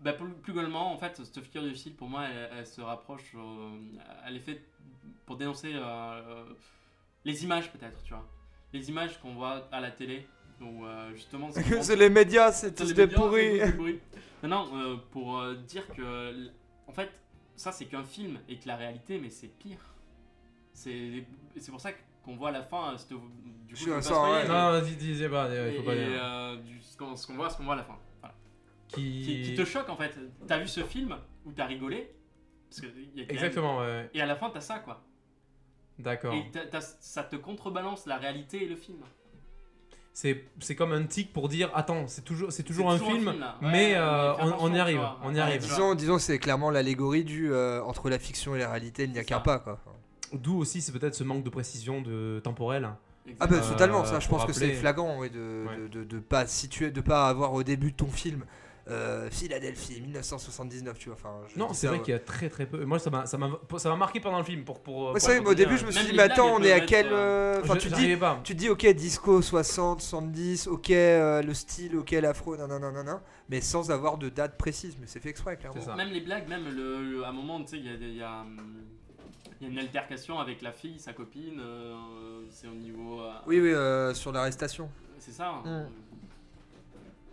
[0.00, 2.80] Bah, plus, plus globalement, en fait, cette figure de style, pour moi, elle, elle se
[2.80, 3.32] rapproche.
[3.36, 3.76] euh,
[4.26, 4.62] elle est faite
[5.26, 6.44] pour dénoncer euh, euh,
[7.24, 8.26] les images, peut-être, tu vois.
[8.72, 10.26] Les images qu'on voit à la télé,
[10.60, 11.50] où euh, justement.
[11.52, 13.18] ça c'est les médias, c'est ça, tous les des médias,
[13.72, 14.00] pourris.
[14.44, 16.48] Non, non, euh, pour euh, dire que.
[16.86, 17.10] En fait,
[17.56, 19.80] ça, c'est qu'un film, et que la réalité, mais c'est pire.
[20.72, 21.24] C'est
[21.56, 21.90] c'est pour ça
[22.24, 22.92] qu'on voit à la fin.
[22.92, 22.96] euh,
[23.66, 24.48] du Je coup, suis je d'accord, spoiler, ouais.
[24.48, 26.62] Non, vas-y, disais pas, il faut pas dire.
[26.64, 27.98] du- ce qu'on voit, ce qu'on voit à la fin.
[28.20, 28.34] Voilà.
[28.86, 29.22] Qui...
[29.22, 30.16] Qui, qui te choque en fait.
[30.46, 32.14] T'as vu ce film où t'as rigolé?
[32.70, 34.08] Parce que y a quand même- Exactement, ouais.
[34.14, 35.02] Et à la fin t'as ça quoi.
[35.98, 36.32] D'accord.
[36.34, 36.44] Et
[37.00, 38.98] ça te contrebalance la réalité et le film.
[40.20, 43.14] C'est c'est comme un tic pour dire attends, c'est toujours, c'est toujours un toujours un
[43.18, 43.56] film, film, là.
[43.62, 44.96] Ouais, mais mais euh, fais on, y arrive.
[44.96, 45.16] vois.
[45.22, 45.60] On y arrive.
[45.60, 49.20] Disons, disons c'est clairement l'allégorie du euh, entre la fiction et la réalité, il n'y
[49.20, 49.78] a qu'un pas quoi.
[50.32, 52.88] D'où aussi c'est peut-être ce manque de précision de temporelle.
[53.38, 55.76] Ah bah Euh, totalement, ça je pour pense que c'est flagrant ouais, de, Ouais.
[55.88, 58.44] de, de, de pas situer, de pas avoir au début de ton film
[58.90, 61.16] euh, Philadelphie 1979, tu vois.
[61.16, 62.02] Enfin, je Non, c'est vrai ouais.
[62.02, 62.84] qu'il y a très très peu.
[62.84, 64.98] Moi, ça m'a ça m'a ça m'a marqué pendant le film pour pour.
[65.06, 66.72] Ouais, pour c'est vrai, mais au début, je me suis dit, mais attends, on est
[66.72, 67.06] à quel.
[67.10, 72.10] euh, Enfin, tu, dis, tu dis, ok, disco 60, 70, ok, euh, le style, ok,
[72.12, 74.96] l'afro, nanana, nanana, mais sans avoir de date précise.
[75.00, 75.80] Mais c'est fait exprès, clairement.
[75.80, 75.96] C'est ça.
[75.96, 78.22] Même les blagues, même le, le- à un moment, tu sais, il y a, y,
[78.22, 78.56] a, hum,
[79.60, 81.58] il y a une altercation avec la fille, sa copine.
[81.60, 81.94] euh,
[82.50, 83.20] c'est au niveau.
[83.22, 84.88] euh, Oui, oui, euh, sur l'arrestation.
[85.18, 85.50] C'est ça.
[85.64, 85.68] Mm.
[85.68, 85.86] hein.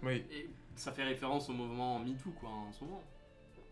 [0.04, 3.04] Oui, Et ça fait référence au mouvement MeToo, quoi, en ce moment.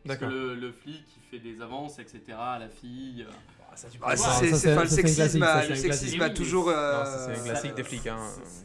[0.06, 2.22] Parce que le, le flic qui fait des avances, etc.
[2.38, 3.26] à la fille.
[3.74, 6.68] Euh, Ah, ça, Ah, c'est c'est- enfin, le sexisme, ça, le sexisme a Oui, toujours.
[6.68, 7.04] mais- euh,
[7.36, 8.18] c'est un classique des flics, hein.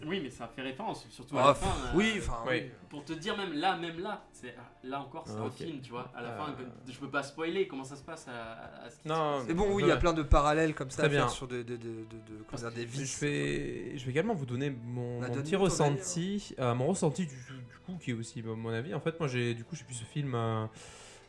[0.06, 1.68] Oui, mais ça fait référence, surtout à la pff, fin.
[1.68, 2.44] euh, oui, enfin.
[2.88, 4.54] Pour te dire, même là, même là, c'est
[4.84, 6.10] là encore, c'est Ah, un film, tu vois.
[6.16, 6.36] À la Euh.
[6.38, 6.54] fin,
[6.90, 9.42] je peux pas spoiler comment ça se passe à, ce qui Non.
[9.46, 11.28] Mais bon, oui, il y a plein de parallèles comme ça Très à faire bien.
[11.34, 16.86] sur des Je vais, je vais également vous donner mon, Bah, petit ressenti, euh, mon
[16.88, 18.94] ressenti du, du coup qui est aussi mon avis.
[18.94, 20.34] En fait, moi j'ai du coup j'ai vu ce film.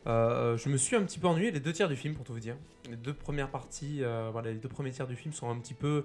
[0.06, 2.32] Euh, je me suis un petit peu ennuyé les deux tiers du film pour tout
[2.32, 2.56] vous dire.
[2.88, 6.04] Les deux premières parties, euh, les deux premiers tiers du film sont un petit peu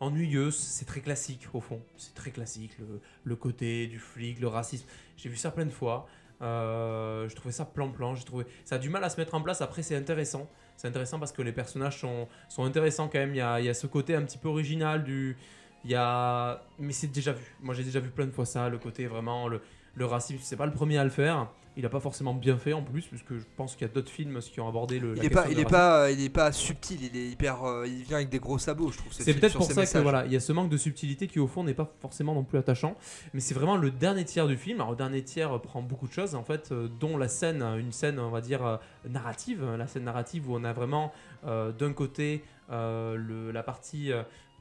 [0.00, 0.56] ennuyeuses.
[0.56, 1.80] C'est très classique au fond.
[1.96, 2.76] C'est très classique
[3.24, 4.86] le, côté du flic, le racisme.
[5.16, 6.06] J'ai vu ça plein de fois.
[6.42, 8.14] Euh, je trouvais ça plan-plan.
[8.16, 9.62] Trouvé ça a du mal à se mettre en place.
[9.62, 10.48] Après c'est intéressant.
[10.76, 13.34] C'est intéressant parce que les personnages sont, sont intéressants quand même.
[13.34, 15.36] Il y, a, y a ce côté un petit peu original du.
[15.84, 16.62] Il y a.
[16.78, 17.56] Mais c'est déjà vu.
[17.60, 18.68] Moi j'ai déjà vu plein de fois ça.
[18.68, 19.48] Le côté vraiment.
[19.48, 19.62] Le,
[19.94, 21.48] le racisme, c'est pas le premier à le faire.
[21.74, 24.10] Il a pas forcément bien fait en plus, puisque je pense qu'il y a d'autres
[24.10, 25.14] films qui ont abordé le.
[25.16, 25.70] Il est question pas, du il est racisme.
[25.78, 26.98] pas, il est pas subtil.
[27.02, 29.10] Il est hyper, euh, il vient avec des gros sabots, je trouve.
[29.10, 31.38] ce C'est peut-être pour ça que voilà, il y a ce manque de subtilité qui
[31.38, 32.94] au fond n'est pas forcément non plus attachant.
[33.32, 34.80] Mais c'est vraiment le dernier tiers du film.
[34.82, 37.62] Alors le dernier tiers euh, prend beaucoup de choses en fait, euh, dont la scène,
[37.62, 38.76] une scène on va dire euh,
[39.08, 41.10] narrative, la scène narrative où on a vraiment
[41.46, 44.12] d'un côté le- la partie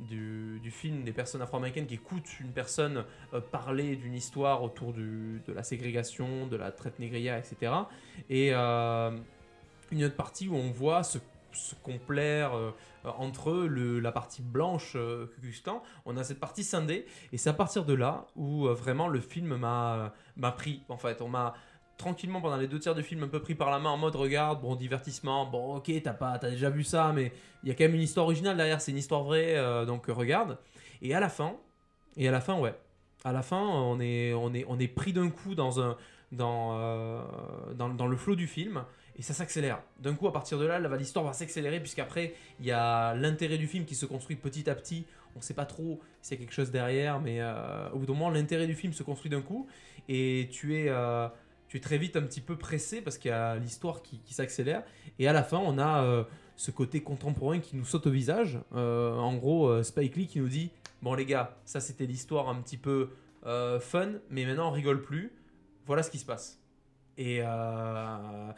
[0.07, 5.53] du, film des personnes afro-américaines qui écoutent une personne euh, parler d'une histoire autour de
[5.53, 7.73] la ségrégation, de la traite négrière, etc.
[8.29, 9.11] Et euh,
[9.91, 11.17] une autre partie où on voit se,
[11.83, 12.71] complaire euh,
[13.03, 14.95] entre le, la partie blanche
[15.63, 15.83] Klan.
[16.05, 19.57] On a cette partie scindée et c'est à partir de là où vraiment le film
[19.57, 20.81] m'a m'a pris.
[20.87, 21.53] En fait, on m'a
[22.01, 24.15] tranquillement pendant les deux tiers du film un peu pris par la main en mode
[24.15, 27.31] regarde, bon divertissement, bon ok t'as pas t'as déjà vu ça mais
[27.63, 30.09] il y a quand même une histoire originale derrière, c'est une histoire vraie euh, donc
[30.09, 30.57] euh, regarde.
[31.03, 31.53] Et à la fin,
[32.17, 32.73] et à la fin ouais,
[33.23, 35.95] à la fin on est on est on est pris d'un coup dans un
[36.31, 37.21] dans, euh,
[37.75, 38.83] dans, le flot du film
[39.17, 39.81] et ça s'accélère.
[39.99, 43.67] D'un coup, à partir de là, l'histoire va s'accélérer puisqu'après, il y a l'intérêt du
[43.67, 45.05] film qui se construit petit à petit.
[45.35, 47.41] On ne sait pas trop s'il y a quelque chose derrière, mais
[47.91, 49.67] au bout d'un moment, l'intérêt du film se construit d'un coup
[50.07, 50.89] et tu es,
[51.71, 54.33] tu es très vite un petit peu pressé parce qu'il y a l'histoire qui, qui
[54.33, 54.83] s'accélère.
[55.19, 56.25] Et à la fin, on a euh,
[56.57, 58.59] ce côté contemporain qui nous saute au visage.
[58.75, 60.71] Euh, en gros, euh, Spike Lee qui nous dit
[61.01, 63.11] Bon, les gars, ça c'était l'histoire un petit peu
[63.79, 65.31] fun, mais maintenant on rigole plus.
[65.85, 66.59] Voilà ce qui se passe.
[67.17, 68.55] Et il y a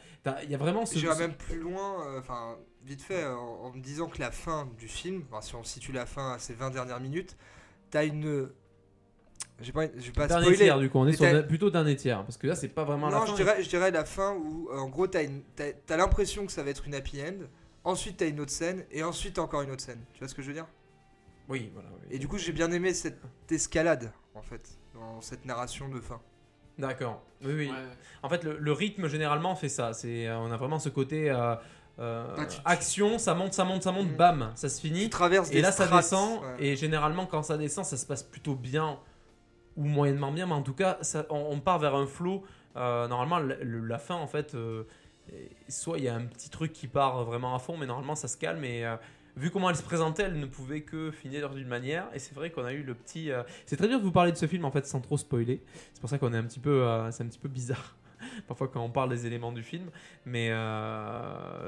[0.58, 0.98] vraiment ce.
[0.98, 4.88] J'irais même plus loin, enfin, vite fait, en, en me disant que la fin du
[4.88, 7.38] film, enfin, si on situe la fin à ces 20 dernières minutes,
[7.92, 8.50] t'as une.
[9.62, 10.58] J'ai pas, je vais pas dernier spoiler.
[10.58, 12.24] tiers, du coup, on est sur t'as- da- plutôt dernier tiers.
[12.24, 13.32] Parce que là, c'est pas vraiment la Non, fin.
[13.32, 16.46] je dirais, je dirais la fin où, euh, en gros, t'as une- t'as t'as l'impression
[16.46, 17.46] que ça va être une happy end.
[17.86, 20.00] Ensuite, t'as une autre scène, et ensuite encore une autre scène.
[20.14, 20.66] Tu vois ce que je veux dire?
[21.50, 21.90] Oui, voilà.
[22.02, 22.08] oui.
[22.12, 23.20] Et du coup, j'ai bien aimé cette
[23.52, 26.20] escalade, en fait, dans cette narration de fin.
[26.80, 27.22] D'accord.
[27.44, 27.68] Oui, oui.
[27.70, 27.76] Ouais.
[28.24, 29.94] En fait, le, le rythme généralement fait ça.
[29.94, 31.56] C'est, euh, on a vraiment ce côté euh,
[32.00, 34.16] euh, Ah, tu- tu- action, ça monte, ça monte, ça monte, Mm.
[34.16, 35.10] bam, ça se Tu finit.
[35.10, 36.42] traverses Et des là, ça strates, descend.
[36.42, 36.66] ouais.
[36.66, 38.98] Et généralement, quand ça descend, ça se passe plutôt bien
[39.78, 40.46] ou moyennement bien.
[40.46, 42.44] Mais en tout cas, on, part vers un flow.
[42.76, 44.84] Euh, normalement, la, fin, en fait, euh,
[45.68, 48.28] soit il y a un petit truc qui part vraiment à fond, mais normalement, ça
[48.28, 48.64] se calme.
[48.64, 48.96] Et euh,
[49.36, 52.08] vu comment elle se présentait, elle ne pouvait que finir d'une manière.
[52.14, 53.32] Et c'est vrai qu'on a eu le petit.
[53.66, 55.62] C'est très dur de vous parler de ce film, en fait, sans trop spoiler.
[55.94, 56.86] C'est pour ça qu'on est un petit peu.
[57.12, 57.96] c'est un petit peu bizarre.
[58.48, 59.90] Parfois quand on parle des éléments du film,
[60.26, 60.50] mais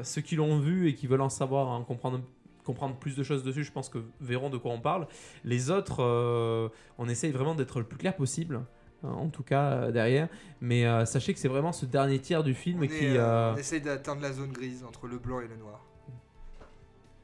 [0.04, 2.22] ceux qui l'ont vu et qui veulent en savoir, en comprendre
[2.66, 5.08] comprendre plus de choses dessus, je pense que verront de quoi on parle.
[5.46, 6.68] Les autres, euh,
[6.98, 8.62] on essaye vraiment d'être le plus clair possible,
[9.04, 10.28] hein, en tout cas euh, derrière.
[10.62, 13.22] Mais euh, sachez que c'est vraiment ce dernier tiers du film On, est, qui, euh,
[13.22, 15.80] euh, on essaye d'atteindre la zone grise entre le blanc et le noir.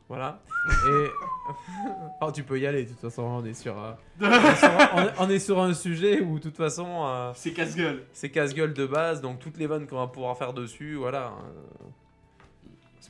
[0.08, 0.42] voilà.
[0.88, 1.08] Et
[2.22, 2.84] oh, tu peux y aller.
[2.84, 5.74] De toute façon, on est sur, euh, on, est sur un, on est sur un
[5.74, 8.04] sujet où, de toute façon, euh, C'est casse-gueule.
[8.14, 11.28] c'est casse-gueule de base, donc toutes les vannes qu'on va pouvoir faire dessus, voilà.
[11.28, 11.62] euh,
[11.98, 12.01] C'est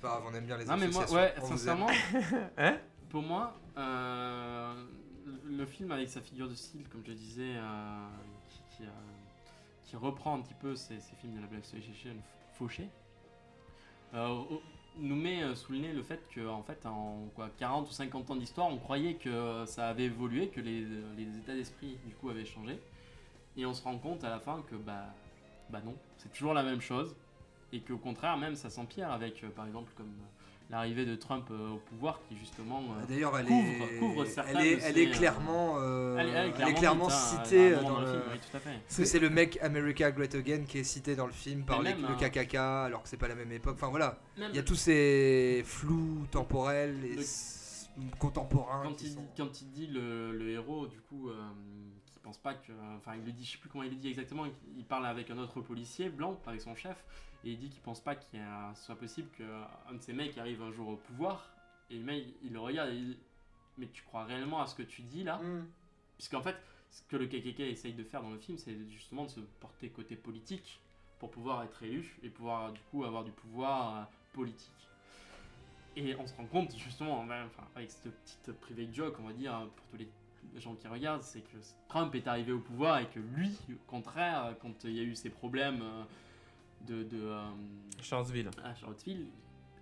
[0.02, 1.88] pas grave, on aime bien les Non, mais moi, ouais, on sincèrement,
[2.57, 2.78] Hein
[3.10, 4.73] pour moi, euh,
[5.45, 8.07] le- film avec sa figure de style, comme je disais, euh,
[8.49, 8.88] qui, qui, euh,
[9.84, 12.11] qui reprend un petit peu ces, ces films de la Black Exploitation
[12.53, 12.88] fauchés,
[14.14, 14.61] euh, au-
[14.98, 18.30] nous met sous le nez le fait que, en fait, en quoi, 40 ou 50
[18.32, 20.82] ans d'histoire, on croyait que ça avait évolué, que les,
[21.18, 22.78] les états d'esprit, du coup, avaient changé.
[23.57, 25.06] Et on se rend compte à la fin que, bah,
[25.69, 27.15] bah non, c'est toujours la même chose.
[27.73, 31.45] Et qu'au contraire, même ça s'empire avec, euh, par exemple, comme euh, l'arrivée de Trump
[31.52, 32.81] euh, au pouvoir qui justement.
[33.07, 36.73] D'ailleurs, elle, couvre- est, couvre certains elle, est, elle est clairement, euh, elle est- elle
[36.76, 38.07] clairement hein, citée dans le.
[38.07, 38.80] film, oui, tout à fait.
[38.85, 41.81] Parce que c'est le mec America Great Again qui est cité dans le film par
[41.81, 42.18] les- même, le hein.
[42.30, 43.76] KKK alors que c'est pas la même époque.
[43.76, 47.18] Enfin voilà, il y a tous ces flous temporels et
[48.19, 48.84] contemporains.
[48.84, 51.34] quand il, sont- quand il dit le, le héros, du coup, euh,
[52.06, 52.72] qui pense pas que.
[52.98, 54.45] Enfin, il le dit, je sais plus comment il le dit exactement,
[54.77, 57.03] il parle avec un autre policier blanc, avec son chef,
[57.43, 58.39] et il dit qu'il pense pas qu'il
[58.76, 61.49] soit possible qu'un de ces mecs arrive un jour au pouvoir,
[61.89, 63.18] et le mec, il le regarde et il dit
[63.77, 65.65] Mais tu crois réellement à ce que tu dis là Mm.
[66.18, 66.55] Puisqu'en fait,
[66.91, 69.89] ce que le KKK essaye de faire dans le film, c'est justement de se porter
[69.89, 70.80] côté politique
[71.19, 74.03] pour pouvoir être élu et pouvoir du coup avoir du pouvoir euh,
[74.34, 74.69] politique.
[75.95, 79.68] Et on se rend compte justement, enfin, avec cette petite private joke, on va dire,
[79.76, 80.07] pour tous les
[80.59, 81.57] gens qui regardent, c'est que
[81.89, 85.15] Trump est arrivé au pouvoir et que lui, au contraire, quand il y a eu
[85.15, 86.03] ces problèmes euh,
[86.87, 87.41] de, de euh,
[88.01, 88.49] Charlottesville.
[88.63, 89.27] à Charlottesville,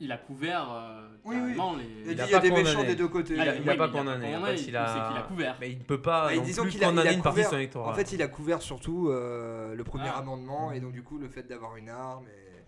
[0.01, 2.09] il a couvert euh, Oui, carrément Il, les.
[2.09, 2.69] a Il dit, a il y a pas des condamné.
[2.69, 3.33] méchants des deux côtés.
[3.33, 5.25] Il a- Ah, il oui, a pas condamné, en fait, il a- c'est qu'il a
[5.27, 5.57] couvert.
[5.59, 7.21] Mais il ne peut pas Bah, non disons plus qu'il a- il a condamner une
[7.21, 7.91] partie de couvert- son électorat.
[7.91, 10.19] En fait, il a couvert surtout euh, le premier Ah.
[10.19, 12.25] amendement et donc du coup le fait d'avoir une arme.
[12.27, 12.63] Et...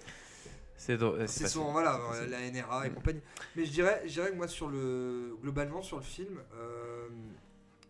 [0.75, 2.93] c'est drôle, c'est son voilà C'est la NRA et Mm.
[2.95, 3.21] compagnie.
[3.55, 7.07] Mais je dirais, je dirais que moi sur le globalement sur le film, euh,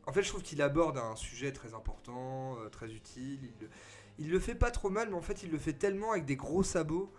[0.06, 3.40] en fait je trouve qu'il aborde un sujet très important, euh, très utile.
[3.44, 3.68] Il,
[4.22, 6.36] il le fait pas trop mal, mais en fait il le fait tellement avec des
[6.36, 7.12] gros sabots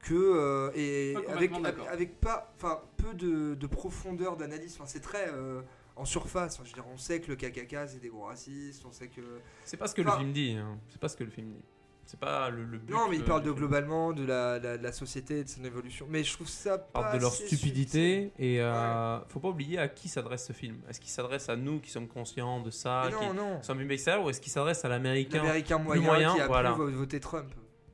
[0.00, 1.52] que euh, et avec,
[1.90, 4.74] avec pas, enfin peu de, de profondeur d'analyse.
[4.76, 5.62] Enfin c'est très euh,
[5.96, 6.54] en surface.
[6.54, 9.08] Enfin, je veux dire, on sait que le KKK c'est des gros racistes, on sait
[9.08, 9.20] que
[9.64, 10.52] C'est pas ce que Enfin- le film dit.
[10.52, 10.78] hein.
[10.88, 11.64] C'est pas ce que le film dit.
[12.06, 12.92] C'est pas le, le but.
[12.92, 15.48] non, mais il euh, parle de globalement de la, la, de la société et de
[15.48, 16.06] son évolution.
[16.10, 19.78] Mais je trouve ça Il pas parle de leur stupidité et euh, faut pas oublier
[19.78, 20.76] à qui s'adresse ce film.
[20.88, 23.62] Est-ce qu'il s'adresse à nous qui sommes conscients de ça, Mais qui non, non.
[23.62, 23.90] sommes ou
[24.30, 26.72] est-ce qu'il s'adresse à l'américain L'américain moyen, moyen, qui a voilà.
[26.72, 27.52] pu vo- voter Trump.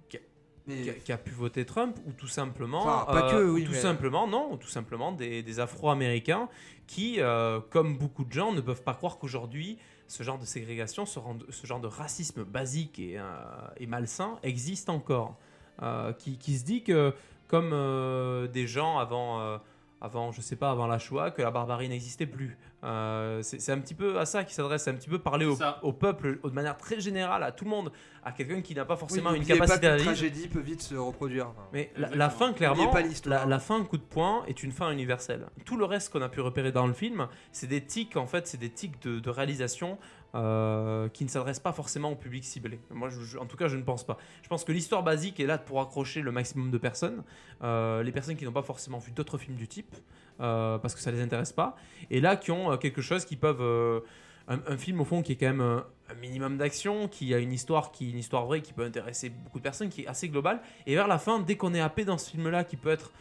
[0.09, 0.21] Qui a-
[0.67, 3.49] Mais- qui a, qui a pu voter Trump ou tout simplement Enfin, pas euh, que,
[3.49, 6.49] ou oui, tout mais- simplement non ou tout simplement des, des Afro-Américains
[6.89, 9.79] qui euh, comme beaucoup de gens ne peuvent pas croire qu'aujourd'hui
[10.11, 11.21] ce genre de ségrégation ce,
[11.65, 15.39] genre de racisme basique et, euh, malsain existe encore
[15.83, 17.15] Euh, qui, se dit que
[17.49, 19.59] comme euh, des gens avant
[20.01, 22.57] avant je sais pas avant la Shoah que la barbarie n'existait plus.
[22.83, 25.47] Euh, c'est un petit peu à ça qui s'adresse c'est un petit peu parler
[25.83, 27.93] au, peuple de manière très générale à tout le monde
[28.25, 30.61] à quelqu'un qui n'a pas Oui, forcément une n'oubliez pas capacité qu'une d'analyse tragédie peut
[30.61, 31.49] vite se reproduire.
[31.49, 34.73] Enfin, mais la, la fin, clairement, pas la, la fin coup de poing est une
[34.73, 35.47] fin universelle.
[35.65, 38.47] Tout le reste qu'on a pu repérer dans le film, c'est des tics, en fait,
[38.47, 39.99] c'est des tics de, de réalisation
[40.35, 42.79] euh, qui ne s'adressent pas forcément au public ciblé.
[42.91, 43.09] Moi,
[43.41, 44.17] en tout cas, je ne pense pas.
[44.43, 47.25] Je pense que l'histoire basique est là pour accrocher le maximum de personnes,
[47.63, 49.97] euh, les personnes qui n'ont pas forcément vu d'autres films du type,
[50.41, 51.77] euh, parce que ça les intéresse pas,
[52.11, 54.03] et là qui ont quelque chose qui peuvent...
[54.49, 57.93] un, film au fond qui est quand même un minimum d'action, qui a une histoire
[57.93, 60.61] qui une histoire vraie qui peut intéresser beaucoup de personnes, qui est assez globale.
[60.87, 63.13] Et vers la fin, dès qu'on est happé dans ce film-là, qui peut être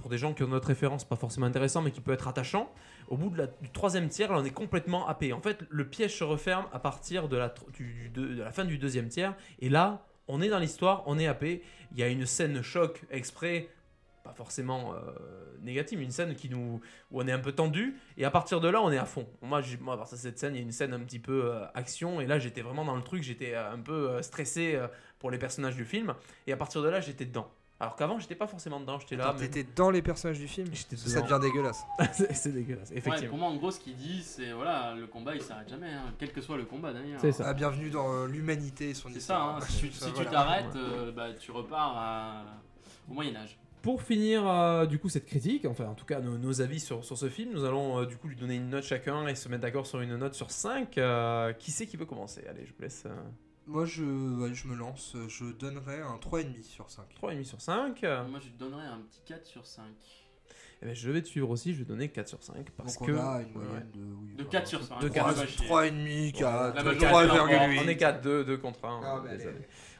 [0.00, 2.72] pour des gens qui ont notre référence pas forcément intéressant, mais qui peut être attachant,
[3.08, 5.32] au bout du troisième tiers, là, on est complètement happé.
[5.32, 7.52] En fait, le piège se referme à partir de la,
[8.52, 11.62] fin du deuxième tiers, et là, on est dans l'histoire, on est happé.
[11.92, 13.68] Il y a une scène choc exprès,
[14.24, 14.98] pas forcément euh,
[15.62, 16.80] négative, une scène qui nous,
[17.10, 19.26] où on est un peu tendu, et à partir de là, on est à fond.
[19.42, 21.64] Moi, à partir de cette scène, il y a une scène un petit peu euh,
[21.74, 24.78] action, et là, j'étais vraiment dans le truc, j'étais euh, un peu euh, stressé
[25.18, 26.14] pour les personnages du film,
[26.46, 27.50] et à partir de là, j'étais dedans.
[27.80, 29.28] Alors qu'avant, j'étais pas forcément dedans, j'étais là.
[29.28, 31.84] Attends, mais- T'étais dans les personnages du film Ça devient dégueulasse.
[32.34, 33.28] c'est dégueulasse, Ouais, effectivement.
[33.30, 36.12] pour moi, en gros, ce qu'il dit, c'est voilà, le combat il s'arrête jamais, hein,
[36.18, 37.20] quel que soit le combat d'ailleurs.
[37.20, 37.44] C'est ça.
[37.46, 40.30] Ah, bienvenue dans euh, l'humanité et son C'est ça, hein, si, tu- si tu voilà.
[40.30, 42.44] t'arrêtes, euh, bah, tu repars à-
[43.08, 43.56] au Moyen-Âge.
[43.80, 47.04] Pour finir euh, du coup cette critique, enfin en tout cas nos, nos avis sur,
[47.04, 49.48] sur ce film, nous allons euh, du coup lui donner une note chacun et se
[49.48, 50.98] mettre d'accord sur une note sur 5.
[51.60, 52.44] qui c'est qui veut commencer?
[52.50, 53.10] Allez, je vous laisse euh,
[53.68, 55.14] Moi, je, ouais, je me lance.
[55.28, 57.04] Je donnerais un 3,5 sur 5.
[57.22, 58.02] 3,5 sur 5.
[58.02, 59.84] Moi, je te donnerais un petit 4 sur 5.
[60.80, 63.08] Eh ben, je vais te suivre aussi, je vais donner 4 sur 5 parce Donc
[63.08, 63.12] que...
[63.12, 64.00] on a une moyenne de...
[64.00, 64.50] Oui, De voilà.
[64.50, 65.00] 4 sur 5.
[65.00, 65.44] De Trois- quatre.
[65.44, 67.80] 3,5, 4, La majorité 3,8.
[67.84, 69.00] On est 4, 2, 2 contre 1.
[69.04, 69.44] Ah, bah, allez.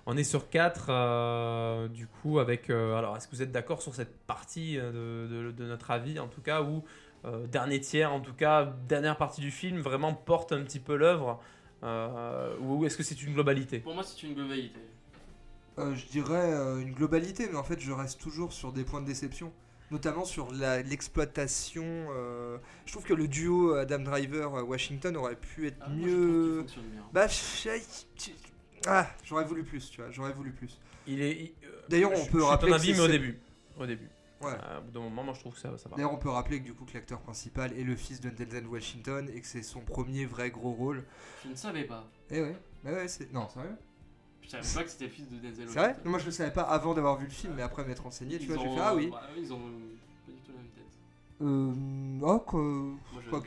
[0.07, 2.71] On est sur 4, du coup, avec.
[2.71, 5.91] euh, alors, est-ce que vous êtes d'accord sur cette partie euh, de, de- de notre
[5.91, 6.85] avis, en tout cas, où
[7.25, 10.95] euh, dernier tiers, en tout cas, dernière partie du film, vraiment porte un petit peu
[10.97, 11.41] l'œuvre
[11.83, 13.79] euh, Ou est-ce que c'est une globalité?
[13.81, 14.81] Pour moi, c'est une globalité.
[15.79, 19.01] Euh, je dirais euh, une globalité, mais en fait, je reste toujours sur des points
[19.01, 19.53] de déception.
[19.91, 21.85] Notamment sur la- l'exploitation.
[22.11, 26.63] euh, Je trouve que le duo Adam Driver-Washington aurait pu être Ah, moi, je mieux.
[26.63, 27.03] bien.
[27.13, 27.27] Bah,
[28.87, 30.11] ah, j'aurais voulu plus, tu vois.
[30.11, 30.79] J'aurais voulu plus.
[31.07, 31.33] Il est.
[31.41, 31.53] il-
[31.89, 33.39] D'ailleurs, on je- peut je rappeler ton que avis, c'est- mais au début.
[33.81, 34.09] Au début.
[34.41, 34.53] Ouais.
[34.53, 35.97] Euh, au bout d'un moment, moi, je trouve que ça, ça va.
[35.97, 38.67] D'ailleurs, on peut rappeler que du coup, que l'acteur principal est le fils de Denzel
[38.67, 41.05] Washington et que c'est son premier vrai gros rôle.
[41.45, 42.05] Je ne savais pas.
[42.31, 43.33] Eh ouais, bah ouais, c'est.
[43.33, 43.77] Non, sérieux?
[44.43, 45.81] Je savais pas que c'était le fils de Denzel C'est vrai?
[45.89, 46.03] Washington.
[46.05, 48.39] Non, Moi je le savais pas avant d'avoir vu le film, mais après m'être renseigné,
[48.39, 49.09] tu Ils vois, j'ai fait ah oui.
[49.11, 49.61] bah, ils ont
[51.41, 51.73] Euh.
[52.23, 52.61] Oh, quoi.
[52.61, 52.97] Moi,
[53.31, 53.45] pas hein.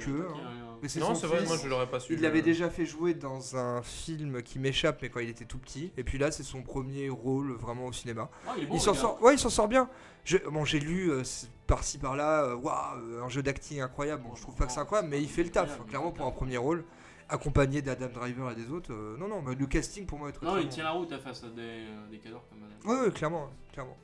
[0.81, 2.13] Mais c'est Non, c'est vrai, moi je l'aurais pas su.
[2.13, 5.57] Il l'avait déjà fait jouer dans un film qui m'échappe, mais quand il était tout
[5.59, 5.91] petit.
[5.97, 8.29] Et puis là, c'est son premier rôle vraiment au cinéma.
[8.47, 9.89] Ah, il bon, s'en sort, ouais, il s'en sort bien.
[10.23, 11.23] Je- bon, j'ai lu euh,
[11.67, 14.23] par-ci par-là, euh, waouh, euh, un jeu d'acting incroyable.
[14.23, 15.85] Bon, je trouve pas que c'est incroyable, mais il fait le taf.
[15.87, 16.83] Clairement, pour un premier rôle,
[17.29, 18.91] accompagné d'Adam Driver et des autres.
[18.93, 20.71] euh, non, non, mais le casting pour moi est très Non, très il bon.
[20.73, 22.77] tient la route face à des, euh, des cadors comme madame.
[23.01, 23.97] Ouais, ouais, clairement, clairement.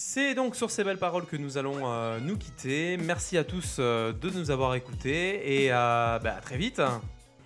[0.00, 2.96] C'est donc sur ces belles paroles que nous allons euh, nous quitter.
[2.98, 6.80] Merci à tous euh, de nous avoir écoutés et euh, bah, à très vite.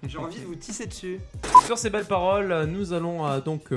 [0.06, 1.18] J'ai envie de vous tisser dessus.
[1.64, 3.68] Sur ces belles paroles, nous allons donc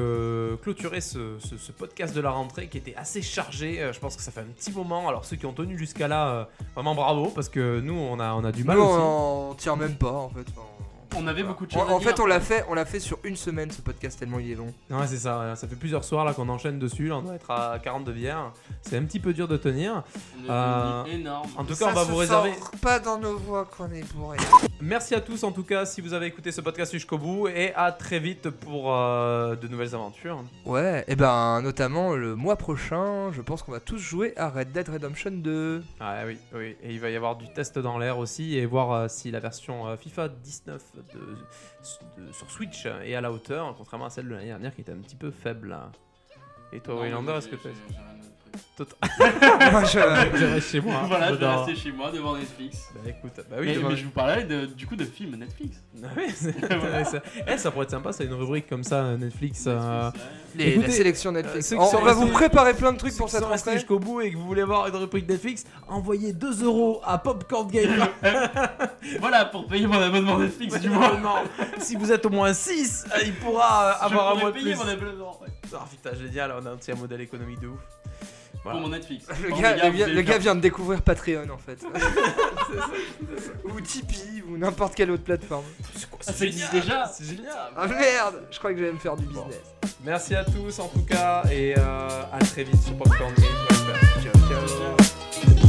[0.62, 3.92] clôturer ce, ce- ce podcast de la rentrée qui était assez chargé.
[3.94, 5.08] Je pense que ça fait un petit moment.
[5.08, 8.44] Alors ceux qui ont tenu jusqu'à là, vraiment bravo parce que nous on a, on
[8.44, 9.00] a du mal aussi.
[9.00, 10.46] on tire même pas en fait.
[10.50, 10.68] Enfin,
[11.18, 11.48] On avait voilà.
[11.50, 12.10] beaucoup de choses En, à en dire.
[12.10, 14.56] fait, on l'a fait, on l'a fait sur une semaine ce podcast tellement il est
[14.56, 14.74] long.
[14.90, 15.56] Ouais, c'est ça.
[15.56, 17.08] Ça fait plusieurs soirs là qu'on enchaîne dessus.
[17.08, 18.52] Là, on doit être à 42 bières.
[18.82, 20.04] C'est un petit peu dur de tenir.
[20.50, 21.48] Euh, énorme.
[21.58, 22.52] En tout cas, on va vous réserver.
[22.82, 24.38] pas dans nos voix qu'on est bourré.
[24.82, 27.74] Merci à tous en tout cas si vous avez écouté ce podcast jusqu'au bout et
[27.76, 30.44] à très vite pour euh, de nouvelles aventures.
[30.66, 34.72] Ouais, et ben notamment le mois prochain, je pense qu'on va tous jouer à Red
[34.72, 35.84] Dead Redemption 2.
[36.00, 36.76] Ah oui, oui.
[36.84, 39.40] Et il va y avoir du test dans l'air aussi et voir euh, si la
[39.40, 40.82] version euh, FIFA 19
[41.14, 44.82] de, de- sur Switch est à la hauteur, contrairement à celle de l'année dernière qui
[44.82, 45.76] était un petit peu faible.
[46.74, 47.68] Et toi, moi, est-ce que tu
[49.72, 51.02] Moi, je- Je reste chez moi.
[51.08, 52.90] Voilà, je vais rester chez moi devant Netflix.
[52.96, 55.36] Bah écoute, bah oui, mais, devant- mais je vous parlais de- du coup de films
[55.38, 55.78] Netflix.
[56.04, 57.18] Ah oui, c'est intéressant.
[57.48, 59.66] Eh, ça pourrait être sympa, c'est une rubrique comme ça, Netflix.
[59.68, 60.56] euh, Netflix, ouais.
[60.58, 61.66] Les- Écoutez, la sélection Netflix.
[61.66, 63.44] euh, ceux qui on sont on va vous préparer plein de trucs Ceux pour cette
[63.44, 63.74] rentrée.
[63.74, 67.70] jusqu'au bout et que vous voulez voir une rubrique Netflix, envoyez 2 euros à Popcorn
[67.70, 68.06] Game.
[69.20, 71.18] Voilà, pour payer mon abonnement Netflix du mois.
[71.18, 71.36] non,
[71.80, 74.58] si vous êtes au moins 6, il pourra euh, avoir un je mois pourrais de
[74.66, 74.84] payer plus.
[74.84, 75.42] mon abonnement.
[75.42, 75.48] ouais.
[75.74, 77.80] Ah putain, génial, on a un petit modèle économique de ouf.
[78.64, 78.80] Voilà.
[78.80, 79.26] Pour mon Netflix.
[79.42, 81.84] Le gars, le le vient de découvrir Patreon en fait.
[83.66, 85.66] ou Tipeee ou n'importe quelle autre plateforme.
[85.96, 87.72] C'est quoi, Ah, génial, déjà C'est génial.
[87.76, 89.62] Ah merde, je crois que j'allais me faire du business.
[90.04, 93.34] Merci à tous en tout cas et euh, à très vite sur Popcorn.
[93.36, 95.65] Ciao, ciao.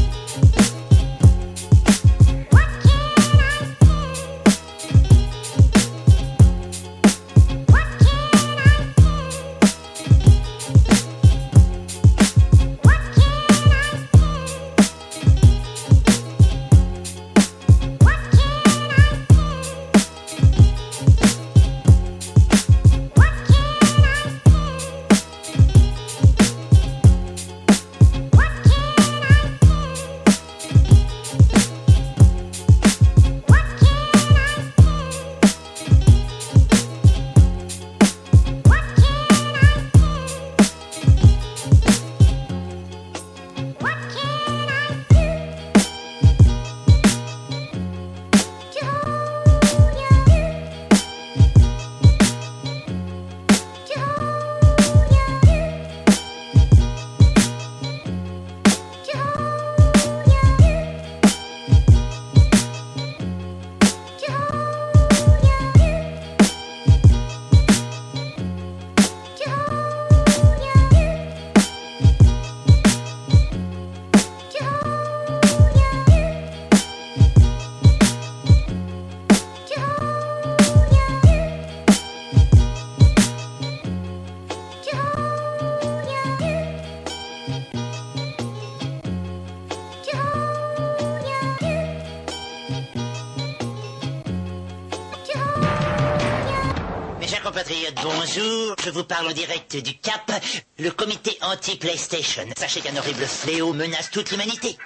[99.07, 100.31] Parle en direct du Cap,
[100.79, 102.45] le comité anti-PlayStation.
[102.59, 104.77] Sachez qu'un horrible fléau menace toute l'humanité.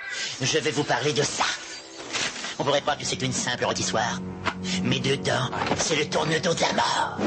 [0.40, 1.44] Je vais vous parler de ça.
[2.58, 4.20] On pourrait croire que c'est une simple rôtissoire.
[4.84, 7.18] Mais dedans, c'est le tourne-dos de la mort.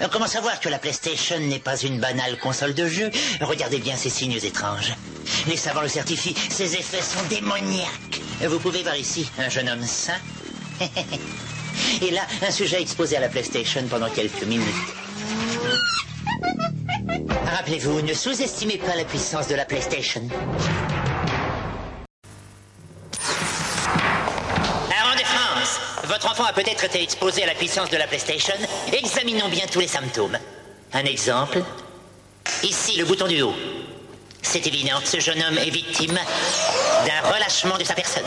[0.00, 3.10] Euh, Comment savoir que la PlayStation n'est pas une banale console de jeu?
[3.40, 4.94] Regardez bien ces signes étranges.
[5.46, 8.20] Les savants le certifient, ces effets sont démoniaques.
[8.48, 10.18] Vous pouvez voir ici un jeune homme sain
[12.02, 15.03] et là, un sujet exposé à la PlayStation pendant quelques minutes.
[17.64, 20.20] Rappelez-vous, ne sous-estimez pas la puissance de la PlayStation.
[24.90, 28.52] Alors en votre enfant a peut-être été exposé à la puissance de la PlayStation.
[28.92, 30.38] Examinons bien tous les symptômes.
[30.92, 31.62] Un exemple.
[32.62, 33.54] Ici, le bouton du haut.
[34.42, 36.18] C'est évident, ce jeune homme est victime
[37.06, 38.24] d'un relâchement de sa personne.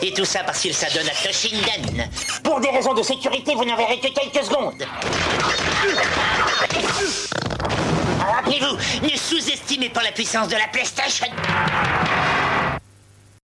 [0.00, 2.08] Et tout ça parce qu'il s'adonne à Toshinden.
[2.44, 4.86] Pour des raisons de sécurité, vous n'en verrez que quelques secondes.
[8.22, 11.26] Rappelez-vous, ne sous-estimez pas la puissance de la PlayStation.